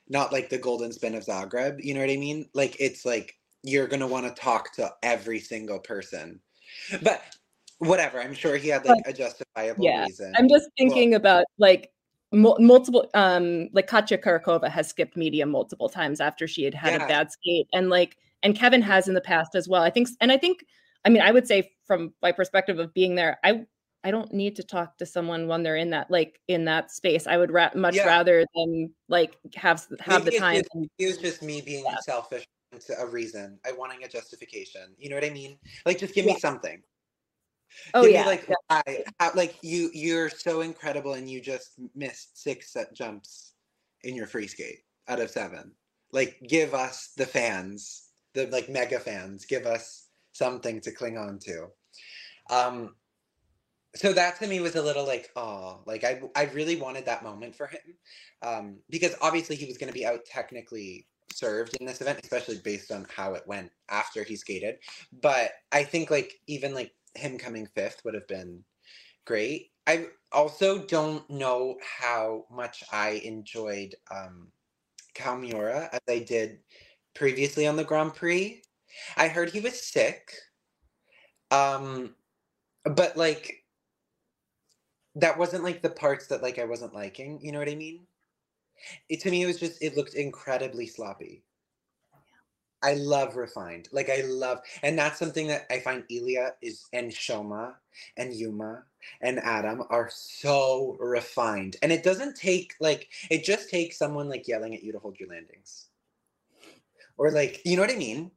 [0.07, 3.37] not like the golden spin of zagreb you know what i mean like it's like
[3.63, 6.39] you're gonna want to talk to every single person
[7.01, 7.21] but
[7.79, 11.91] whatever i'm sure he had like a justifiable yeah, reason I'm just thinking about like
[12.31, 17.05] multiple um like Katya Kurakova has skipped media multiple times after she had had Yeah.
[17.05, 19.81] a bad skate and like and Kevin has in the past as well.
[19.81, 20.63] I think and I think
[21.05, 23.65] I mean I would say from my perspective of being there I
[24.03, 27.27] I don't need to talk to someone when they're in that like in that space.
[27.27, 28.07] I would ra- much Yeah.
[28.07, 31.83] rather than like have have Maybe the time just- and- it was just me being
[31.85, 31.97] Yeah.
[32.01, 32.45] selfish
[32.99, 35.57] a reason i wanting a justification you know what i mean
[35.87, 36.79] like just give me something
[37.95, 38.21] Oh Give yeah.
[38.21, 42.93] me like why, how, like you you're so incredible and you just missed six set
[42.93, 43.53] jumps
[44.03, 45.71] in your free skate out of seven.
[46.11, 51.39] Like give us the fans, the like mega fans, give us something to cling on
[51.39, 51.67] to.
[52.51, 52.95] Um
[53.95, 57.23] so that to me was a little like oh like I I really wanted that
[57.23, 57.81] moment for him.
[58.41, 62.57] Um because obviously he was going to be out technically served in this event especially
[62.63, 64.77] based on how it went after he skated
[65.21, 68.63] but I think like even like him coming fifth would have been
[69.25, 69.71] great.
[69.87, 74.47] I also don't know how much I enjoyed um,
[75.15, 76.59] Kao Miura as I did
[77.15, 78.61] previously on the Grand Prix.
[79.17, 80.31] I heard he was sick,
[81.51, 82.15] um,
[82.83, 83.58] but like
[85.15, 87.39] that wasn't like the parts that like I wasn't liking.
[87.41, 88.01] You know what I mean?
[89.09, 91.43] It, to me, it was just it looked incredibly sloppy.
[92.81, 93.89] I love refined.
[93.91, 97.73] Like I love, and that's something that I find Ilia is and Shoma
[98.15, 98.83] and Yuma
[99.21, 101.75] and Adam are so refined.
[101.81, 105.19] And it doesn't take like it just takes someone like yelling at you to hold
[105.19, 105.87] your landings.
[107.17, 108.31] Or like, you know what I mean?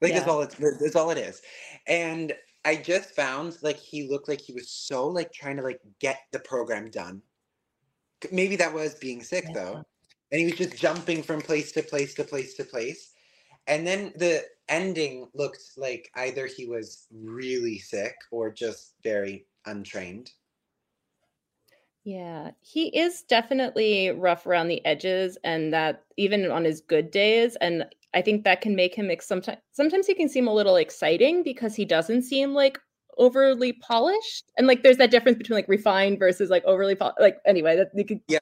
[0.00, 1.42] Like that's all it's that's all it is.
[1.88, 2.32] And
[2.64, 6.20] I just found like he looked like he was so like trying to like get
[6.32, 7.22] the program done.
[8.32, 9.54] Maybe that was being sick Yeah.
[9.54, 9.84] though.
[10.30, 13.12] And he was just jumping from place to place to place to place.
[13.66, 20.32] And then the ending looked like either he was really sick or just very untrained.
[22.08, 27.54] Yeah, he is definitely rough around the edges, and that even on his good days,
[27.56, 29.58] and I think that can make him sometimes.
[29.72, 32.78] Sometimes he can seem a little exciting because he doesn't seem like
[33.18, 37.40] overly polished, and like there's that difference between like refined versus like overly pol- like
[37.44, 38.38] anyway that we could Yeah.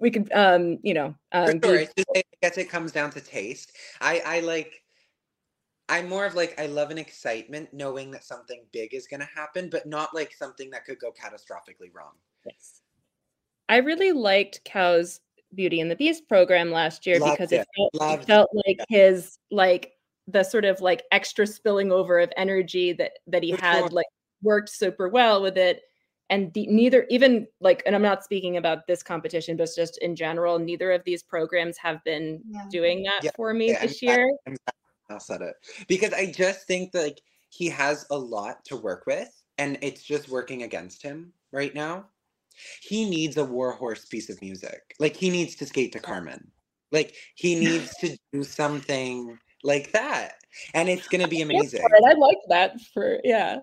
[0.00, 1.84] we could um you know um sure.
[2.16, 3.70] I guess it comes down to taste.
[4.00, 4.82] I, I like,
[5.88, 9.26] I'm more of like, I love an excitement knowing that something big is going to
[9.26, 12.14] happen, but not like something that could go catastrophically wrong.
[12.44, 12.79] Yes.
[13.70, 15.20] I really liked Kao's
[15.54, 17.68] Beauty and the Beast program last year Loved because it it.
[17.98, 18.62] felt, it felt it.
[18.66, 19.92] like his like
[20.26, 23.88] the sort of like extra spilling over of energy that that he For had sure.
[23.88, 24.06] like
[24.42, 25.82] worked super well with it
[26.30, 30.14] and the, neither even like and I'm not speaking about this competition but just in
[30.14, 32.66] general neither of these programs have been Yeah.
[32.70, 34.36] doing that Yeah, for me yeah, I'm this glad- year.
[34.46, 34.74] I'm glad
[35.10, 35.54] I'll said it
[35.88, 39.28] because I just think that like he has a lot to work with,
[39.58, 42.06] and it's just working against him right now.
[42.82, 44.94] He needs a warhorse piece of music.
[44.98, 46.50] Like he needs to skate to Carmen.
[46.92, 50.34] Like he needs to do something like that,
[50.74, 51.82] and it's gonna be amazing.
[51.82, 53.58] I like that for yeah.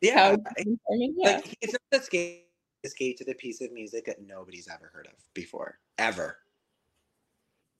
[0.00, 1.36] Yeah, Kao- I mean, yeah.
[1.36, 2.46] Like he's not the skate
[2.84, 6.38] to skate to the piece of music that nobody's ever heard of before, ever.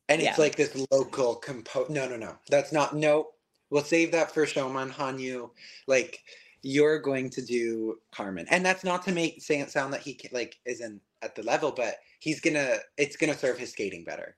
[0.09, 1.86] And it's like this local compo.
[1.89, 2.36] No, no, no.
[2.51, 2.94] That's not.
[2.94, 3.28] No,
[3.70, 5.51] we'll save that for Shoman Hanyu.
[5.86, 6.19] Like
[6.62, 10.59] you're going to do Carmen, and that's not to make say, sound that he like
[10.64, 12.76] isn't at the level, but he's gonna.
[12.97, 14.36] It's gonna serve his skating better.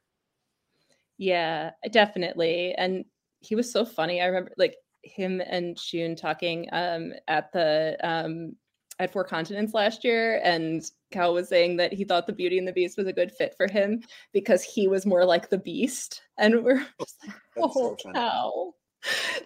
[1.19, 2.75] Yeah, definitely.
[2.77, 3.05] And
[3.41, 4.21] he was so funny.
[4.21, 8.57] I remember like him and Shun talking um at the um
[8.99, 10.83] at Four Continents last year and
[11.13, 13.55] Kao was saying that he thought the Beauty and the Beast was a good fit
[13.57, 14.03] for him
[14.33, 16.23] because he was more like the beast.
[16.39, 18.13] And we're just like, oh so.
[18.13, 18.75] Kao.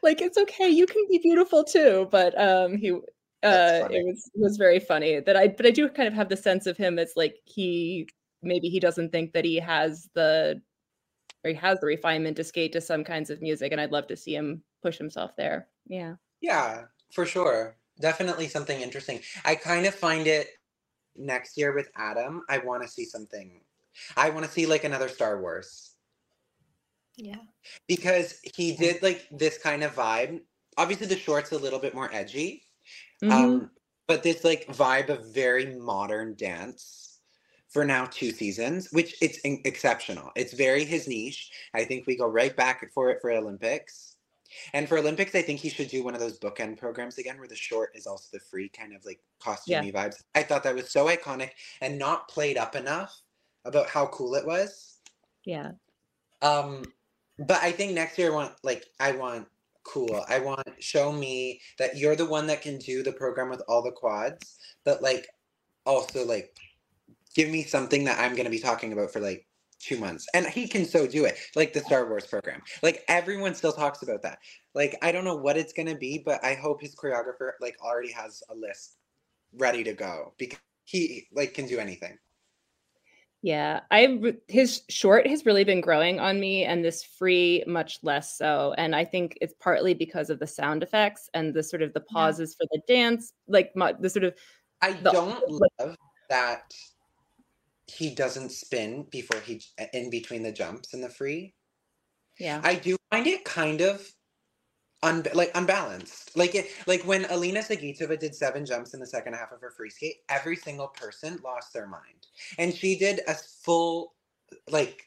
[0.02, 2.08] Like it's okay, you can be beautiful too.
[2.10, 5.88] But um he uh it was it was very funny that I but I do
[5.88, 8.08] kind of have the sense of him as like he
[8.42, 10.60] maybe he doesn't think that he has the
[11.44, 14.06] or he has the refinement to skate to some kinds of music and i'd love
[14.06, 17.76] to see him push himself there yeah Yeah, for sure.
[18.00, 19.20] Definitely something interesting.
[19.44, 20.48] I kind of find it
[21.16, 22.42] next year with Adam.
[22.48, 23.60] I want to see something.
[24.16, 25.96] I want to see like another Star Wars
[27.18, 27.40] Yeah.
[27.88, 30.40] because he did like this kind of vibe.
[30.76, 32.62] Obviously, the short's a little bit more edgy,
[33.22, 33.32] Mhm.
[33.32, 33.70] um,
[34.06, 37.20] but this like vibe of very modern dance
[37.68, 40.30] for now two seasons, which it's in- exceptional.
[40.36, 41.50] It's very his niche.
[41.74, 44.14] I think we go right back for it for Olympics.
[44.72, 47.48] And for Olympics, I think he should do one of those bookend programs again where
[47.48, 50.22] the short is also the free kind of like costumey vibes.
[50.34, 51.50] I thought that was so iconic
[51.82, 53.20] and not played up enough
[53.66, 55.00] about how cool it was.
[55.44, 55.72] yeah
[56.40, 56.84] Um,
[57.38, 59.46] but I think next year I want like I want
[59.84, 60.24] cool.
[60.28, 63.82] I want show me that you're the one that can do the program with all
[63.82, 65.26] the quads, but like
[65.86, 66.54] also like
[67.34, 69.46] give me something that I'm gonna be talking about for like
[69.78, 70.26] two months.
[70.34, 72.62] And he can so do it, like the Star Wars program.
[72.82, 74.38] Like everyone still talks about that.
[74.74, 78.12] Like I don't know what it's gonna be, but I hope his choreographer like already
[78.12, 78.96] has a list
[79.54, 82.18] ready to go because he like can do anything.
[83.42, 88.36] Yeah i his short has really been growing on me and this free much less
[88.36, 91.92] so and i think it's partly because of the sound effects and the sort of
[91.94, 94.34] the pauses for the dance like mu- the sort of
[94.82, 95.96] I The- don't like- love
[96.30, 96.74] that
[97.86, 99.62] he doesn't spin before he
[99.92, 101.54] in between the jumps in the free.
[102.38, 104.08] yeah I do find it kind of
[105.02, 106.36] un, like unbalanced.
[106.36, 109.70] Like it like when Alina Zagitova did seven jumps in the second half of her
[109.70, 112.26] free skate, every single person lost their mind.
[112.58, 114.14] And she did a full
[114.70, 115.04] like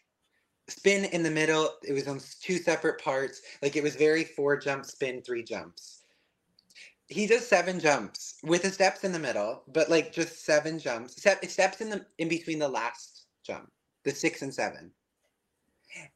[0.68, 1.70] spin in the middle.
[1.84, 3.42] It was on two separate parts.
[3.62, 6.00] Like it was very four jump spin, three jumps.
[7.08, 11.18] He does seven jumps with the steps in the middle, but like just seven jumps.
[11.18, 13.70] Step, steps in the in between the last jump,
[14.06, 14.92] the six and seven.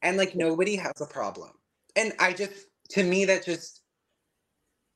[0.00, 1.50] And like nobody has a problem.
[1.96, 3.82] And I just to me that just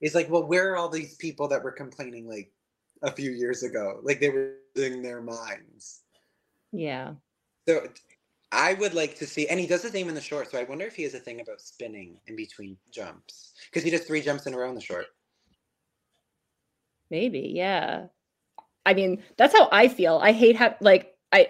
[0.00, 2.50] is like, well, where are all these people that were complaining like
[3.02, 4.00] a few years ago?
[4.02, 6.02] Like they were losing their minds.
[6.72, 7.14] yeah
[7.68, 7.86] So
[8.52, 10.50] I would like to see, and he does the same in the short.
[10.50, 13.90] So I wonder if he has a thing about spinning in between jumps because he
[13.90, 15.06] does three jumps in a row in the short.
[17.10, 18.06] Maybe, yeah.
[18.86, 20.18] I mean, that's how I feel.
[20.22, 21.48] I hate have like I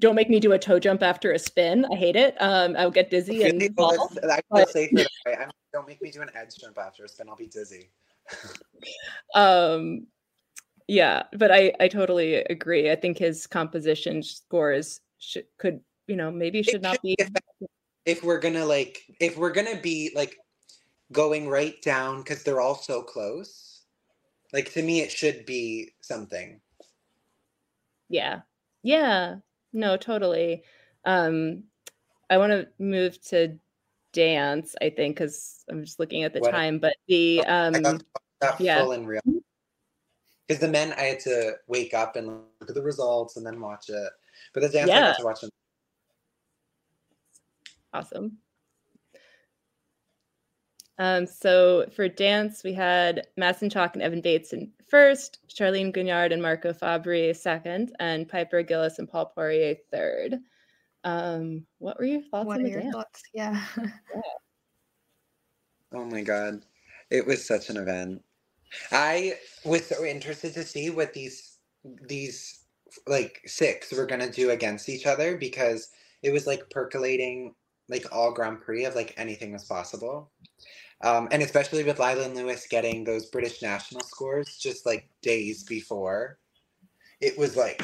[0.00, 1.86] don't make me do a toe jump after a spin.
[1.90, 2.36] I hate it.
[2.40, 3.96] Um, I'll get dizzy and fall.
[3.96, 5.06] Well, that's- I feel but- safer.
[5.26, 7.28] I'm- Don't make me do an edge jump after a spin.
[7.28, 7.90] I'll be dizzy.
[9.34, 10.06] um
[10.88, 16.30] yeah but i i totally agree i think his composition scores should could you know
[16.30, 17.16] maybe should not should be
[17.60, 17.66] be.
[18.06, 20.34] If we're gonna like, if we're gonna be like
[21.12, 23.82] going right down because they're all so close,
[24.54, 26.58] like to me, it should be something.
[28.08, 28.40] yeah
[28.82, 29.36] yeah
[29.74, 30.62] no totally
[31.04, 31.64] um
[32.30, 33.58] i want to move to
[34.16, 38.00] dance i think because i'm just looking at the What- time but the um
[38.58, 38.82] yeah.
[38.82, 39.20] full and real.
[40.46, 43.60] Because the men, I had to wake up and look at the results and then
[43.60, 44.12] watch it.
[44.54, 45.50] But the dance, I got to watch them.
[47.92, 48.38] Awesome.
[50.98, 56.32] Um, so for dance, we had Madison Chock and Evan Bates in first, Charlene Guignard
[56.32, 60.38] and Marco Fabbri second, and Piper Gilles and Paul Poirier third.
[61.06, 62.94] Um, what were your thoughts what on are the your dance?
[62.94, 63.22] thoughts?
[63.34, 63.66] Yeah.
[65.92, 66.64] Oh my god,
[67.10, 68.22] it was such an event.
[68.92, 71.58] I was so interested to see what these
[72.08, 72.64] these
[73.06, 75.90] like six were gonna do against each other because
[76.22, 77.54] it was like percolating
[77.88, 80.32] like all Grand Prix of like anything was possible.
[81.02, 85.64] Um, and especially with Lilah and Lewis getting those British national scores just like days
[85.64, 86.38] before,
[87.20, 87.82] it was like,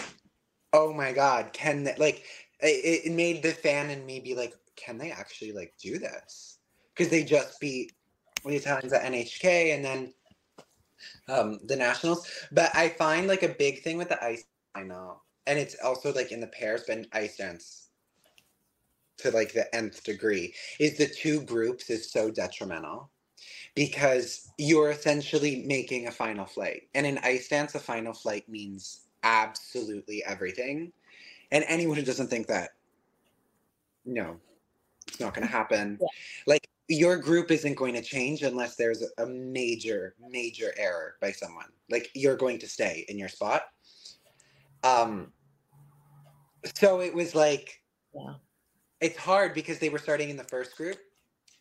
[0.72, 2.24] oh my god, can they, like
[2.62, 6.58] it, it made the fan in me be like, can they actually like do this?
[6.94, 7.92] Because they just beat
[8.44, 10.14] the Italians at NHK and then
[11.28, 12.26] um, the nationals.
[12.52, 14.44] But I find like a big thing with the ice,
[14.74, 17.88] I know, and it's also like in the pairs, but in ice dance
[19.18, 23.10] to like the nth degree is the two groups is so detrimental
[23.74, 29.02] because you're essentially making a final flight and in ice dance a final flight means
[29.22, 30.92] absolutely everything
[31.52, 32.70] and anyone who doesn't think that
[34.04, 34.40] no
[35.06, 35.98] it's not going to happen.
[36.00, 36.06] Yeah.
[36.46, 41.66] like your group isn't going to change unless there's a major major error by someone.
[41.90, 43.62] Like you're going to stay in your spot.
[44.82, 45.32] Um
[46.76, 47.80] so it was like
[48.14, 48.34] Yeah.
[49.00, 50.98] it's hard because they were starting in the first group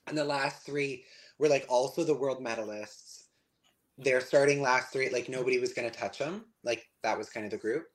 [0.08, 1.06] and the last three
[1.40, 3.24] were like also the world medalists.
[3.98, 7.46] They're starting last three like nobody was going to touch them like that was kind
[7.46, 7.88] of the group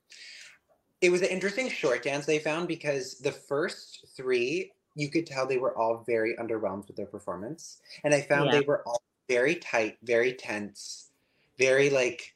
[1.01, 5.47] it was an interesting short dance they found because the first three you could tell
[5.47, 7.81] they were all very underwhelmed with their performance.
[8.02, 8.60] And i found Yeah.
[8.60, 11.10] they were all very tight very tense
[11.59, 12.35] very like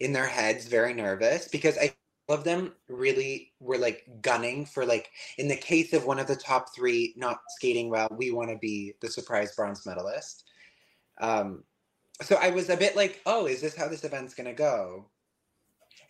[0.00, 1.92] in their heads very nervous because i
[2.28, 6.26] all of them really were like gunning for like in the case of one of
[6.26, 10.44] the top three not skating well we want to be the surprise bronze medalist.
[11.20, 11.64] Um
[12.22, 15.06] so i was a bit like oh is this how this event's gonna go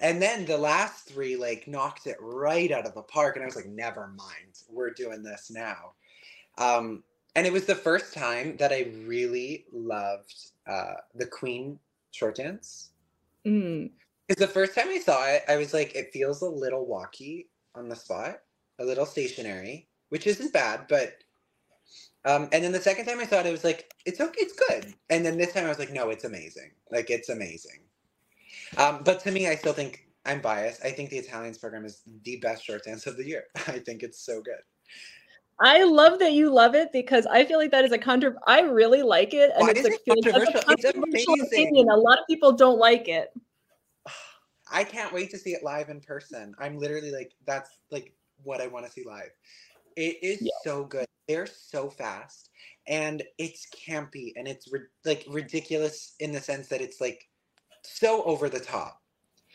[0.01, 3.47] and then the last three like knocked it right out of the park and i
[3.47, 5.93] was like never mind we're doing this now
[6.59, 7.03] um
[7.35, 11.79] and it was the first time that i really loved uh the queen
[12.11, 12.91] short dance
[13.47, 13.91] Mm,
[14.27, 17.47] because the first time I saw it, I was like, it feels a little walky
[17.75, 18.41] on the spot,
[18.79, 21.15] a little stationary, which isn't bad, but
[22.25, 24.59] um, and then the second time I saw it, it was like, it's okay, it's
[24.69, 24.93] good.
[25.09, 26.73] And then this time I was like, no, it's amazing.
[26.91, 27.81] Like it's amazing.
[28.77, 30.85] Um, but to me, I still think I'm biased.
[30.85, 33.45] I think the Italians program is the best short dance of the year.
[33.67, 34.61] I think it's so good.
[35.61, 38.35] I love that you love it because I feel like that is a contro.
[38.47, 40.61] I really like it, and Why it's like, it a controversial?
[40.69, 41.89] It's controversial opinion.
[41.89, 43.31] A lot of people don't like it.
[44.71, 46.55] I can't wait to see it live in person.
[46.61, 48.13] I'm literally like, that's like
[48.45, 49.31] what I want to see live.
[49.97, 50.53] It is Yeah.
[50.63, 51.07] so good.
[51.27, 52.51] They're so fast,
[52.87, 57.28] and it's campy, and it's ri- like ridiculous in the sense that it's like
[57.95, 59.01] so over the top,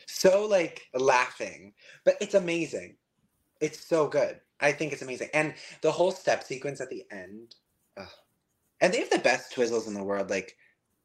[0.06, 1.72] so like laughing,
[2.04, 2.96] but it's amazing.
[3.60, 4.40] It's so good.
[4.60, 7.54] I think it's amazing, and the whole step sequence at the end,
[7.96, 8.06] ugh.
[8.80, 10.30] and they have the best twizzles in the world.
[10.30, 10.56] Like,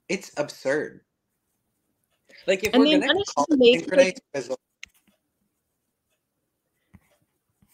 [0.07, 1.01] it's absurd.
[2.47, 4.57] Like if And we're they gonna managed call to it make, synchronized twizzle,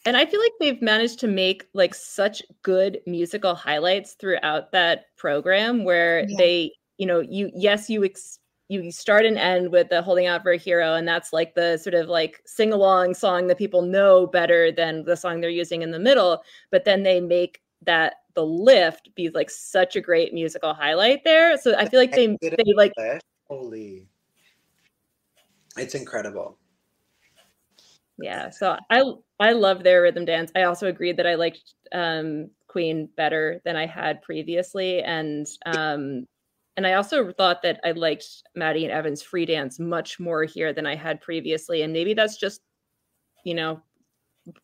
[0.06, 5.06] And I feel like they've managed to make like such good musical highlights throughout that
[5.18, 6.36] program where Yeah.
[6.38, 10.42] they, you know, you yes, you ex- you start and end with the holding out
[10.42, 13.84] for a hero and that's like the sort of like sing along song that people
[13.84, 18.16] know better than the song they're using in the middle, but then they make that
[18.34, 21.58] the lift be like such a great musical highlight there.
[21.58, 22.94] So I feel like they they like
[23.48, 24.08] Holy.
[25.78, 26.58] It's incredible.
[28.18, 29.04] Yeah, so I
[29.40, 30.52] I love their rhythm dance.
[30.56, 36.26] I also agreed that I liked um, Queen better than I had previously, and um,
[36.78, 38.26] and I also thought that I liked
[38.56, 42.38] Maddie and Evan's free dance much more here than I had previously, and maybe that's
[42.38, 42.62] just
[43.44, 43.82] you know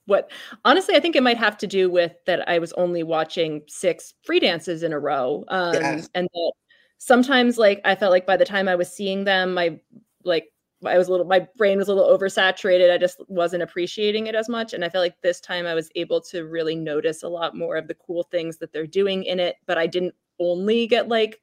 [0.05, 0.29] what
[0.63, 4.13] honestly i think it might have to do with that i was only watching six
[4.23, 6.53] free dances in a row um and that
[6.99, 9.79] sometimes like i felt like by the time i was seeing them my
[10.23, 10.51] like
[10.85, 12.91] I was a little, my brain was a little oversaturated.
[12.91, 14.73] I just wasn't appreciating it as much.
[14.73, 17.75] And I felt like this time I was able to really notice a lot more
[17.75, 19.57] of the cool things that they're doing in it.
[19.67, 21.39] But I didn't only get like,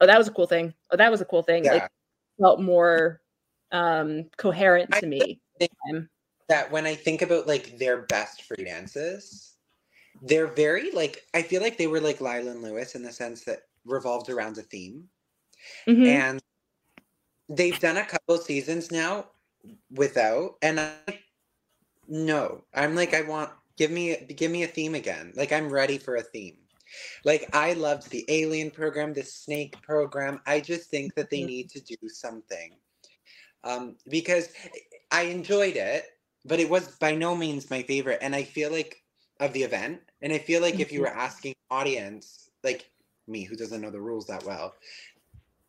[0.00, 0.74] oh, that was a cool thing.
[0.90, 1.64] Oh, that was a cool thing.
[1.64, 1.74] Yeah.
[1.74, 1.90] Like
[2.40, 3.20] felt more
[3.72, 5.40] um coherent to I me.
[6.48, 9.54] That when I think about like their best free dances,
[10.22, 13.44] they're very like I feel like they were like Lilah and Lewis in the sense
[13.44, 15.08] that revolved around a theme.
[15.86, 16.06] Mm-hmm.
[16.06, 16.42] And
[17.48, 19.26] they've done a couple seasons now
[19.90, 20.94] without and I
[22.06, 22.64] no.
[22.74, 25.32] I'm like I want give me give me a theme again.
[25.34, 26.56] Like I'm ready for a theme.
[27.24, 30.40] Like I loved the alien program, the snake program.
[30.46, 31.46] I just think that they mm-hmm.
[31.46, 32.72] need to do something.
[33.64, 34.48] Um because
[35.10, 36.06] I enjoyed it,
[36.44, 39.02] but it was by no means my favorite and I feel like
[39.40, 41.20] of the event and I feel like if you were mm-hmm.
[41.20, 42.90] asking audience like
[43.26, 44.74] me who doesn't know the rules that well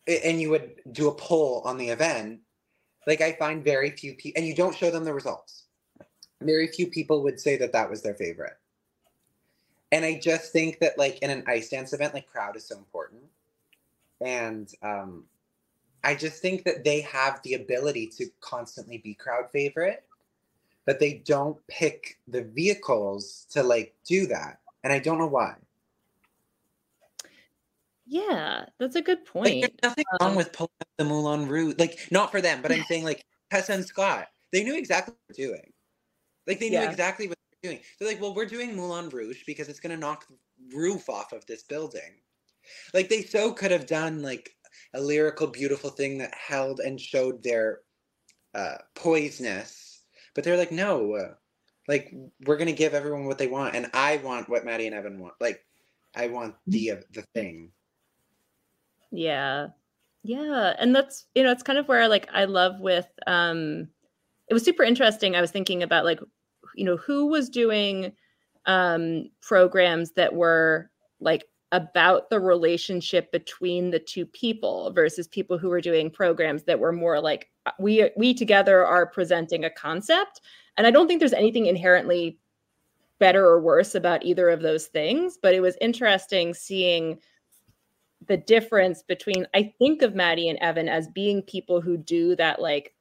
[0.10, 2.40] and you would do a poll on the event,
[3.08, 5.66] like I find very few people, and you don't show them the results.
[6.42, 8.58] Very few people would say that that was their favorite.
[9.92, 12.78] And I just think that, like in an ice dance event, like crowd is so
[12.78, 13.24] important.
[14.22, 15.24] And um,
[16.04, 20.04] I just think that they have the ability to constantly be crowd favorite,
[20.86, 24.60] but they don't pick the vehicles to like do that.
[24.84, 25.56] And I don't know why.
[28.06, 29.62] Yeah, that's a good point.
[29.62, 31.76] Like, there's nothing um, wrong with pulling up the Moulin Rouge.
[31.78, 35.36] Like, not for them, but I'm saying like Tessa and Scott, they knew exactly what
[35.36, 35.74] they're doing.
[36.48, 36.90] Like, they knew yeah.
[36.90, 37.80] exactly what doing.
[38.00, 41.34] They're like, well, we're doing Moulin Rouge because it's going to knock the roof off
[41.34, 42.22] of this building.
[42.94, 44.52] Like, they so could have done like
[44.94, 47.80] a lyrical, beautiful thing that held and showed their
[48.56, 50.00] uh, poiseness,
[50.34, 51.34] but they're like, no, uh,
[51.88, 52.14] like
[52.46, 55.34] we're gonna give everyone what they want, and I want what Maddie and Evan want.
[55.40, 55.66] Like,
[56.16, 57.72] I want the uh, the thing.
[59.12, 59.68] Yeah.
[60.24, 60.76] Yeah.
[60.78, 63.88] And that's, you know, it's kind of where like I love with um
[64.48, 65.36] it was super interesting.
[65.36, 66.20] I was thinking about like,
[66.80, 68.14] you know, who was doing
[68.66, 70.90] um programs that were
[71.20, 76.80] like about the relationship between the two people versus people who were doing programs that
[76.80, 80.42] were more like uh, we we together are presenting a concept.
[80.78, 82.38] And i don't think there's anything inherently
[83.20, 87.20] better or worse about either of those things but it was interesting seeing
[88.28, 92.62] the difference between I think of Maddie and Evan as being people who do that
[92.62, 92.94] like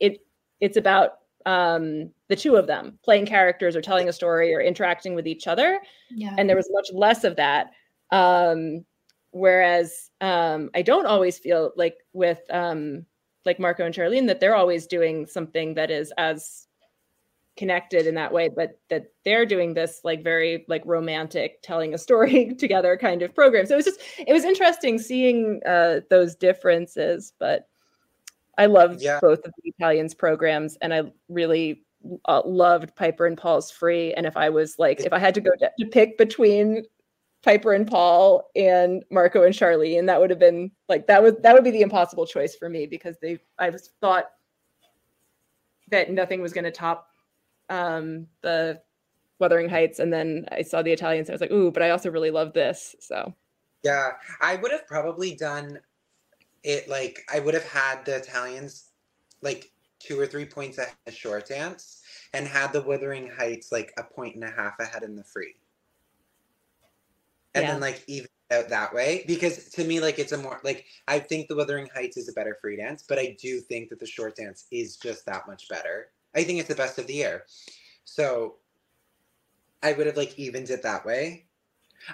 [0.00, 0.18] it
[0.60, 5.14] it's about um the two of them playing characters or telling a story or interacting
[5.14, 5.80] with each other.
[6.10, 6.34] Yeah.
[6.36, 7.70] And there was much less of that.
[8.10, 8.84] Um
[9.32, 13.06] whereas um I don't always feel like with um
[13.46, 16.66] like Marco and Charlene that they're always doing something that is as
[17.56, 21.98] connected in that way but that they're doing this like very like romantic telling a
[21.98, 26.34] story together kind of program so it was just it was interesting seeing uh those
[26.34, 27.68] differences but
[28.60, 29.18] i loved yeah.
[29.20, 31.82] both of the italians programs and i really
[32.26, 35.40] uh, loved piper and paul's free and if i was like if i had to
[35.40, 36.84] go to, to pick between
[37.42, 41.42] piper and paul and marco and Charlie, and that would have been like that would
[41.42, 44.26] that would be the impossible choice for me because they i was thought
[45.90, 47.08] that nothing was going to top
[47.70, 48.80] um, the
[49.38, 51.30] Wuthering Heights, and then I saw the Italians.
[51.30, 52.94] I was like, ooh, but I also really love this.
[53.00, 53.34] So
[53.82, 54.10] yeah,
[54.40, 55.80] I would have probably done
[56.62, 58.90] it like I would have had the Italians
[59.42, 63.92] like two or three points ahead of short dance and had the Wuthering Heights like
[63.98, 65.54] a point and a half ahead in the free.
[67.54, 67.72] And yeah.
[67.72, 71.20] then like even out that way because to me like it's a more like I
[71.20, 74.06] think the Wuthering Heights is a better free dance, but I do think that the
[74.06, 76.10] short dance is just that much better.
[76.34, 77.44] I think it's the best of the year.
[78.04, 78.56] So
[79.82, 81.46] I would have like evened it that way.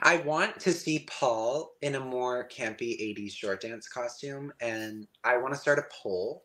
[0.02, 5.36] I want to see Paul in a more campy 80s short dance costume, and I
[5.38, 6.44] want to start a poll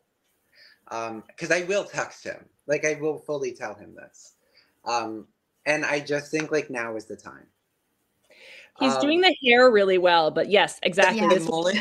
[0.84, 2.44] because um, I will text him.
[2.66, 4.34] Like, I will fully tell him this.
[4.84, 5.26] Um,
[5.66, 7.46] and I just think like now is the time.
[8.80, 11.20] He's um, doing the hair really well, but yes, exactly.
[11.20, 11.28] Yeah.
[11.28, 11.76] The, mullet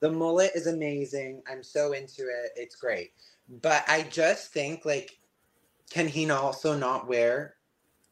[0.00, 1.42] the mullet is amazing.
[1.50, 2.52] I'm so into it.
[2.56, 3.12] It's great.
[3.62, 5.18] But I just think like,
[5.90, 7.56] can he also not wear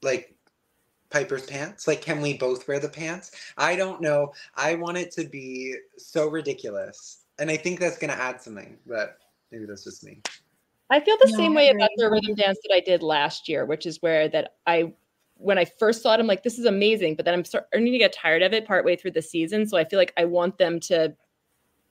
[0.02, 0.34] like
[1.10, 1.86] Piper's pants?
[1.86, 3.32] Like, can we both wear the pants?
[3.56, 4.32] I don't know.
[4.54, 7.24] I want it to be so ridiculous.
[7.38, 9.18] And I think that's going to add something, but
[9.50, 10.20] maybe that's just me.
[10.90, 11.80] I feel the No, same way agree.
[11.82, 14.92] about the rhythm dance that I did last year, which is where that I
[15.40, 17.98] when I first saw it, I'm like, this is amazing, but then I'm starting to
[17.98, 19.66] get tired of it partway through the season.
[19.66, 21.14] So I feel like I want them to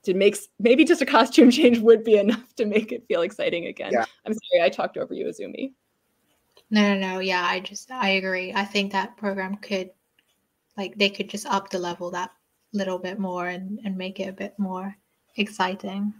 [0.04, 3.68] to make maybe just a costume change would be enough to make it feel exciting
[3.68, 3.94] again.
[3.94, 4.06] Yeah.
[4.26, 5.74] I'm sorry, I talked over you, Azumi.
[6.70, 7.20] No, no, no.
[7.20, 8.54] Yeah, I just I agree.
[8.54, 9.92] I think that program could
[10.76, 12.32] like they could just up the level that
[12.74, 14.96] little bit more and and make it a bit more
[15.38, 16.14] exciting.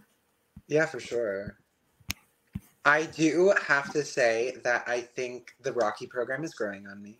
[0.66, 1.58] Yeah, for sure.
[2.84, 7.18] I do have to say that I think the Rocky program is growing on me.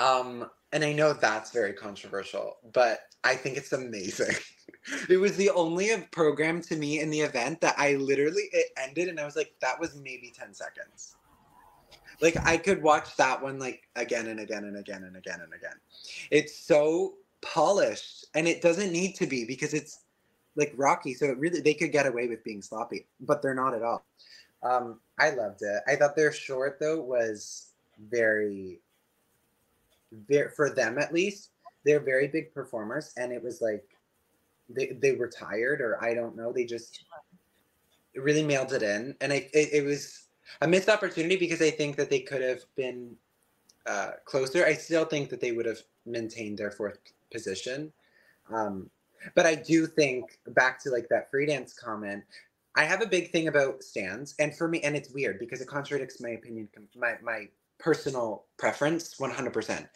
[0.00, 4.34] Um, and I know that's very controversial, but I think it's amazing.
[5.08, 9.08] it was the only program to me in the event that I literally it ended
[9.08, 11.16] and I was like, that was maybe 10 seconds.
[12.20, 15.54] Like I could watch that one like again and again and again and again and
[15.54, 15.76] again.
[16.30, 20.00] It's so polished and it doesn't need to be because it's
[20.56, 23.74] like Rocky, so it really they could get away with being sloppy, but they're not
[23.74, 24.04] at all.
[24.62, 25.82] Um, I loved it.
[25.86, 27.72] I thought their short though was
[28.10, 28.80] very,
[30.12, 31.50] very for them at least.
[31.84, 33.84] They're very big performers, and it was like
[34.68, 36.52] they they were tired, or I don't know.
[36.52, 37.04] They just
[38.14, 40.26] really mailed it in, and I it, it was
[40.60, 43.16] a missed opportunity because I think that they could have been
[43.86, 44.64] uh, closer.
[44.64, 46.98] I still think that they would have maintained their fourth
[47.32, 47.92] position.
[48.52, 48.90] Um,
[49.34, 52.24] but I do think back to like that free dance comment.
[52.76, 55.68] I have a big thing about stands, and for me, and it's weird because it
[55.68, 57.48] contradicts my opinion, my my
[57.78, 59.88] personal preference, one hundred percent.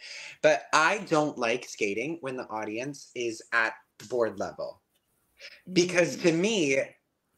[0.42, 3.74] But I don't like skating when the audience is at
[4.08, 4.80] board level
[5.72, 6.80] because to me,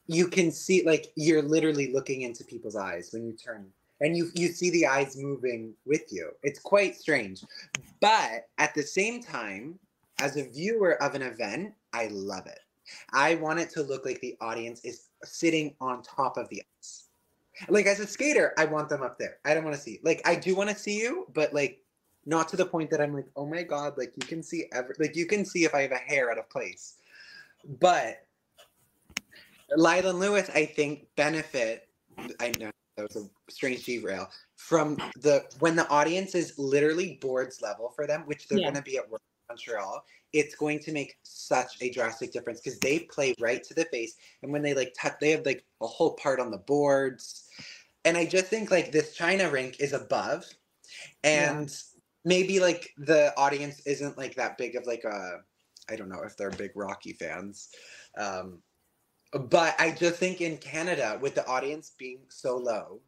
[0.07, 3.67] you can see like you're literally looking into people's eyes when you turn
[4.01, 6.31] and you you see the eyes moving with you.
[6.43, 7.43] It's quite strange.
[7.99, 9.79] But at the same time,
[10.19, 12.59] as a viewer of an event, I love it.
[13.11, 17.05] I want it to look like the audience is sitting on top of the ice.
[17.69, 19.37] Like as a skater, I want them up there.
[19.43, 19.99] I don't want to see.
[20.03, 21.81] Like I do want to see you, but like
[22.25, 24.95] not to the point that I'm like, oh my god, like you can see every
[24.99, 26.95] like you can see if I have a hair out of place.
[27.79, 28.26] But
[29.71, 31.89] Lilah and Lewis, I think, benefit.
[32.39, 37.61] I know that was a strange derail from the when the audience is literally boards
[37.61, 38.65] level for them, which they're Yeah.
[38.65, 40.03] going to be at work in Montreal.
[40.33, 44.15] It's going to make such a drastic difference because they play right to the face,
[44.41, 47.47] and when they like touch, they have like a whole part on the boards,
[48.03, 50.45] and I just think like this China rink is above,
[51.23, 51.73] and
[52.25, 55.41] maybe like the audience isn't like that big of like a,
[55.89, 57.69] I don't know if they're big Rocky fans,
[58.17, 58.61] um,
[59.31, 63.01] but I just think in Canada, with the audience being so low,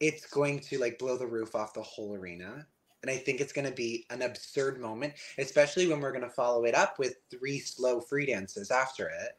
[0.00, 2.66] it's going to like blow the roof off the whole arena.
[3.02, 6.30] And I think it's going to be an absurd moment, especially when we're going to
[6.30, 9.38] follow it up with three slow free dances after it.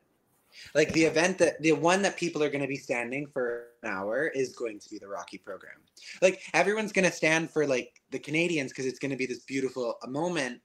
[0.73, 3.89] Like the event that the one that people are going to be standing for an
[3.89, 5.75] hour is going to be the Rocky program.
[6.21, 9.43] Like everyone's going to stand for like the Canadians because it's going to be this
[9.43, 10.61] beautiful uh, moment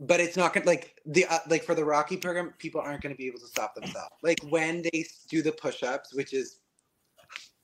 [0.00, 3.14] but it's not gonna like the uh, like for the Rocky program, people aren't gonna
[3.14, 4.14] be able to stop themselves.
[4.22, 6.60] Like when they do the push-ups, which is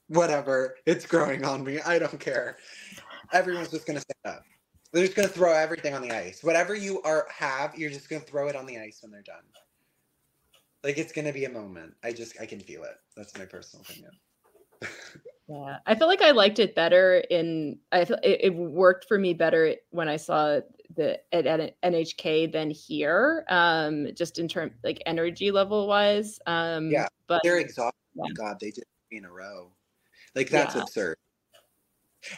[0.08, 1.80] whatever, it's growing on me.
[1.80, 2.56] I don't care.
[3.32, 4.44] Everyone's just gonna stand up.
[4.92, 6.42] They're just gonna throw everything on the ice.
[6.42, 9.44] Whatever you are have, you're just gonna throw it on the ice when they're done.
[10.82, 11.94] Like it's gonna be a moment.
[12.02, 12.96] I just I can feel it.
[13.16, 14.12] That's my personal opinion.
[15.48, 17.78] Yeah, I feel like I liked it better in.
[17.90, 20.60] I it, it worked for me better when I saw
[20.96, 23.44] the at, at NHK than here.
[23.48, 26.38] Um, just in terms like energy level wise.
[26.46, 27.96] Um, Yeah, but They're exhausted.
[28.14, 28.32] Yeah.
[28.34, 29.72] God, they did three in a row.
[30.34, 30.82] Like that's Yeah.
[30.82, 31.16] absurd.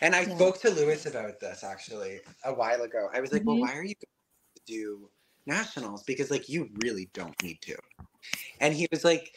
[0.00, 0.34] And I Yeah.
[0.36, 3.08] spoke to Lewis about this actually a while ago.
[3.12, 3.60] I was like, "Well, Mhm.
[3.60, 5.10] why are you going to do
[5.46, 6.02] nationals?
[6.04, 7.76] Because like you really don't need to."
[8.60, 9.34] And he was like,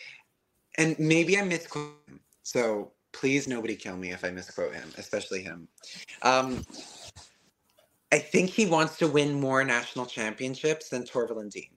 [0.77, 2.19] and maybe I misquote him.
[2.43, 5.67] So please, nobody kill me if I misquote him, especially him.
[6.21, 6.63] Um,
[8.11, 11.69] I think he wants to win more national championships than Torvill and Dean.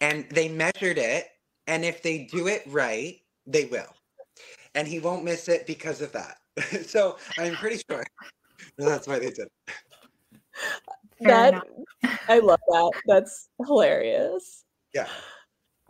[0.00, 1.28] and they measured it,
[1.66, 3.94] and if they do it right, they will.
[4.74, 6.38] And he won't miss it because of that.
[6.86, 8.04] so I'm pretty sure
[8.76, 9.52] that's why they did it.
[11.18, 11.64] Fair that enough.
[12.28, 12.92] I love that.
[13.06, 14.64] That's hilarious.
[14.94, 15.08] Yeah.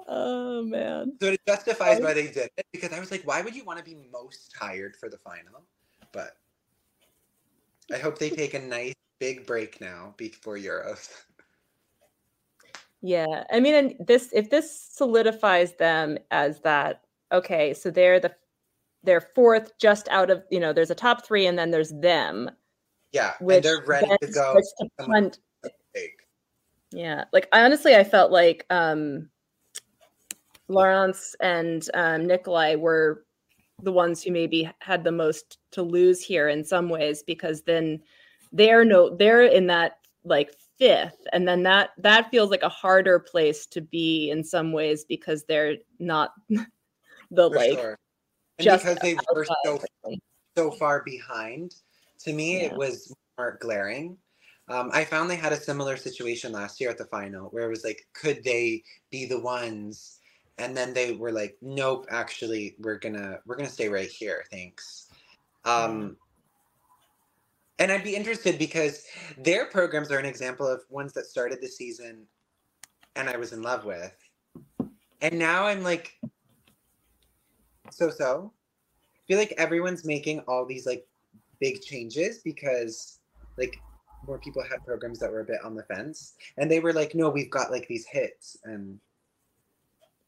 [0.08, 1.16] Oh man.
[1.20, 3.78] So it justifies why they did it because I was like, why would you want
[3.78, 5.66] to be most tired for the final?
[6.12, 6.32] But
[7.92, 11.10] I hope they take a nice big break now before Euros.
[13.02, 18.34] Yeah, I mean, and this if this solidifies them as that, okay, so they're the
[19.02, 22.50] they're fourth, just out of you know, there's a top three, and then there's them,
[23.12, 24.54] Yeah, and which they're ready to go.
[24.54, 25.38] to punt.
[26.92, 29.30] Yeah, like I honestly, I felt like um,
[30.68, 33.24] Laurence and um, Nikolai were
[33.82, 38.00] the ones who maybe had the most to lose here in some ways because then
[38.52, 43.18] they're no they're in that like fifth and then that that feels like a harder
[43.18, 47.98] place to be in some ways because they're not the For like sure.
[48.58, 49.80] And just because they were so
[50.56, 51.74] so far behind,
[52.20, 52.66] to me Yeah.
[52.66, 54.18] it was more glaring.
[54.68, 57.70] Um, I found they had a similar situation last year at the final where it
[57.70, 60.19] was like, could they be the ones?
[60.60, 65.06] And then they were like, nope, actually, we're gonna we're gonna stay right here, thanks.
[65.64, 66.16] Um,
[67.78, 69.04] and I'd be interested because
[69.38, 72.26] their programs are an example of ones that started the season
[73.16, 74.14] and I was in love with.
[75.22, 76.18] And now I'm like
[77.90, 78.52] so so.
[78.92, 81.06] I feel like everyone's making all these like
[81.58, 83.20] big changes because
[83.56, 83.76] like
[84.26, 86.34] more people had programs that were a bit on the fence.
[86.58, 88.98] And they were like, no, we've got like these hits and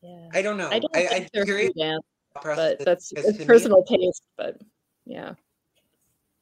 [0.03, 0.29] yeah.
[0.33, 0.69] I don't know.
[0.69, 2.05] I don't I, think I'm they're curious dance,
[2.43, 4.23] but that's because it's to me- personal taste.
[4.37, 4.61] But
[5.05, 5.35] yeah,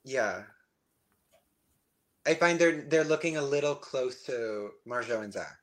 [0.04, 0.42] Yeah.
[2.26, 5.56] I find they're they're looking a little close to Marjo and Zach.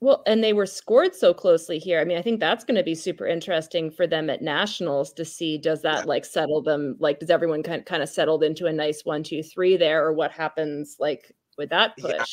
[0.00, 2.00] well, and they were scored so closely here.
[2.00, 5.24] I mean, I think that's going to be super interesting for them at nationals to
[5.24, 6.04] see does that Yeah.
[6.04, 6.96] like settle them?
[6.98, 10.12] Like, does everyone kind kind of settled into a nice one, two, three there, or
[10.14, 12.24] what happens like with that Yeah.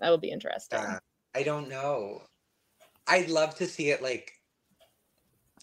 [0.00, 0.78] That would be interesting.
[0.80, 0.98] Yeah.
[1.34, 2.22] I don't know.
[3.08, 4.32] I'd love to see it like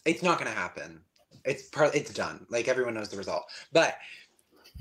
[0.05, 1.01] it's not gonna happen.
[1.43, 2.45] It's pro- it's done.
[2.49, 3.45] Like everyone knows the result.
[3.71, 3.97] But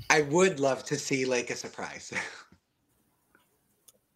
[0.09, 2.11] I would love to see like a surprise.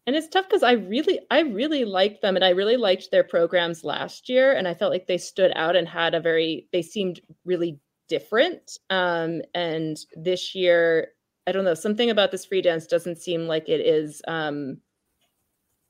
[0.09, 3.23] and it's tough because i really i really liked them and i really liked their
[3.23, 6.81] programs last year and i felt like they stood out and had a very they
[6.81, 11.09] seemed really different um and this year
[11.45, 14.77] i don't know something about this free dance doesn't seem like it is um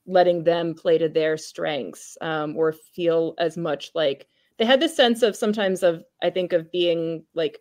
[0.09, 4.27] letting them play to their strengths um or feel as much like
[4.57, 7.59] they had this sense of sometimes of i think of being like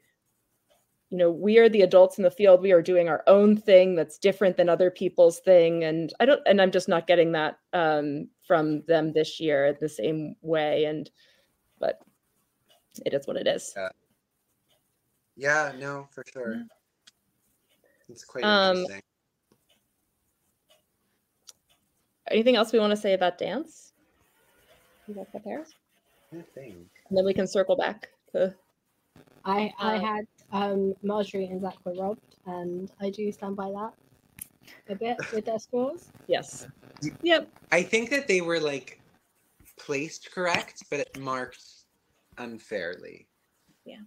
[1.11, 3.95] you know we are the adults in the field we are doing our own thing
[3.95, 7.59] that's different than other people's thing and i don't and i'm just not getting that
[7.73, 11.11] um from them this year the same way and
[11.79, 12.01] but
[13.07, 13.75] it is what it is
[15.39, 16.55] yeah, no, for sure.
[16.57, 16.63] Yeah.
[18.09, 19.03] It's quite Um, interesting.
[22.31, 23.93] Anything else we want to say about dance
[25.07, 25.65] you got that there
[26.33, 26.77] I think.
[27.09, 28.55] and then we can circle back to
[29.45, 33.71] I I Um, had um Marjorie and Zach were robbed, and I do stand by
[33.71, 33.93] that
[34.89, 36.09] a bit with their scores.
[36.27, 36.67] yes
[37.23, 39.01] yep I think that they were like
[39.79, 41.63] placed correct, but it marked
[42.39, 43.27] unfairly.
[43.85, 44.01] Yeah.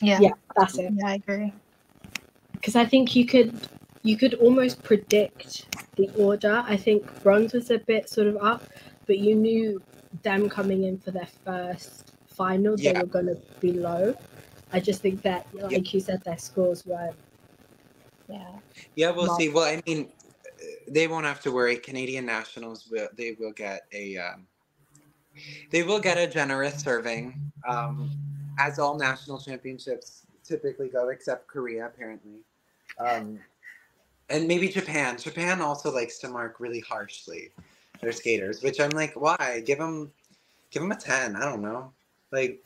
[0.00, 0.92] Yeah, that's it.
[0.96, 1.52] Yeah, I agree.
[2.52, 3.54] Because I think you could
[4.02, 5.66] you could almost predict
[5.96, 6.64] the order.
[6.66, 8.64] I think bronze was a bit sort of up,
[9.06, 9.82] but you knew
[10.22, 14.14] them coming in for their first final, they were going to be low.
[14.72, 17.10] I just think that, like you said, their scores were
[18.28, 18.58] yeah
[18.94, 19.40] Yeah, we'll Mark.
[19.40, 19.48] see.
[19.48, 20.08] Well, I mean,
[20.88, 21.76] they won't have to worry.
[21.76, 24.46] Canadian nationals will they will get a um,
[25.70, 27.34] they will get a generous serving,
[27.68, 28.10] um,
[28.58, 32.40] as all national championships typically go, except Korea apparently,
[32.98, 33.38] um,
[34.30, 35.18] and maybe Japan.
[35.18, 37.50] Japan also likes to mark really harshly
[38.00, 39.62] their skaters, which I'm like, why?
[39.64, 40.10] Give them
[40.70, 41.36] give them a ten.
[41.36, 41.92] I don't know.
[42.30, 42.64] Like,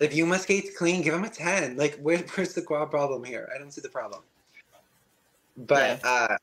[0.00, 1.76] if Yuma skates clean, give him a ten.
[1.76, 3.48] Like, where, where's the quad problem here?
[3.54, 4.22] I don't see the problem.
[5.56, 6.36] But uh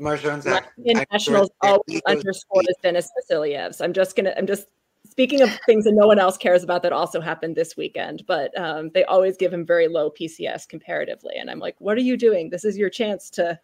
[0.00, 2.76] Marjo and Zach, Latvian I'm nationals always egos underscored speak.
[2.94, 3.80] as Deniss Vasiljevs.
[3.82, 4.66] I'm just gonna I'm just
[5.08, 8.56] speaking of things that no one else cares about that also happened this weekend, but
[8.58, 12.16] um, they always give him very low PCS comparatively, and I'm like, what are you
[12.16, 12.50] doing?
[12.50, 13.58] This is your chance to.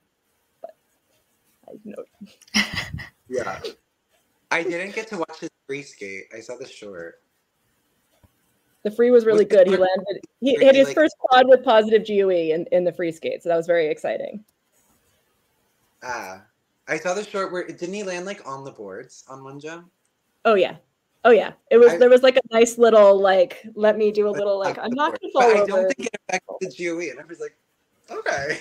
[1.68, 2.62] I
[3.28, 3.60] Yeah.
[4.51, 6.24] I didn't get to watch his free skate.
[6.34, 7.20] I saw the short.
[8.84, 9.66] the free was really Was good.
[9.66, 10.20] He landed.
[10.40, 13.48] He hit his like- first quad with positive GOE in, in the free skate, so
[13.48, 14.44] that was very exciting.
[16.02, 16.43] Ah.
[16.88, 19.90] I saw the short where didn't he land like on the boards on one jump?
[20.44, 20.76] Oh yeah.
[21.24, 21.94] Oh yeah, it was.
[21.94, 23.66] I- there was like a nice little like.
[23.74, 24.78] Let me do a little like.
[24.78, 25.66] I'm not gonna fall I over.
[25.66, 27.10] don't think it affected the GOE.
[27.10, 27.56] And I was like,
[28.09, 28.60] okay.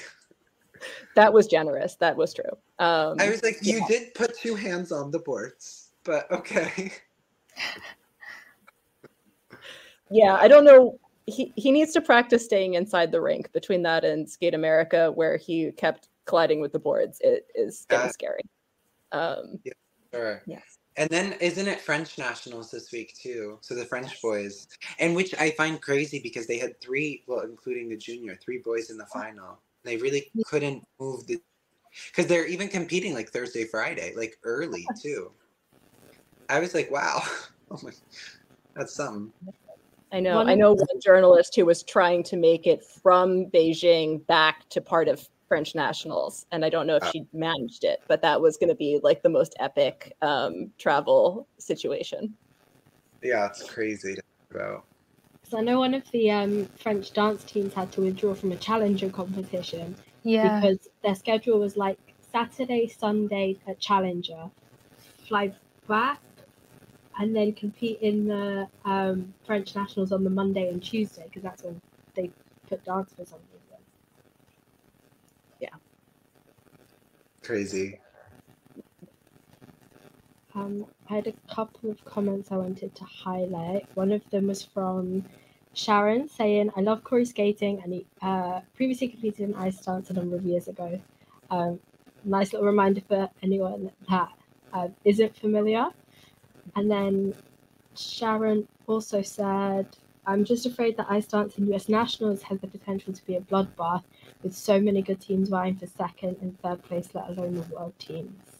[1.16, 1.96] That was generous.
[1.96, 2.44] That was true.
[2.80, 6.92] Um, I was like, you did put two hands on the boards, but okay.
[10.12, 11.00] yeah, I don't know.
[11.26, 13.52] He he needs to practice staying inside the rink.
[13.52, 18.08] Between that and Skate America, where he kept colliding with the boards, it is getting
[18.08, 18.12] Yeah.
[18.12, 18.42] scary.
[19.12, 19.74] Um, yeah,
[20.14, 20.44] Sure.
[20.46, 20.78] yes.
[20.98, 23.58] And then isn't it French nationals this week too?
[23.62, 24.68] So the French boys,
[25.00, 28.90] and which I find crazy because they had three, well, including the junior, three boys
[28.90, 29.60] in the final.
[29.86, 31.40] They really couldn't move the,
[32.08, 35.32] because they're even competing like Thursday, Friday, like early too.
[36.50, 37.22] I was like, wow,
[37.72, 37.92] Oh my,
[38.76, 39.32] that's something.
[40.12, 40.36] I know.
[40.36, 44.82] One I know one journalist who was trying to make it from Beijing back to
[44.82, 47.12] part of French nationals, and I don't know if Oh.
[47.12, 51.48] she managed it, but that was going to be like the most epic um, travel
[51.58, 52.36] situation.
[53.24, 54.86] Yeah, it's crazy to think about.
[55.48, 58.56] So I know one of the um, French dance teams had to withdraw from a
[58.58, 60.60] challenger competition Yeah.
[60.60, 62.00] because their schedule was like
[62.32, 64.50] Saturday, Sunday at Challenger,
[65.28, 65.54] fly
[65.88, 66.20] back,
[67.18, 71.64] and then compete in the um, French nationals on the Monday and Tuesday because that's
[71.64, 71.80] when
[72.16, 72.32] they
[72.68, 73.84] put dance for some reason.
[75.60, 75.70] Yeah.
[77.44, 78.00] Crazy.
[80.56, 83.88] Um, I had a couple of comments I wanted to highlight.
[83.96, 85.26] One of them was from
[85.74, 90.14] Sharon saying, I love Corey skating and he uh, previously competed in ice dance a
[90.14, 91.02] number of years ago.
[91.52, 91.80] Um,
[92.24, 94.30] nice little reminder for anyone that
[94.72, 95.88] uh, isn't familiar.
[96.78, 97.34] And then
[97.96, 99.88] Sharon also said,
[100.26, 103.42] I'm just afraid that ice dance in US nationals has the potential to be a
[103.42, 104.04] bloodbath
[104.42, 107.94] with so many good teams vying for second and third place, let alone the world
[108.00, 108.55] teams.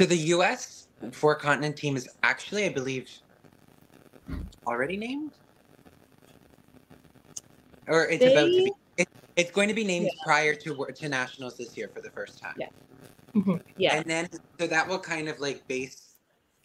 [0.00, 0.88] So the U.S.
[1.12, 3.06] four continent team is actually, I believe,
[4.66, 5.32] already named,
[7.86, 8.72] or it's about to be.
[8.96, 12.40] It, it's going to be named prior to to nationals this year for the first
[12.40, 12.54] time.
[12.56, 12.68] Yeah.
[13.36, 13.56] Mm-hmm.
[13.76, 13.96] Yeah.
[13.96, 14.28] And then,
[14.58, 16.14] so that will kind of like base.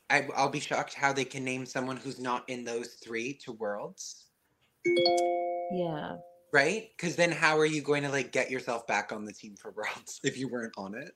[0.10, 3.52] I, I'll be shocked how they can name someone who's not in those three to
[3.52, 4.28] worlds,
[5.74, 6.16] Yeah.
[6.54, 6.88] right?
[6.96, 9.72] Because then, how are you going to like get yourself back on the team for
[9.72, 11.12] worlds if you weren't on it?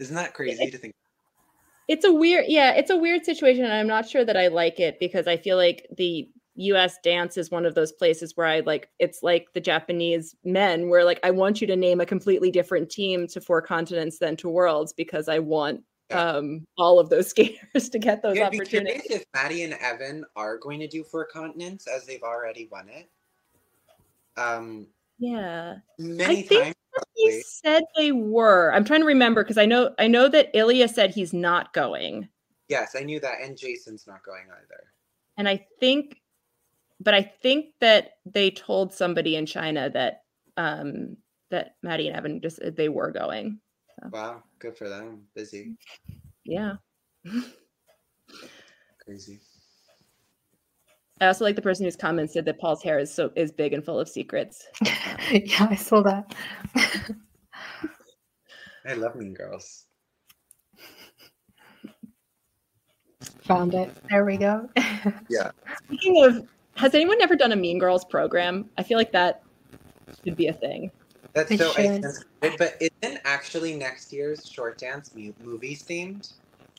[0.00, 0.92] Isn't that crazy to think?
[1.88, 3.64] It's a weird, yeah, it's a weird situation.
[3.64, 7.36] And I'm not sure that I like it because I feel like the US dance
[7.36, 11.20] is one of those places where I like, it's like the Japanese men, where like,
[11.22, 14.92] I want you to name a completely different team to four continents than to worlds
[14.92, 15.82] because I want
[16.12, 19.02] um, all of those skaters to get those Yeah, opportunities.
[19.08, 23.08] if Maddie and Evan are going to do four continents as they've already won it.
[24.36, 24.86] Um,
[25.22, 25.76] Yeah.
[25.98, 26.74] many think times.
[27.14, 28.72] He said they were.
[28.74, 32.28] I'm trying to remember because I know I know that Ilia said he's not going.
[32.68, 34.82] Yes, I knew that, and Jason's not going either.
[35.38, 36.20] And I think
[36.98, 40.24] but I think that they told somebody in China that
[40.56, 41.16] um
[41.50, 43.60] that Maddie and Evan just they were going.
[44.10, 45.28] Wow, good for them.
[45.36, 45.76] Busy,
[46.44, 46.74] Yeah.
[49.04, 49.38] crazy.
[51.22, 53.72] I also like the person whose comment said that Paul's hair is so is big
[53.72, 54.66] and full of secrets.
[55.30, 56.34] yeah, I saw that.
[58.84, 59.86] I love Mean Girls.
[63.42, 63.90] Found it.
[64.10, 64.68] there we go.
[65.28, 65.52] Yeah.
[65.86, 68.68] Speaking of, has anyone ever done a Mean Girls program?
[68.76, 69.42] I feel like that
[70.24, 70.90] should be a thing.
[71.34, 71.84] That's It so should.
[71.84, 72.24] expensive,
[72.58, 76.32] but isn't actually next year's short dance mu- movies themed?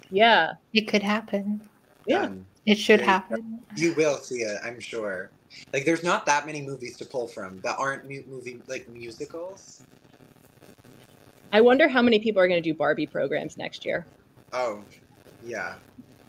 [0.09, 0.51] Yeah.
[0.73, 1.61] it could happen.
[2.07, 2.23] Yeah.
[2.23, 3.59] Um, It should There happen.
[3.75, 5.29] you will see it, I'm sure.
[5.73, 9.83] Like, there's not that many movies to pull from that aren't mu- movie like musicals.
[11.51, 14.05] I wonder how many people are going to do Barbie programs next year.
[14.53, 14.81] Oh,
[15.45, 15.75] yeah,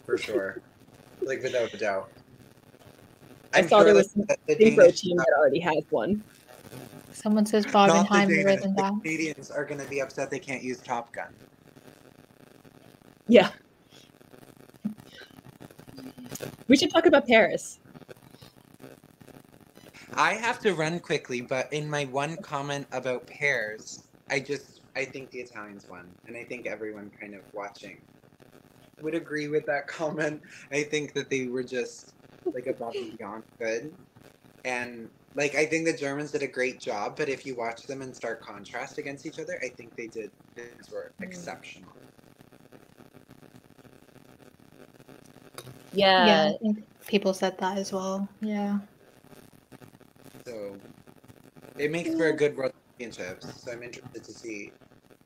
[0.04, 0.60] for sure.
[1.22, 2.10] like without a doubt.
[3.54, 6.22] I saw there was like, the, the Danish- team that already has one.
[7.12, 9.02] Someone says not the Barbenheimer Danish, rhythm the dance.
[9.02, 11.32] Canadians are going to be upset they can't use Top Gun.
[13.28, 13.50] Yeah.
[16.68, 17.78] We should talk about pairs.
[20.14, 25.04] I have to run quickly, but in my one comment about pairs, I just I
[25.04, 27.98] think the Italians won, and I think everyone kind of watching
[29.02, 30.40] would agree with that comment.
[30.70, 32.12] I think that they were just
[32.46, 33.92] like above and beyond good,
[34.64, 37.16] and like I think the Germans did a great job.
[37.16, 40.30] But if you watch them in stark contrast against each other, I think they did
[40.54, 41.24] things were hmm.
[41.24, 41.90] exceptional.
[45.94, 46.26] Yeah.
[46.26, 48.28] yeah, I think people said that as well.
[48.40, 48.78] Yeah.
[50.46, 50.76] So
[51.78, 53.62] it makes for a good world championships.
[53.62, 54.72] So I'm interested to see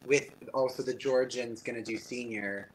[0.07, 2.71] with also the Georgians gonna do senior,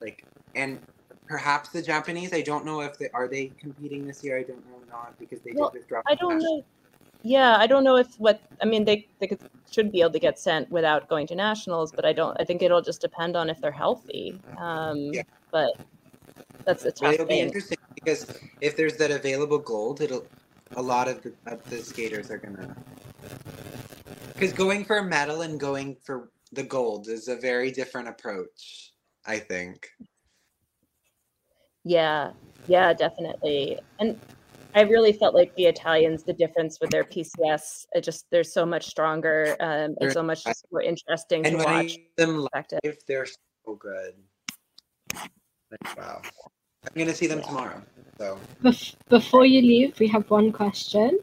[0.00, 0.24] like
[0.54, 0.78] and
[1.26, 2.32] perhaps the Japanese.
[2.32, 4.38] I don't know if they are they competing this year.
[4.38, 6.02] I don't know not because they Well, did withdraw.
[6.06, 6.64] I don't national- know.
[7.24, 9.40] Yeah, I don't know if what I mean they they could,
[9.70, 12.40] should be able to get sent without going to nationals, but I don't.
[12.40, 14.40] I think it'll just depend on if they're healthy.
[14.56, 15.22] Um, Yeah.
[15.50, 15.72] But
[16.68, 20.26] that's Well, tough it'll be interesting because if there's that available gold, it'll
[20.76, 22.76] a lot of the, of the skaters are gonna
[24.34, 28.92] because going for a medal and going for the gold is a very different approach.
[29.26, 29.88] I think.
[31.84, 32.32] Yeah,
[32.66, 33.78] yeah, definitely.
[33.98, 34.18] And
[34.74, 38.66] I really felt like the Italians, the difference with their PCS, it just they're so
[38.66, 41.98] much stronger um, and so much just more interesting And to watch.
[42.16, 44.14] them live, they're so good.
[45.70, 46.22] Like, wow.
[46.84, 47.82] I'm gonna see them tomorrow.
[48.18, 51.18] So Bef- before you leave, we have one question.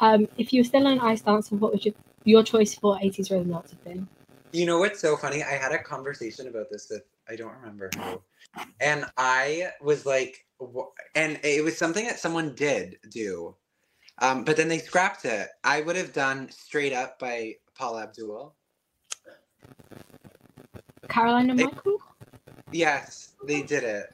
[0.00, 3.30] Um, if you were still on Ice Dancer, what would your your choice for 80s
[3.30, 4.08] rhythm dance have been?
[4.52, 5.42] you know what's so funny?
[5.42, 8.22] I had a conversation about this with I don't remember who,
[8.80, 10.44] and I was like,
[11.14, 13.54] and it was something that someone did do,
[14.18, 15.48] um, but then they scrapped it.
[15.64, 18.54] I would have done "Straight Up" by Paula Abdul.
[21.08, 21.98] Caroline and Michael?
[22.72, 24.12] Yes, they did it.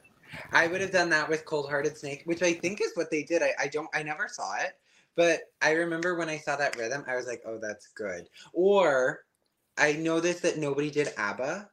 [0.51, 3.23] I would have done that with Cold Hearted Snake, which I think is what they
[3.23, 3.41] did.
[3.41, 4.77] I, I don't I never saw it,
[5.15, 8.27] but I remember when I saw that rhythm, I was like, oh, that's good.
[8.53, 9.25] Or
[9.77, 11.69] I noticed that nobody did ABBA.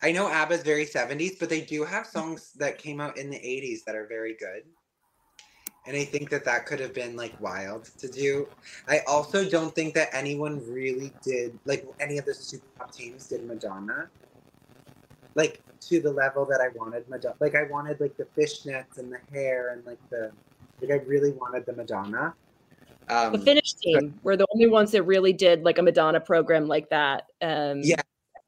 [0.00, 3.36] I know ABBA's very 70s, but they do have songs that came out in the
[3.36, 4.62] 80s that are very good.
[5.86, 8.46] And I think that that could have been like wild to do.
[8.88, 13.26] I also don't think that anyone really did, like any of the super pop teams
[13.28, 14.10] did Madonna
[15.38, 17.34] like to the level that I wanted Madonna.
[17.40, 20.30] Like I wanted like the fishnets and the hair and like the
[20.80, 22.34] like I really wanted the Madonna.
[23.08, 26.66] Um, the Finnish team were the only ones that really did like a Madonna program
[26.68, 27.26] like that.
[27.40, 28.00] Um, Yeah.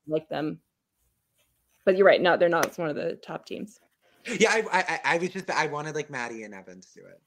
[0.07, 0.61] like them.
[1.85, 2.21] But you're right.
[2.21, 3.81] No, they're not one of the top teams.
[4.39, 7.01] yeah, I, I I- I was just I wanted like Maddie and Evan to do
[7.07, 7.21] it.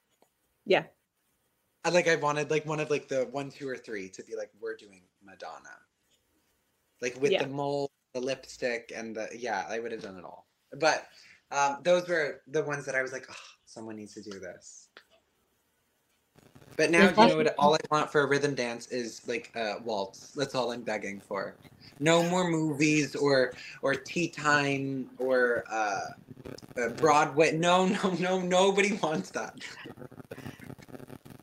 [0.66, 0.84] Yeah.
[1.84, 4.36] I like I wanted like one of like the one, two, or three to be
[4.38, 5.76] like we're doing Madonna,
[7.02, 7.44] like with Yeah.
[7.44, 9.66] the mole, the lipstick, and the yeah.
[9.70, 10.48] I would have done it all,
[10.80, 11.08] but
[11.52, 13.36] um, those were the ones that I was like, oh,
[13.66, 14.90] someone needs to do this.
[16.76, 17.56] But now, you know what?
[17.58, 20.32] All I want for a rhythm dance is like a waltz.
[20.32, 21.56] That's all I'm begging for.
[22.00, 23.54] No more movies or
[23.84, 27.56] or tea time or uh, uh, Broadway.
[27.56, 28.42] No, no, no.
[28.42, 29.56] Nobody wants that.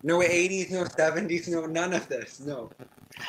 [0.02, 2.40] No 80s, no 70s, no none of this.
[2.40, 2.70] No.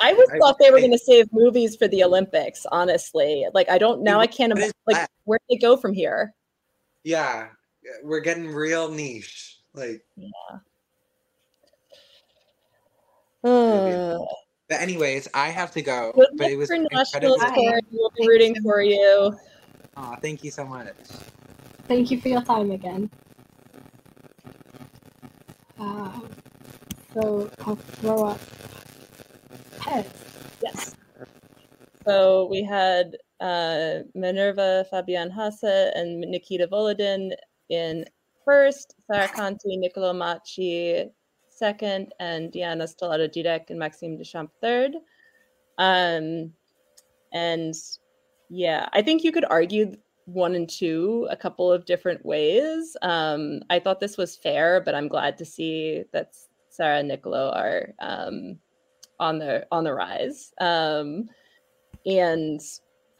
[0.00, 2.66] I always I- thought they were going to save movies for the Olympics.
[2.70, 4.20] Honestly, like I don't now.
[4.20, 6.34] I can't imagine like where they go from here.
[7.04, 7.48] Yeah,
[8.02, 9.58] we're getting real niche.
[9.74, 10.04] Like,
[13.44, 14.18] Uh,
[14.68, 16.12] but anyways, I have to go.
[16.14, 17.54] good But it was for national incredible.
[17.54, 17.84] Sport.
[17.90, 19.36] We'll be rooting so for you.
[19.96, 20.94] Aw, thank you so much.
[21.88, 23.10] Thank you for your time again.
[25.78, 26.20] Uh,
[27.12, 28.71] so I'll throw up heads.
[29.86, 30.96] Yes.
[32.06, 37.32] So we had uh, Minerva Fabienne Hase and Nikita Volodin
[37.68, 38.04] in
[38.44, 41.10] first, Sara Conti, Niccolò Macii
[41.48, 44.92] second, and Deanna Stellato Dudek and Maxime Deschamps third.
[45.78, 46.52] Um,
[47.32, 47.74] and
[48.50, 49.94] yeah, I think you could argue
[50.26, 52.96] one and two a couple of different ways.
[53.02, 56.34] Um, I thought this was fair, but I'm glad to see that
[56.68, 58.58] Sara and Niccolò are um,
[59.22, 60.52] on the on the rise.
[60.60, 61.28] Um,
[62.04, 62.60] and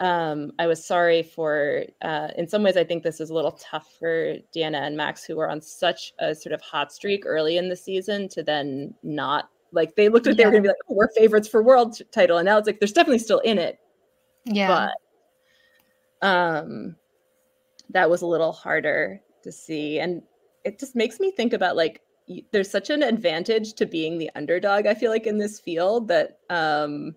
[0.00, 1.84] um, I was sorry for.
[2.02, 5.24] Uh, in some ways, I think this is a little tough for Deanna and Max,
[5.24, 8.94] who were on such a sort of hot streak early in the season, to then
[9.02, 11.62] not like they looked like they were going to be like, oh, we're favorites for
[11.62, 13.78] world title, and now it's like they're definitely still in it,
[14.44, 14.90] Yeah.
[16.20, 16.96] but um,
[17.90, 20.22] that was a little harder to see, and
[20.64, 22.02] it just makes me think about like
[22.50, 24.86] there's such an advantage to being the underdog.
[24.86, 27.16] I feel like in this field that um,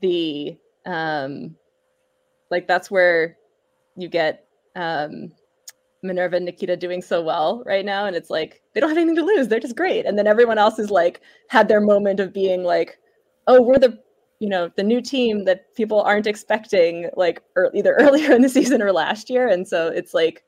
[0.00, 0.56] the
[0.86, 1.56] um,
[2.50, 3.36] like that's where
[3.96, 4.46] you get
[4.76, 5.32] um,
[6.02, 9.16] Minerva and Nikita doing so well right now, and it's like they don't have anything
[9.16, 10.06] to lose; they're just great.
[10.06, 12.98] And then everyone else is like had their moment of being like,
[13.46, 13.98] "Oh, we're the
[14.40, 17.42] you know the new team that people aren't expecting like
[17.74, 20.44] either earlier in the season or last year," and so it's like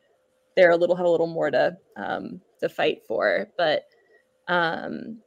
[0.56, 3.48] they're a little have a little more to um, fight for.
[3.56, 3.84] But
[4.48, 5.18] um,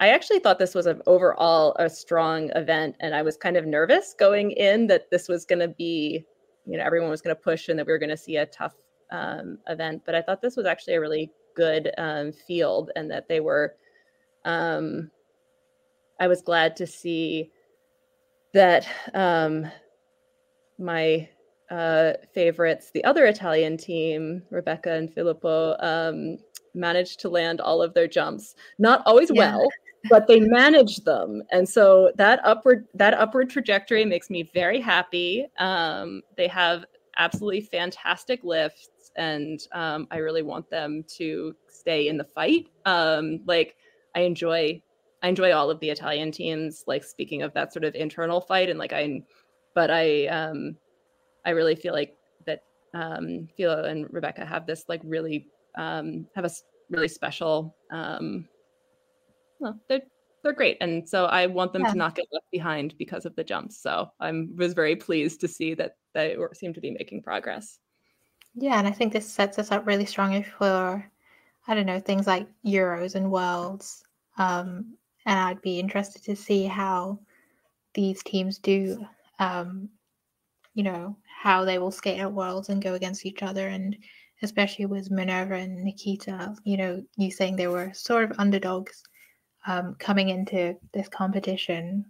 [0.00, 3.66] I actually thought this was an overall a strong event, and I was kind of
[3.66, 6.24] nervous going in that this was going to be,
[6.66, 8.46] you know, everyone was going to push and that we were going to see a
[8.46, 8.74] tough
[9.10, 10.02] um, event.
[10.06, 13.74] But I thought this was actually a really good um, field, and that they were.
[14.44, 15.10] Um,
[16.20, 17.50] I was glad to see
[18.52, 19.70] that um,
[20.78, 21.28] my
[21.70, 26.38] uh, favorites, the other Italian team, Rebecca and Filippo, um,
[26.74, 28.54] managed to land all of their jumps.
[28.78, 29.56] Not always Yeah.
[29.56, 29.68] well,
[30.10, 35.46] but they managed them, and so that upward that upward trajectory makes me very happy.
[35.58, 36.84] Um, they have
[37.18, 42.68] absolutely fantastic lifts, and um, I really want them to stay in the fight.
[42.84, 43.76] Um, like
[44.14, 44.82] I enjoy
[45.22, 46.84] I enjoy all of the Italian teams.
[46.86, 49.22] Like speaking of that sort of internal fight, and like I,
[49.74, 50.76] but I um,
[51.44, 52.16] I really feel like
[52.46, 52.62] that
[52.94, 56.50] um, Philo and Rebecca have this like really um, have a
[56.90, 57.76] really special.
[57.90, 58.48] Um,
[59.60, 60.02] well, they're
[60.42, 61.92] they're great, and so I want them Yeah.
[61.92, 63.82] to not get left behind because of the jumps.
[63.82, 67.80] So I'm was very pleased to see that they were, seem to be making progress.
[68.54, 71.04] Yeah, and I think this sets us up really strongly for,
[71.66, 74.04] I don't know, things like Euros and Worlds.
[74.38, 74.96] Um,
[75.26, 77.18] and I'd be interested to see how
[77.94, 79.04] these teams do,
[79.38, 79.88] um,
[80.74, 83.68] you know, how they will skate at Worlds and go against each other.
[83.68, 83.96] And
[84.42, 89.02] especially with Minerva and Nikita, you know, you saying they were sort of underdogs
[89.66, 92.04] um, coming into this competition.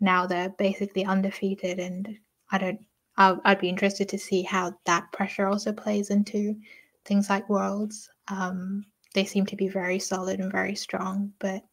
[0.00, 2.18] Now they're basically undefeated, and
[2.50, 2.80] I don't.
[3.16, 6.56] i I'd be interested to see how that pressure also plays into
[7.04, 8.10] things like Worlds.
[8.28, 8.84] Um,
[9.14, 11.64] they seem to be very solid and very strong, but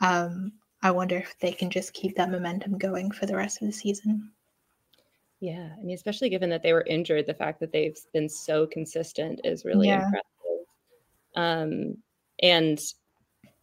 [0.00, 0.52] um,
[0.82, 3.72] I wonder if they can just keep that momentum going for the rest of the
[3.72, 4.32] season.
[5.40, 8.66] Yeah, I mean, especially given that they were injured, the fact that they've been so
[8.66, 10.04] consistent is really yeah.
[10.04, 10.26] impressive.
[11.34, 11.96] Um,
[12.42, 12.78] and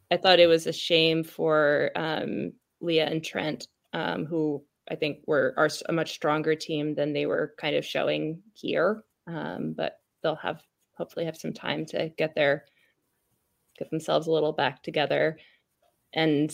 [0.09, 5.19] I thought it was a shame for um, Lia and Trennt, um, who I think
[5.27, 9.03] were are a much stronger team than they were kind of showing here.
[9.27, 10.63] Um, but they'll have
[10.97, 12.65] hopefully have some time to get their
[13.77, 15.37] get themselves a little back together.
[16.13, 16.49] And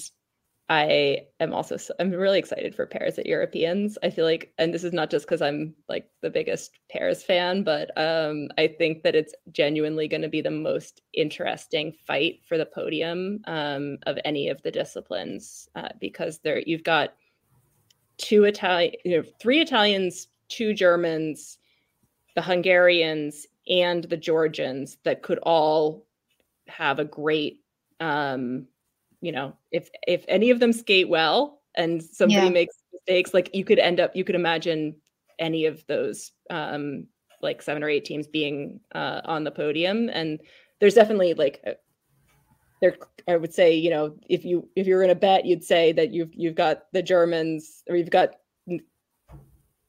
[0.69, 3.97] I am also I'm really excited for pairs at Europeans.
[4.01, 7.63] I feel like, and this is not just because I'm like the biggest pairs fan,
[7.63, 12.57] but um, I think that it's genuinely going to be the most interesting fight for
[12.57, 17.15] the podium um, of any of the disciplines uh, because there you've got
[18.17, 21.57] two Italian, you know, three Italians, two Germans,
[22.35, 26.05] the Hungarians, and the Georgians that could all
[26.69, 27.59] have a great
[27.99, 28.67] um
[29.23, 32.49] you know if if any of them skate well and somebody yeah.
[32.49, 34.93] makes mistakes like you could end up you could imagine
[35.39, 37.07] any of those um
[37.41, 40.39] like seven or eight teams being uh on the podium and
[40.79, 41.73] there's definitely like a,
[42.81, 42.97] there
[43.29, 46.13] i would say you know if you if you're going to bet you'd say that
[46.13, 48.35] you've you've got the germans or you've got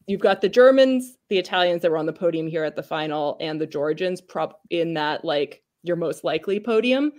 [0.06, 3.36] you've got the germans the italians that were on the podium here at the final
[3.40, 7.12] and the georgians prop in that like your most likely podium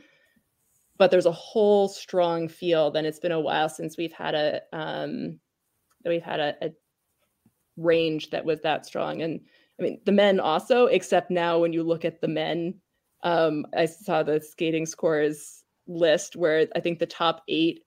[0.97, 4.61] but there's a whole strong field and it's been a while since we've had a
[4.73, 5.39] um
[6.05, 6.71] we've had a, a
[7.77, 9.21] range that was that strong.
[9.21, 9.41] And
[9.79, 12.75] i mean the men also except now when you look at the men
[13.23, 17.83] um i saw the skating scores list where i think the top eight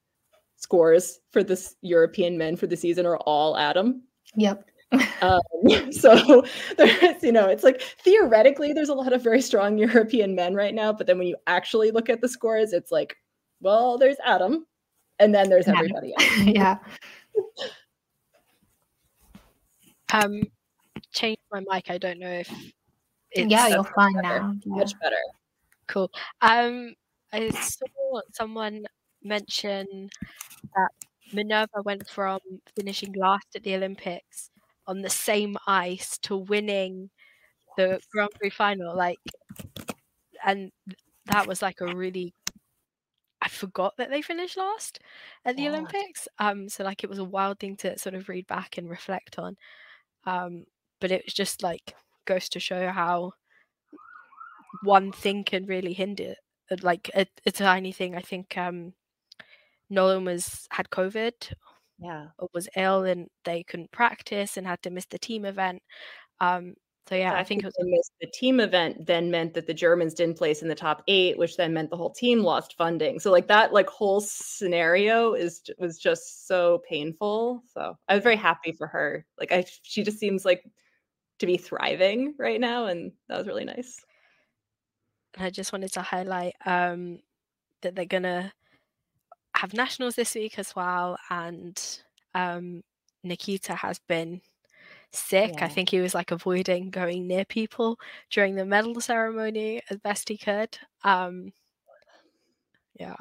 [0.57, 4.03] scores for this european men for the season are all adam.
[4.37, 5.41] Yep um,
[5.93, 6.45] so
[6.77, 10.75] there's, you know, it's like theoretically there's a lot of very strong European men right
[10.75, 13.17] now, but then when you actually look at the scores, it's like,
[13.61, 14.67] well, there's Adam,
[15.19, 16.39] and then there's everybody else.
[16.41, 16.79] yeah.
[20.11, 20.41] Um,
[21.13, 21.91] change my mic.
[21.91, 22.49] I don't know if
[23.31, 24.55] it's yeah, you're fine now.
[24.65, 25.19] Much better.
[25.87, 26.11] Cool.
[26.41, 26.95] Um,
[27.31, 28.87] I saw someone
[29.23, 30.09] mention
[30.75, 30.89] that
[31.35, 32.39] Minerva went from
[32.75, 34.51] finishing last at the Olympics
[34.89, 37.11] on the same ice to winning
[37.77, 38.97] the Grand Prix final.
[38.97, 39.21] Like,
[40.45, 40.73] and
[41.27, 42.35] that was like a really.
[43.41, 44.99] I forgot that they finished last
[45.45, 46.27] at the Olympics.
[46.39, 49.39] Um, so like it was a wild thing to sort of read back and reflect
[49.39, 49.57] on.
[50.27, 50.65] Um,
[51.01, 51.95] but it was just like
[52.27, 53.33] goes to show how
[54.83, 56.35] one thing can really hinder
[56.83, 58.15] like a, a tiny thing.
[58.17, 58.95] I think um
[59.91, 61.53] Nolan was had COVID
[61.99, 65.83] yeah or was ill and they couldn't practice and had to miss the team event
[66.41, 66.75] um
[67.09, 70.37] so yeah, I think it was the team event then meant that the Germans didn't
[70.37, 73.19] place in the top eight, which then meant the whole team lost funding.
[73.19, 77.63] So like that like whole scenario is was just so painful.
[77.73, 79.25] So I was very happy for her.
[79.39, 80.63] Like I she just seems like
[81.39, 84.05] to be thriving right now, and that was really nice.
[85.33, 87.21] And I just wanted to highlight um
[87.81, 88.53] that they're gonna
[89.59, 91.77] have nationals this week as well, and
[92.35, 92.83] um,
[93.25, 94.41] Nikita has been
[95.11, 95.55] sick.
[95.55, 95.65] Yeah.
[95.65, 97.99] I think he was like avoiding going near people
[98.31, 100.79] during the medal ceremony as best he could.
[101.03, 101.53] Um,
[102.99, 103.17] yeah,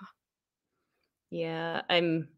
[1.31, 2.29] yeah, I'm.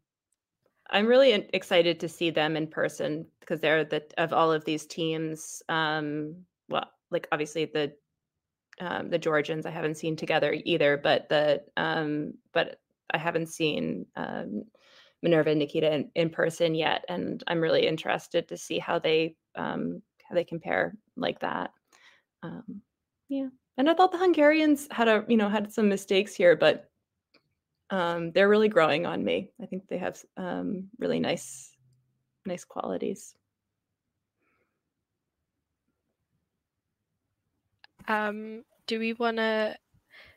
[0.92, 4.86] I'm really excited to see them in person because they're the of all of these
[4.86, 5.62] teams.
[5.68, 7.92] Um, well, like obviously the
[8.80, 12.80] um, the Georgians I haven't seen together either, but the um, but
[13.12, 14.64] I haven't seen um,
[15.22, 19.36] Minerva and Nikita in, in, person yet, and I'm really interested to see how they
[19.54, 21.72] um, how they compare like that.
[22.42, 22.82] Um,
[23.28, 26.88] yeah, and I thought the Hungarians had a you know had some mistakes here, but
[27.90, 29.50] um, they're really growing on me.
[29.60, 31.70] I think they have um, really nice
[32.46, 33.34] nice qualities.
[38.08, 39.76] Um, do we want to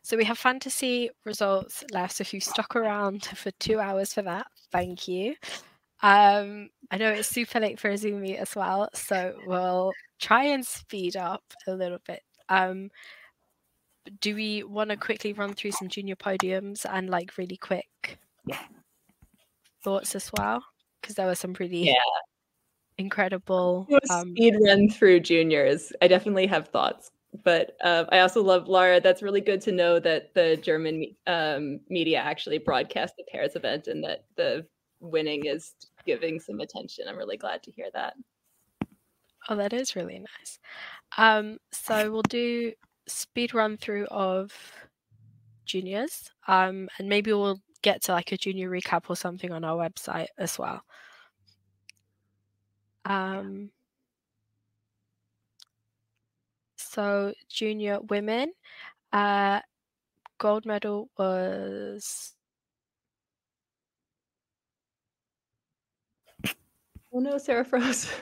[0.04, 2.18] so we have fantasy results left.
[2.18, 5.36] So if you stuck around for two hours for that, thank you.
[6.02, 11.16] Um, I know it's super late for Azumi as well, so we'll try and speed
[11.16, 12.22] up a little bit.
[12.50, 12.92] Um,
[14.20, 18.20] do we want to quickly run through some junior podiums and like really quick
[19.82, 20.62] thoughts as well?
[21.02, 21.94] Because there were some pretty Yeah.
[22.98, 23.88] incredible.
[24.10, 25.94] Um, speed run through juniors.
[26.02, 27.12] I definitely have thoughts,
[27.44, 29.02] but uh, I also love Laura.
[29.02, 33.88] That's really good to know that the German um, media actually broadcast the pairs event
[33.88, 34.66] and that the
[35.00, 35.74] winning is
[36.06, 37.06] giving some attention.
[37.08, 38.14] I'm really glad to hear that.
[39.50, 40.60] Oh, that is really nice.
[41.18, 42.72] Um, so we'll do
[43.08, 44.54] speed run through of
[45.66, 49.78] juniors, um, and maybe we'll get to like a junior recap or something on our
[49.78, 50.82] website as well.
[53.06, 53.72] Um,
[56.94, 58.53] so junior women,
[59.11, 59.61] uh,
[60.38, 62.34] gold medal was
[67.15, 68.11] Oh no, Sarah froze.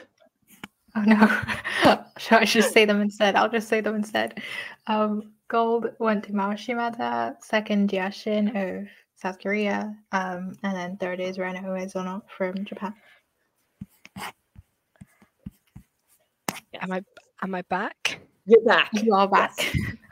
[0.94, 1.16] Oh no.
[2.18, 3.34] Should I just say them instead?
[3.34, 4.42] I'll just say them instead.
[4.88, 10.98] Um, gold went to Mao Shimada, second Jia Shin of South Korea, um, and then
[10.98, 12.94] third is Rena Uezono from Japan.
[16.78, 17.02] am I
[17.42, 18.20] am I back?
[18.46, 18.90] You're back.
[18.94, 19.52] You are back.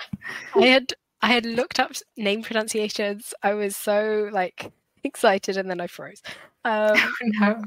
[0.54, 0.92] I had
[1.22, 3.34] I had looked up name pronunciations.
[3.42, 4.70] I was so like
[5.04, 6.22] excited and then I froze.
[6.64, 7.62] Um, no.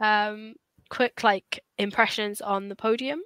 [0.00, 0.54] um,
[0.88, 3.22] quick like impressions on the podium.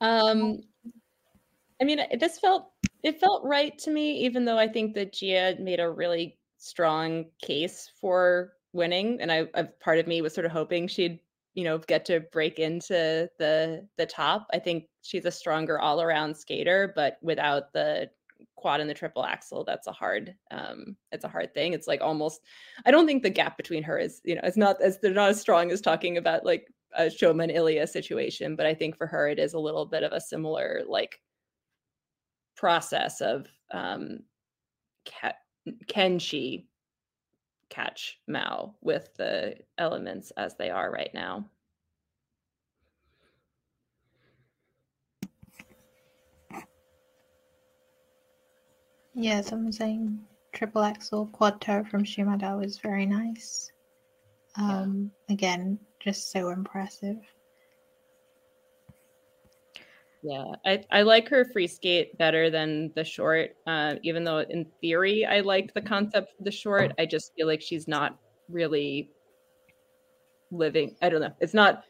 [0.00, 0.60] Um,
[1.80, 2.72] I mean, it- this felt
[3.02, 7.26] it felt right to me, even though I think that Jia made a really strong
[7.40, 11.20] case for winning, and I, I part of me was sort of hoping she'd
[11.54, 14.46] you know get to break into the the top.
[14.52, 18.08] I think she's a stronger all around skater, but without the
[18.56, 21.72] quad and the triple axel, that's a hard um it's a hard thing.
[21.72, 22.40] It's like almost
[22.86, 25.30] I don't think the gap between her is you know it's not as they're not
[25.30, 29.28] as strong as talking about like a Shoma Ilia situation, but I think for her
[29.28, 31.20] it is a little bit of a similar like
[32.56, 34.20] process of um
[35.06, 35.34] ca-
[35.86, 36.66] can she
[37.68, 41.44] catch Mao with the elements as they are right now.
[49.14, 50.20] Yeah, someone saying
[50.52, 53.70] triple axel quad toe from Shimada was very nice.
[54.56, 57.18] Um, again, just so impressive.
[60.22, 63.50] Yeah, I, I like her free skate better than the short.
[63.66, 67.46] Uh, even though in theory I liked the concept of the short, I just feel
[67.46, 68.18] like she's not
[68.48, 69.10] really
[70.50, 70.96] living.
[71.02, 71.32] I don't know.
[71.40, 71.84] It's not.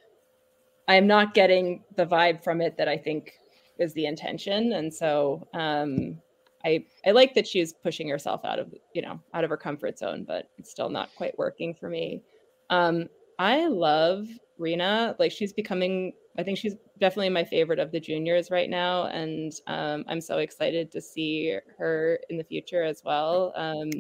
[0.89, 3.33] I am not getting the vibe from it that I think
[3.79, 6.21] is the intention, and so um,
[6.65, 9.99] I I like that she's pushing herself out of you know out of her comfort
[9.99, 12.23] zone, but it's still not quite working for me.
[12.69, 14.27] Um, I love
[14.59, 15.17] Rena.
[15.19, 16.13] Like she's becoming.
[16.39, 20.39] I think she's definitely my favorite of the juniors right now, and um, I'm so
[20.39, 23.53] excited to see her in the future as well.
[23.57, 23.91] Um,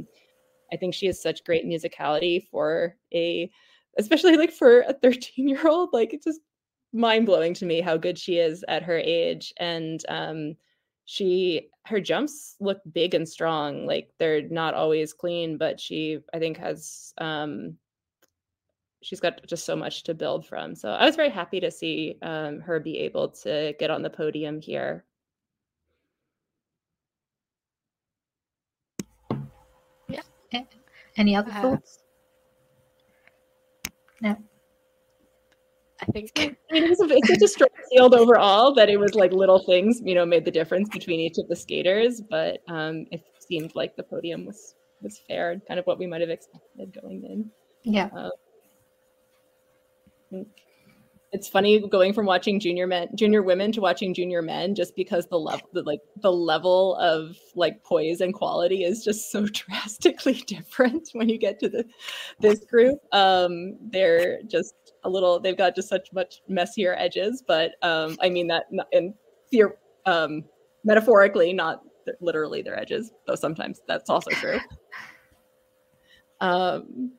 [0.72, 3.50] I think she has such great musicality for a,
[3.98, 5.90] especially like for a 13 year old.
[5.92, 6.40] Like it's just
[6.92, 10.56] mind blowing to me how good she is at her age, and um,
[11.06, 13.86] she her jumps look big and strong.
[13.86, 17.76] Like they're not always clean, but she I think has um,
[19.02, 20.74] she's got just so much to build from.
[20.74, 24.10] So I was very happy to see um, her be able to get on the
[24.10, 25.04] podium here.
[30.08, 30.22] Yeah.
[31.16, 32.02] Any other Uh, thoughts?
[34.20, 34.36] No.
[36.00, 38.98] I think I mean, it was a, it's such a strong field overall that it
[38.98, 42.20] was like little things, you know, made the difference between each of the skaters.
[42.20, 46.06] But um, it seemed like the podium was was fair and kind of what we
[46.06, 47.50] might have expected going in.
[47.84, 48.08] Yeah.
[51.30, 55.26] It's funny going from watching junior men, junior women to watching junior men, just because
[55.26, 60.34] the level, the, like the level of like poise and quality is just so drastically
[60.46, 61.84] different when you get to the
[62.40, 62.98] this group.
[63.12, 64.74] Um, they're just
[65.04, 65.38] a little.
[65.38, 69.12] They've got just such much messier edges, but um, I mean that in
[69.52, 69.76] theor-
[70.06, 70.44] um,
[70.82, 71.82] metaphorically, not
[72.20, 74.58] literally their edges, though sometimes that's also true.
[76.40, 77.14] Um,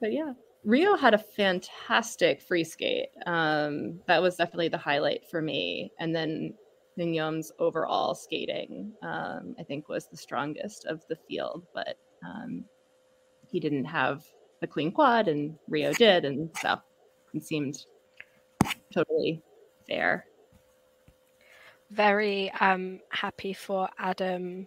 [0.00, 0.32] but yeah,
[0.68, 3.08] Rio had a fantastic free skate.
[3.24, 5.90] Um, that was definitely the highlight for me.
[5.98, 6.52] And then
[6.98, 11.66] Minyom's overall skating, um, I think, was the strongest of the field.
[11.72, 12.66] But um,
[13.50, 14.26] he didn't have
[14.60, 16.76] a clean quad, and Rio did, and so
[17.32, 17.86] it seemed
[18.92, 19.40] totally
[19.88, 20.26] fair.
[21.90, 24.66] very um happy for Adam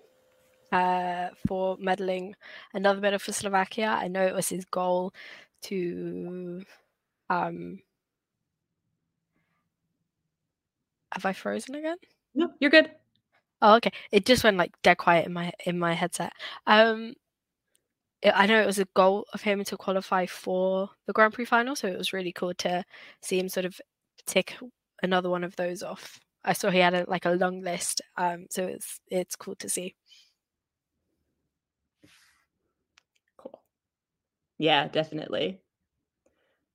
[0.72, 2.34] uh, for medaling
[2.74, 4.00] another medal for Slovakia.
[4.02, 5.14] I know it was his goal
[5.64, 6.64] to.
[7.30, 7.80] Um,
[11.12, 11.98] have I frozen again?
[12.36, 12.92] No, you're good.
[13.62, 13.92] Oh, okay.
[14.12, 16.34] It just went like dead quiet in my in my headset.
[16.68, 17.16] Um,
[18.22, 21.46] it, I know it was a goal of him to qualify for the Grand Prix
[21.46, 22.84] final, so it was really cool to
[23.22, 23.80] see him sort of
[24.26, 24.56] tick
[25.04, 26.20] another one of those off.
[26.44, 29.70] I saw he had a, like a long list, um, so it's it's cool to
[29.70, 29.96] see.
[34.62, 35.60] Yeah, definitely.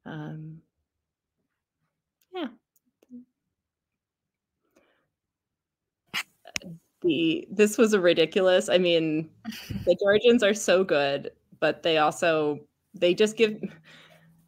[0.07, 0.63] Um,
[2.33, 2.49] yeah.
[7.03, 8.69] The this was a ridiculous.
[8.69, 9.29] I mean,
[9.85, 11.31] the Georgians are so good,
[11.61, 12.61] but they also
[12.95, 13.61] they just give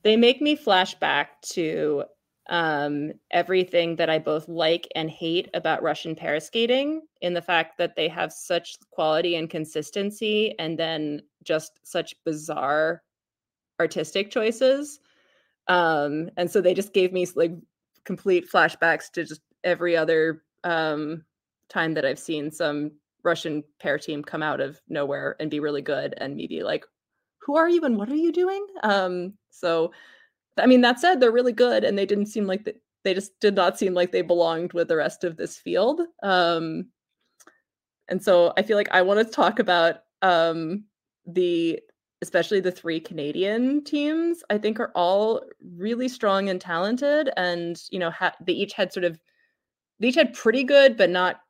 [0.04, 2.04] they make me flash back to
[2.50, 7.78] um, everything that I both like and hate about Russian pair skating in the fact
[7.78, 13.02] that they have such quality and consistency and then just such bizarre
[13.80, 15.00] artistic choices.
[15.68, 17.52] Um, and so they just gave me like
[18.04, 21.24] complete flashbacks to just every other um,
[21.68, 22.92] time that I've seen some
[23.22, 26.84] Russian pair team come out of nowhere and be really good and me be like,
[27.38, 28.66] who are you and what are you doing?
[28.82, 29.92] Um, so
[30.58, 32.74] I mean, that said, they're really good, and they didn't seem like they,
[33.04, 36.00] they just did not seem like they belonged with the rest of this field.
[36.22, 36.88] Um,
[38.08, 40.84] and so I feel like I want to talk about um,
[41.26, 41.80] the
[42.22, 44.42] especially the three Canadian teams.
[44.50, 45.42] I think are all
[45.76, 49.18] really strong and talented, and you know, ha- they each had sort of
[50.00, 51.40] they each had pretty good, but not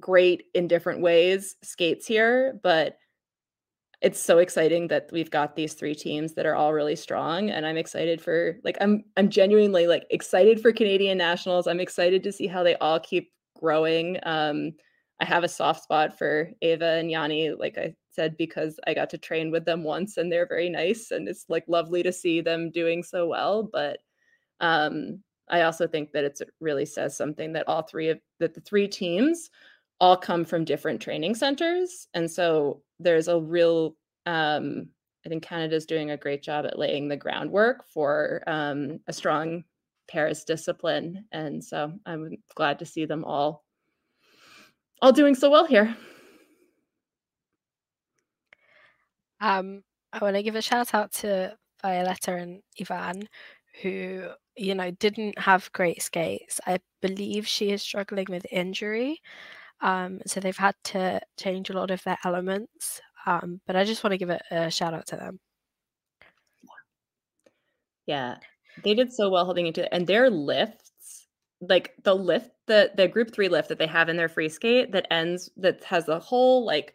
[0.00, 2.98] great in different ways skates here, but
[4.00, 7.66] it's so exciting that we've got these three teams that are all really strong and
[7.66, 12.32] i'm excited for like i'm i'm genuinely like excited for canadian nationals i'm excited to
[12.32, 14.72] see how they all keep growing um
[15.20, 19.08] i have a soft spot for ava and yanni like i said because i got
[19.08, 22.40] to train with them once and they're very nice and it's like lovely to see
[22.40, 23.98] them doing so well but
[24.58, 28.60] um i also think that it really says something that all three of that the
[28.62, 29.50] three teams
[30.00, 33.94] all come from different training centers and so there's a real
[34.26, 34.88] um,
[35.24, 39.62] i think canada's doing a great job at laying the groundwork for um, a strong
[40.08, 43.64] pairs discipline and so i'm glad to see them all
[45.02, 45.96] all doing so well here
[49.40, 49.82] um,
[50.12, 53.28] i want to give a shout out to violetta and ivan
[53.82, 59.20] who you know didn't have great skates i believe she is struggling with injury
[59.80, 63.00] um, so they've had to change a lot of their elements.
[63.26, 65.38] Um, but I just want to give a, a shout out to them.
[68.06, 68.36] Yeah,
[68.82, 71.28] they did so well holding into it, and their lifts,
[71.60, 74.92] like the lift, the the group three lift that they have in their free skate
[74.92, 76.94] that ends that has the whole like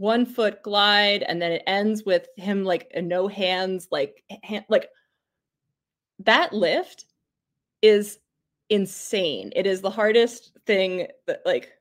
[0.00, 4.64] one foot glide, and then it ends with him like a no hands, like hand,
[4.70, 4.88] like
[6.20, 7.04] that lift
[7.82, 8.18] is
[8.70, 9.52] insane.
[9.54, 11.72] It is the hardest thing that like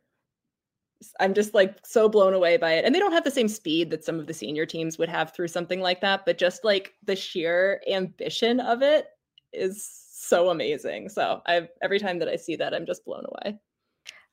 [1.22, 2.84] I'm just like so blown away by it.
[2.84, 5.34] And they don't have the same speed that some of the senior teams would have
[5.34, 9.08] through something like that, but just like the sheer ambition of it
[9.54, 11.08] is so amazing.
[11.08, 13.58] So I every time that I see that I'm just blown away.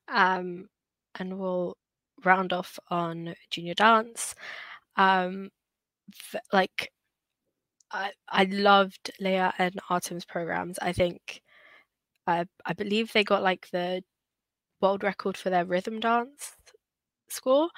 [0.08, 0.68] Um
[1.20, 1.76] and we'll
[2.24, 4.34] round off on junior dance.
[4.97, 5.51] Um
[6.52, 6.93] like
[7.90, 10.78] I I loved Leah and Artem's programs.
[10.80, 11.43] I think
[12.26, 14.02] I I believe they got like the
[14.80, 16.52] world record for their rhythm dance
[17.28, 17.68] score,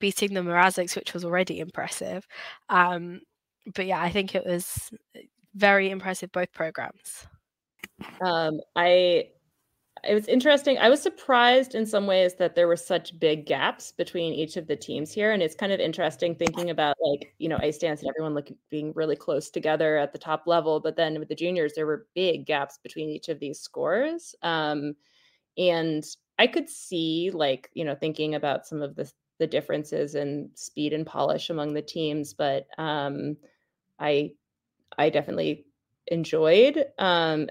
[0.00, 2.26] beating the Mrazeks, which was already impressive.
[2.68, 3.20] Um,
[3.74, 4.90] but yeah, I think it was
[5.54, 7.26] very impressive both programs.
[8.20, 9.28] Um, I
[10.04, 10.78] it was interesting.
[10.78, 14.66] I was surprised in some ways that there were such big gaps between each of
[14.66, 18.00] the teams here, and it's kind of interesting thinking about like you know ice dance
[18.00, 21.34] and everyone like being really close together at the top level, but then with the
[21.34, 24.34] juniors there were big gaps between each of these scores.
[24.42, 24.94] Um,
[25.58, 26.04] and
[26.38, 30.92] I could see like, you know, thinking about some of the the differences in speed
[30.92, 33.36] and polish among the teams, but um
[33.98, 34.32] I
[34.98, 35.66] I definitely
[36.08, 37.48] enjoyed um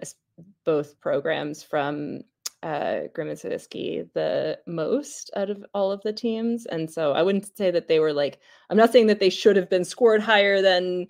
[0.65, 2.21] both programs from
[2.63, 6.65] uh, Grimm and Savitsky the most out of all of the teams.
[6.67, 8.39] And so I wouldn't say that they were like,
[8.69, 11.07] I'm not saying that they should have been scored higher than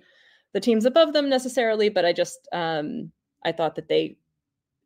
[0.53, 3.11] the teams above them necessarily, but I just, um,
[3.43, 4.17] I thought that they,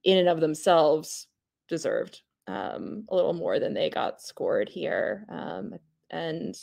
[0.04, 1.28] in and of themselves,
[1.68, 5.26] deserved um, a little more than they got scored here.
[5.30, 5.74] Um,
[6.10, 6.56] and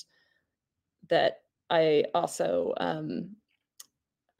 [1.08, 3.36] that I also um,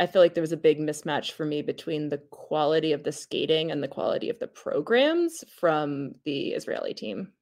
[0.02, 3.12] I feel like there was a big mismatch for me between the quality of the
[3.12, 7.32] skating and the quality of the programs from the Israeli team.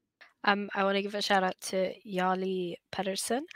[0.45, 3.47] Um, I want to give a shout out to Yahli Pedersen.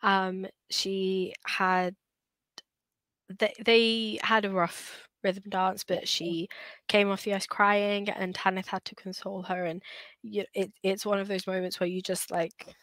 [0.00, 1.94] Um, she had
[3.38, 6.48] they they had a rough rhythm dance, but she
[6.88, 9.66] came off the ice crying, and Tanith had to console her.
[9.66, 9.82] And
[10.22, 12.74] you, it, it's one of those moments where you just like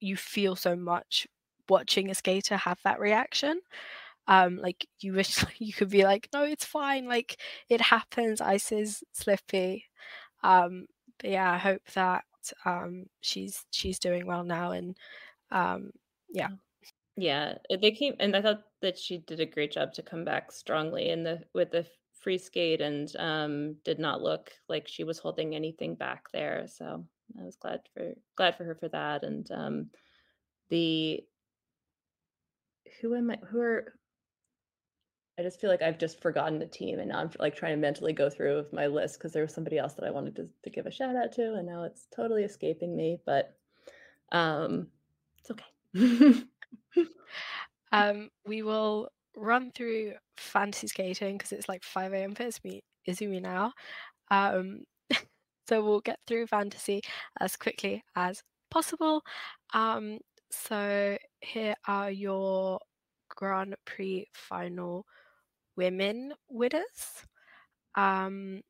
[0.00, 1.28] you feel so much
[1.68, 3.60] watching a skater have that reaction.
[4.26, 7.06] Um, like you wish you could be like, no, it's fine.
[7.06, 7.38] Like
[7.68, 8.40] it happens.
[8.40, 9.86] Ice is slippy.
[10.42, 10.86] Um,
[11.18, 12.24] but yeah, I hope that
[12.64, 14.96] um, she's she's doing well now, and
[15.50, 15.90] um,
[16.30, 16.48] yeah.
[17.16, 20.50] Yeah, they came, and I thought that she did a great job to come back
[20.50, 21.86] strongly in the with the
[22.20, 26.66] free skate, and um, did not look like she was holding anything back there.
[26.66, 27.04] So
[27.40, 29.90] I was glad for glad for her for that, and um,
[30.70, 31.24] the
[33.00, 33.38] who am I?
[33.48, 33.94] Who are
[35.38, 37.80] I just feel like I've just forgotten the team, and now I'm like trying to
[37.80, 40.70] mentally go through my list because there was somebody else that I wanted to, to
[40.70, 43.18] give a shout out to, and now it's totally escaping me.
[43.26, 43.56] But
[44.30, 44.88] um,
[45.38, 46.44] it's okay.
[47.92, 52.34] um, we will run through fantasy skating because it's like 5 a.m.
[52.34, 52.44] for
[53.08, 53.72] Izumi, now.
[54.30, 54.84] Um,
[55.68, 57.02] so we'll get through fantasy
[57.40, 59.22] as quickly as possible.
[59.72, 60.18] Um,
[60.50, 62.78] so here are your
[63.28, 65.04] Grand Prix final
[65.76, 67.24] women winners.
[67.94, 68.62] Um,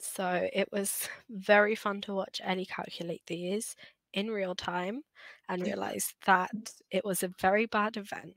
[0.00, 3.76] so it was very fun to watch Ellie calculate these
[4.12, 5.02] in real time
[5.48, 6.50] and realize that
[6.90, 8.34] it was a very bad event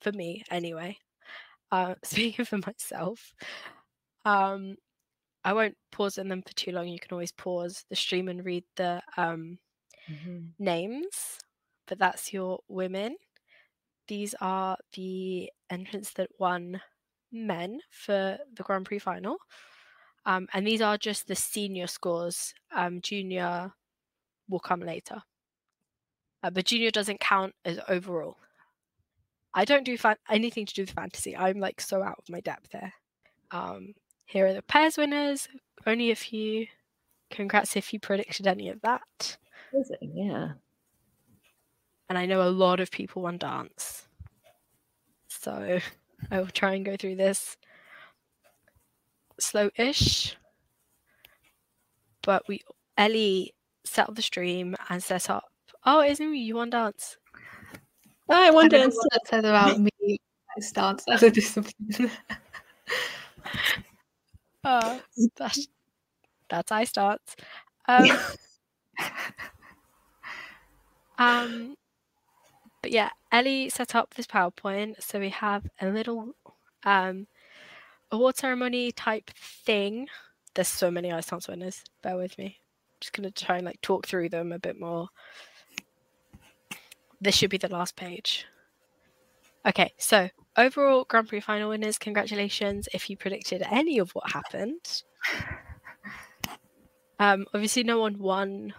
[0.00, 0.96] for me anyway.
[1.70, 3.32] Uh, speaking for myself,
[4.24, 4.76] um,
[5.44, 6.88] I won't pause in them for too long.
[6.88, 9.58] You can always pause the stream and read the um,
[10.10, 10.38] mm-hmm.
[10.58, 11.38] names,
[11.86, 13.16] but that's your women.
[14.06, 16.80] These are the entrants that won
[17.34, 19.36] men for the Grand Prix final.
[20.26, 22.54] Um, and these are just the senior scores.
[22.74, 23.72] Um, junior
[24.48, 25.22] will come later.
[26.42, 28.36] Uh, but junior doesn't count as overall.
[29.52, 31.36] I don't do fan- anything to do with fantasy.
[31.36, 32.92] I'm like so out of my depth there.
[33.50, 33.94] Um,
[34.26, 35.48] here are the pairs winners.
[35.86, 36.66] Only a few.
[37.30, 39.36] Congrats if you predicted any of that.
[40.00, 40.52] Yeah.
[42.08, 44.06] And I know a lot of people won dance.
[45.28, 45.78] So
[46.30, 47.56] I will try and go through this
[49.40, 50.36] slow-ish.
[52.22, 52.60] But we
[52.96, 53.54] Ellie
[53.84, 55.44] set up the stream and set up.
[55.84, 56.38] Oh, isn't me?
[56.38, 57.16] You want dance?
[58.28, 58.96] Oh, I want dance.
[58.96, 60.18] What that said about me
[60.56, 62.10] I dance as a discipline.
[64.64, 65.00] oh,
[65.36, 65.66] that's
[66.48, 67.36] that's I starts.
[67.86, 68.08] Um,
[71.18, 71.74] um,
[72.84, 75.02] but yeah, Ellie set up this PowerPoint.
[75.02, 76.34] So we have a little
[76.82, 77.26] um,
[78.10, 80.06] award ceremony type thing.
[80.52, 81.82] There's so many ice dance winners.
[82.02, 82.44] Bear with me.
[82.58, 85.08] I'm just gonna try and like talk through them a bit more.
[87.22, 88.44] This should be the last page.
[89.64, 90.28] Okay, so
[90.58, 95.02] overall Grand Prix final winners, congratulations if you predicted any of what happened.
[97.20, 98.74] Um, obviously, no one won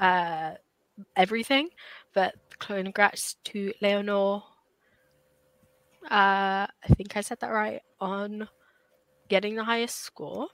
[0.00, 0.54] uh,
[1.16, 1.68] everything,
[2.14, 4.42] but congrats to Leonor.
[6.04, 8.48] Uh, I think I said that right on
[9.28, 10.48] getting the highest score.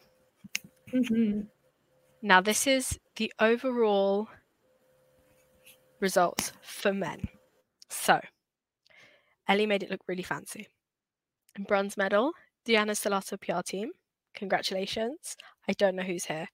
[0.92, 1.40] Mm-hmm.
[2.22, 4.28] Now, this is the overall
[6.00, 7.28] results for men.
[7.88, 8.20] So,
[9.48, 10.68] Ellie made it look really fancy.
[11.66, 12.32] Bronze medal,
[12.66, 13.90] Deanna Stellato PR team.
[14.34, 15.36] Congratulations.
[15.68, 16.48] I don't know who's here.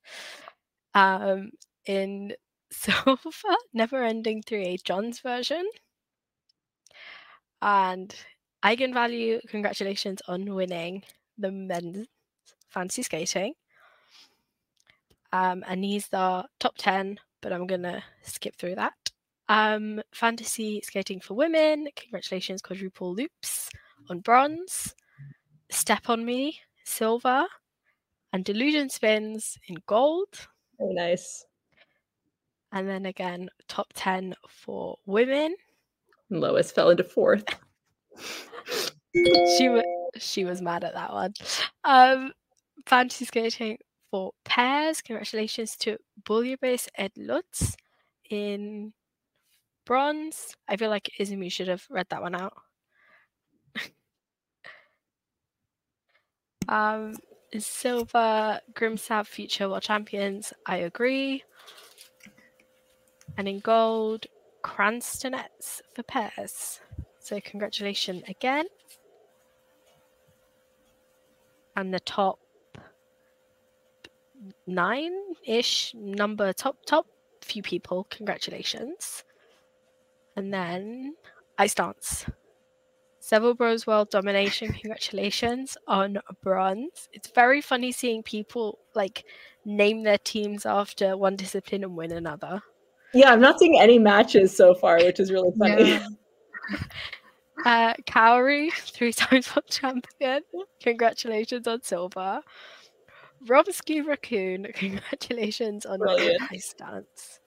[0.95, 1.51] Um,
[1.87, 2.33] in
[2.75, 3.31] Silver,
[3.73, 5.67] Never Ending 3A John's version.
[7.63, 8.15] And
[8.65, 11.03] Eigenvalue, congratulations on winning
[11.39, 12.07] the men's
[12.69, 13.55] fantasy skating.
[15.33, 18.95] Um, and he's the top 10, but I'm going to skip through that.
[19.49, 23.69] Um, fantasy skating for women, congratulations, quadruple loops
[24.09, 24.95] on bronze.
[25.71, 27.45] Step on Me, silver.
[28.33, 30.49] And Delusion Spins in gold.
[30.79, 31.45] Very nice
[32.75, 35.55] and then again top 10 for women.
[36.29, 37.45] Lois fell into fourth.
[39.57, 39.85] She was
[40.19, 41.35] she was mad at that one.
[41.85, 42.33] Um
[42.85, 43.79] fantasy skating
[44.11, 45.01] for pairs.
[45.01, 47.77] Congratulations to Buljabase Ed Lutz
[48.29, 48.93] in
[49.87, 50.57] bronze.
[50.67, 52.55] I feel like izumi should have read that one out.
[56.69, 57.15] Um
[57.57, 60.53] silver grimsab future world champions.
[60.67, 61.45] I agree
[63.37, 64.27] and in gold,
[64.63, 66.81] Cranstonets for pairs.
[67.19, 68.67] So congratulations again.
[71.77, 72.39] And the top
[74.67, 77.07] nine-ish number top top
[77.43, 78.07] few people.
[78.11, 79.25] Congratulations.
[80.37, 81.15] And then
[81.59, 82.27] ice dance.
[83.21, 84.73] Several Bros World Domination.
[84.73, 87.09] Congratulations on bronze.
[87.13, 89.25] It's very funny seeing people like
[89.65, 92.63] name their teams after one discipline and win another.
[93.15, 95.91] Yeah, I'm not seeing any matches so far, which is really funny.
[95.91, 96.07] Yeah.
[97.65, 100.43] Uh, Kaori, three times world champion.
[100.83, 102.43] Congratulations on silver.
[103.47, 107.41] Robsky Raccoon, congratulations on winning ice dance.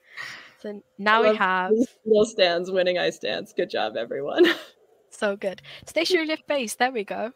[0.60, 1.72] So now we have
[2.06, 3.54] Little stands winning ice dance.
[3.54, 4.46] Good job, everyone.
[5.12, 5.62] so good.
[5.86, 6.76] Stationary lift base.
[6.76, 7.32] There we go.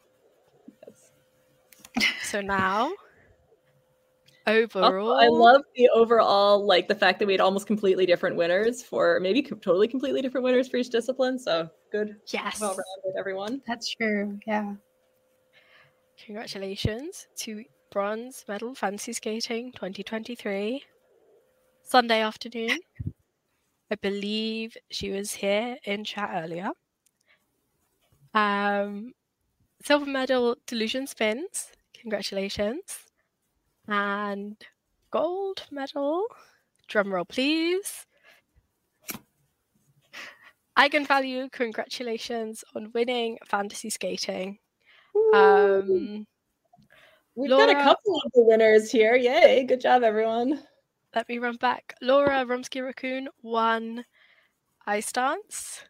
[0.88, 2.10] Yes.
[2.24, 2.91] So now
[4.48, 8.84] overall, I love the overall, like the fact that we had almost completely different winners
[8.84, 11.38] for maybe co- totally completely different winners for each discipline.
[11.38, 12.60] So good, yes.
[12.60, 13.62] well rounded, everyone.
[13.68, 14.40] That's true.
[14.48, 14.74] Yeah.
[16.26, 20.84] Congratulations to bronze medal fancy skating 2023
[21.84, 22.80] Sunday afternoon.
[23.92, 26.70] I believe she was here in chat earlier.
[28.34, 29.14] Um,
[29.84, 31.72] silver medal delusion spins.
[32.00, 33.11] Congratulations.
[33.92, 34.56] And
[35.12, 36.24] gold medal.
[36.88, 38.06] Drum roll, please.
[40.78, 44.60] Eigenvalue, congratulations on winning fantasy skating.
[45.34, 46.26] Um,
[47.36, 49.16] We've got a couple of the winners here.
[49.16, 49.66] Yay!
[49.66, 50.64] Good job, everyone.
[51.14, 51.94] let me run back.
[52.02, 54.06] Laura Rumsky Raccoon won
[54.88, 55.84] ice dance.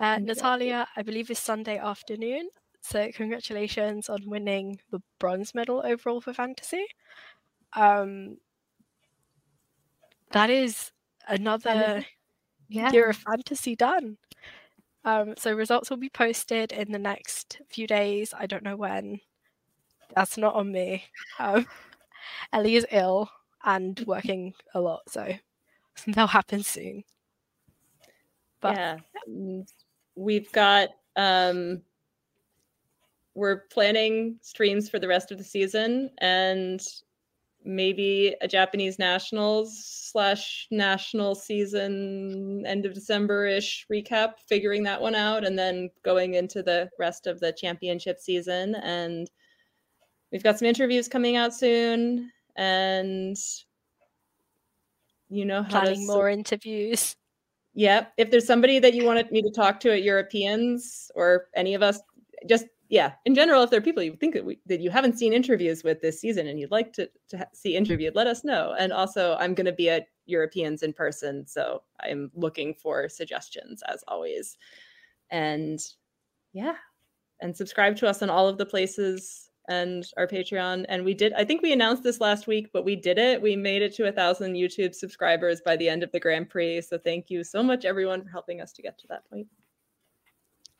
[0.00, 2.48] Uh, Natalia, I believe, is Sunday afternoon.
[2.82, 6.86] So congratulations on winning the bronze medal overall for fantasy.
[7.74, 8.38] Um,
[10.32, 10.92] that is
[11.28, 12.04] another
[12.68, 12.92] Yeah.
[12.92, 14.18] year of fantasy done.
[15.04, 18.34] Um, so results will be posted in the next few days.
[18.36, 19.20] I don't know when.
[20.16, 21.04] That's not on me.
[21.38, 21.66] Um,
[22.52, 23.30] Ellie is ill
[23.64, 25.32] and working a lot, so
[26.06, 27.04] they'll happen soon.
[28.60, 29.68] But yeah, and
[30.14, 31.82] we've got um,
[33.34, 36.80] we're planning streams for the rest of the season and
[37.64, 45.14] maybe a Japanese nationals slash national season end of December ish recap, figuring that one
[45.14, 48.74] out, and then going into the rest of the championship season.
[48.76, 49.30] And
[50.32, 53.36] we've got some interviews coming out soon, and
[55.28, 57.16] you know how to planning more interviews.
[57.74, 58.14] Yep.
[58.16, 61.84] If there's somebody that you wanted me to talk to at Europeans or any of
[61.84, 62.00] us,
[62.48, 65.16] just yeah, in general, if there are people you think that, we, that you haven't
[65.16, 68.74] seen interviews with this season and you'd like to, to see interviewed, let us know.
[68.76, 73.80] And also, I'm going to be at Europeans in person, so I'm looking for suggestions
[73.86, 74.58] as always.
[75.30, 75.78] And
[76.52, 76.74] yeah,
[77.40, 80.84] and subscribe to us on all of the places and our Patreon.
[80.88, 83.40] And we did, I think we announced this last week, but we did it.
[83.40, 86.82] We made it to a thousand YouTube subscribers by the end of the Grand Prix.
[86.82, 89.46] So thank you so much, everyone, for helping us to get to that point.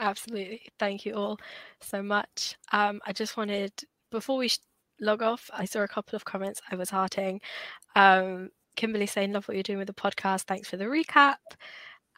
[0.00, 0.62] Absolutely.
[0.78, 1.38] Thank you all
[1.80, 2.56] so much.
[2.72, 3.72] Um, I just wanted,
[4.10, 4.58] before we sh-
[4.98, 7.40] log off, I saw a couple of comments I was hearting.
[7.94, 10.42] Um, Kimberly saying, Love what you're doing with the podcast.
[10.44, 11.36] Thanks for the recap.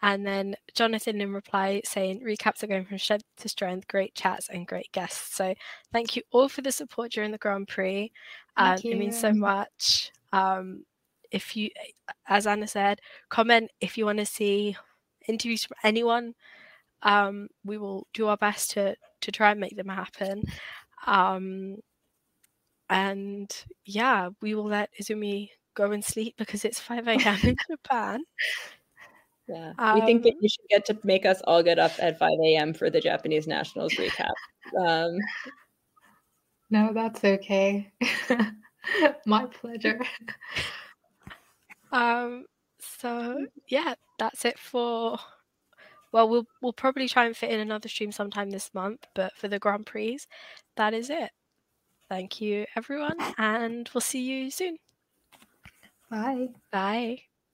[0.00, 4.48] And then Jonathan in reply saying, Recaps are going from strength to strength, great chats
[4.48, 5.34] and great guests.
[5.34, 5.54] So
[5.92, 8.12] thank you all for the support during the Grand Prix.
[8.56, 10.12] Um, It means so much.
[10.32, 10.84] Um,
[11.30, 11.70] if you,
[12.28, 14.76] as Anna said, comment if you want to see
[15.28, 16.34] interviews from anyone
[17.02, 20.42] um, we will do our best to to try and make them happen.
[21.06, 21.76] Um,
[22.88, 23.50] and
[23.84, 27.38] yeah, we will let Izumi go and sleep because it's 5 a.m.
[27.42, 28.22] in Japan.
[29.48, 29.72] Yeah.
[29.94, 32.30] we think that Um, you should get to make us all get up at 5
[32.44, 32.72] a.m.
[32.74, 34.32] for the Japanese Nationals recap.
[34.78, 35.18] Um,
[36.70, 37.92] No, that's okay.
[39.26, 40.00] My pleasure.
[41.90, 42.46] Um,
[42.80, 45.18] so yeah, that's it for.
[46.12, 49.48] Well, we'll we'll probably try and fit in another stream sometime this month, but for
[49.48, 50.18] the Grand Prix,
[50.76, 51.30] that is it.
[52.08, 54.76] Thank you, everyone, and we'll see you soon.
[56.10, 56.48] Bye.
[56.70, 57.22] Bye.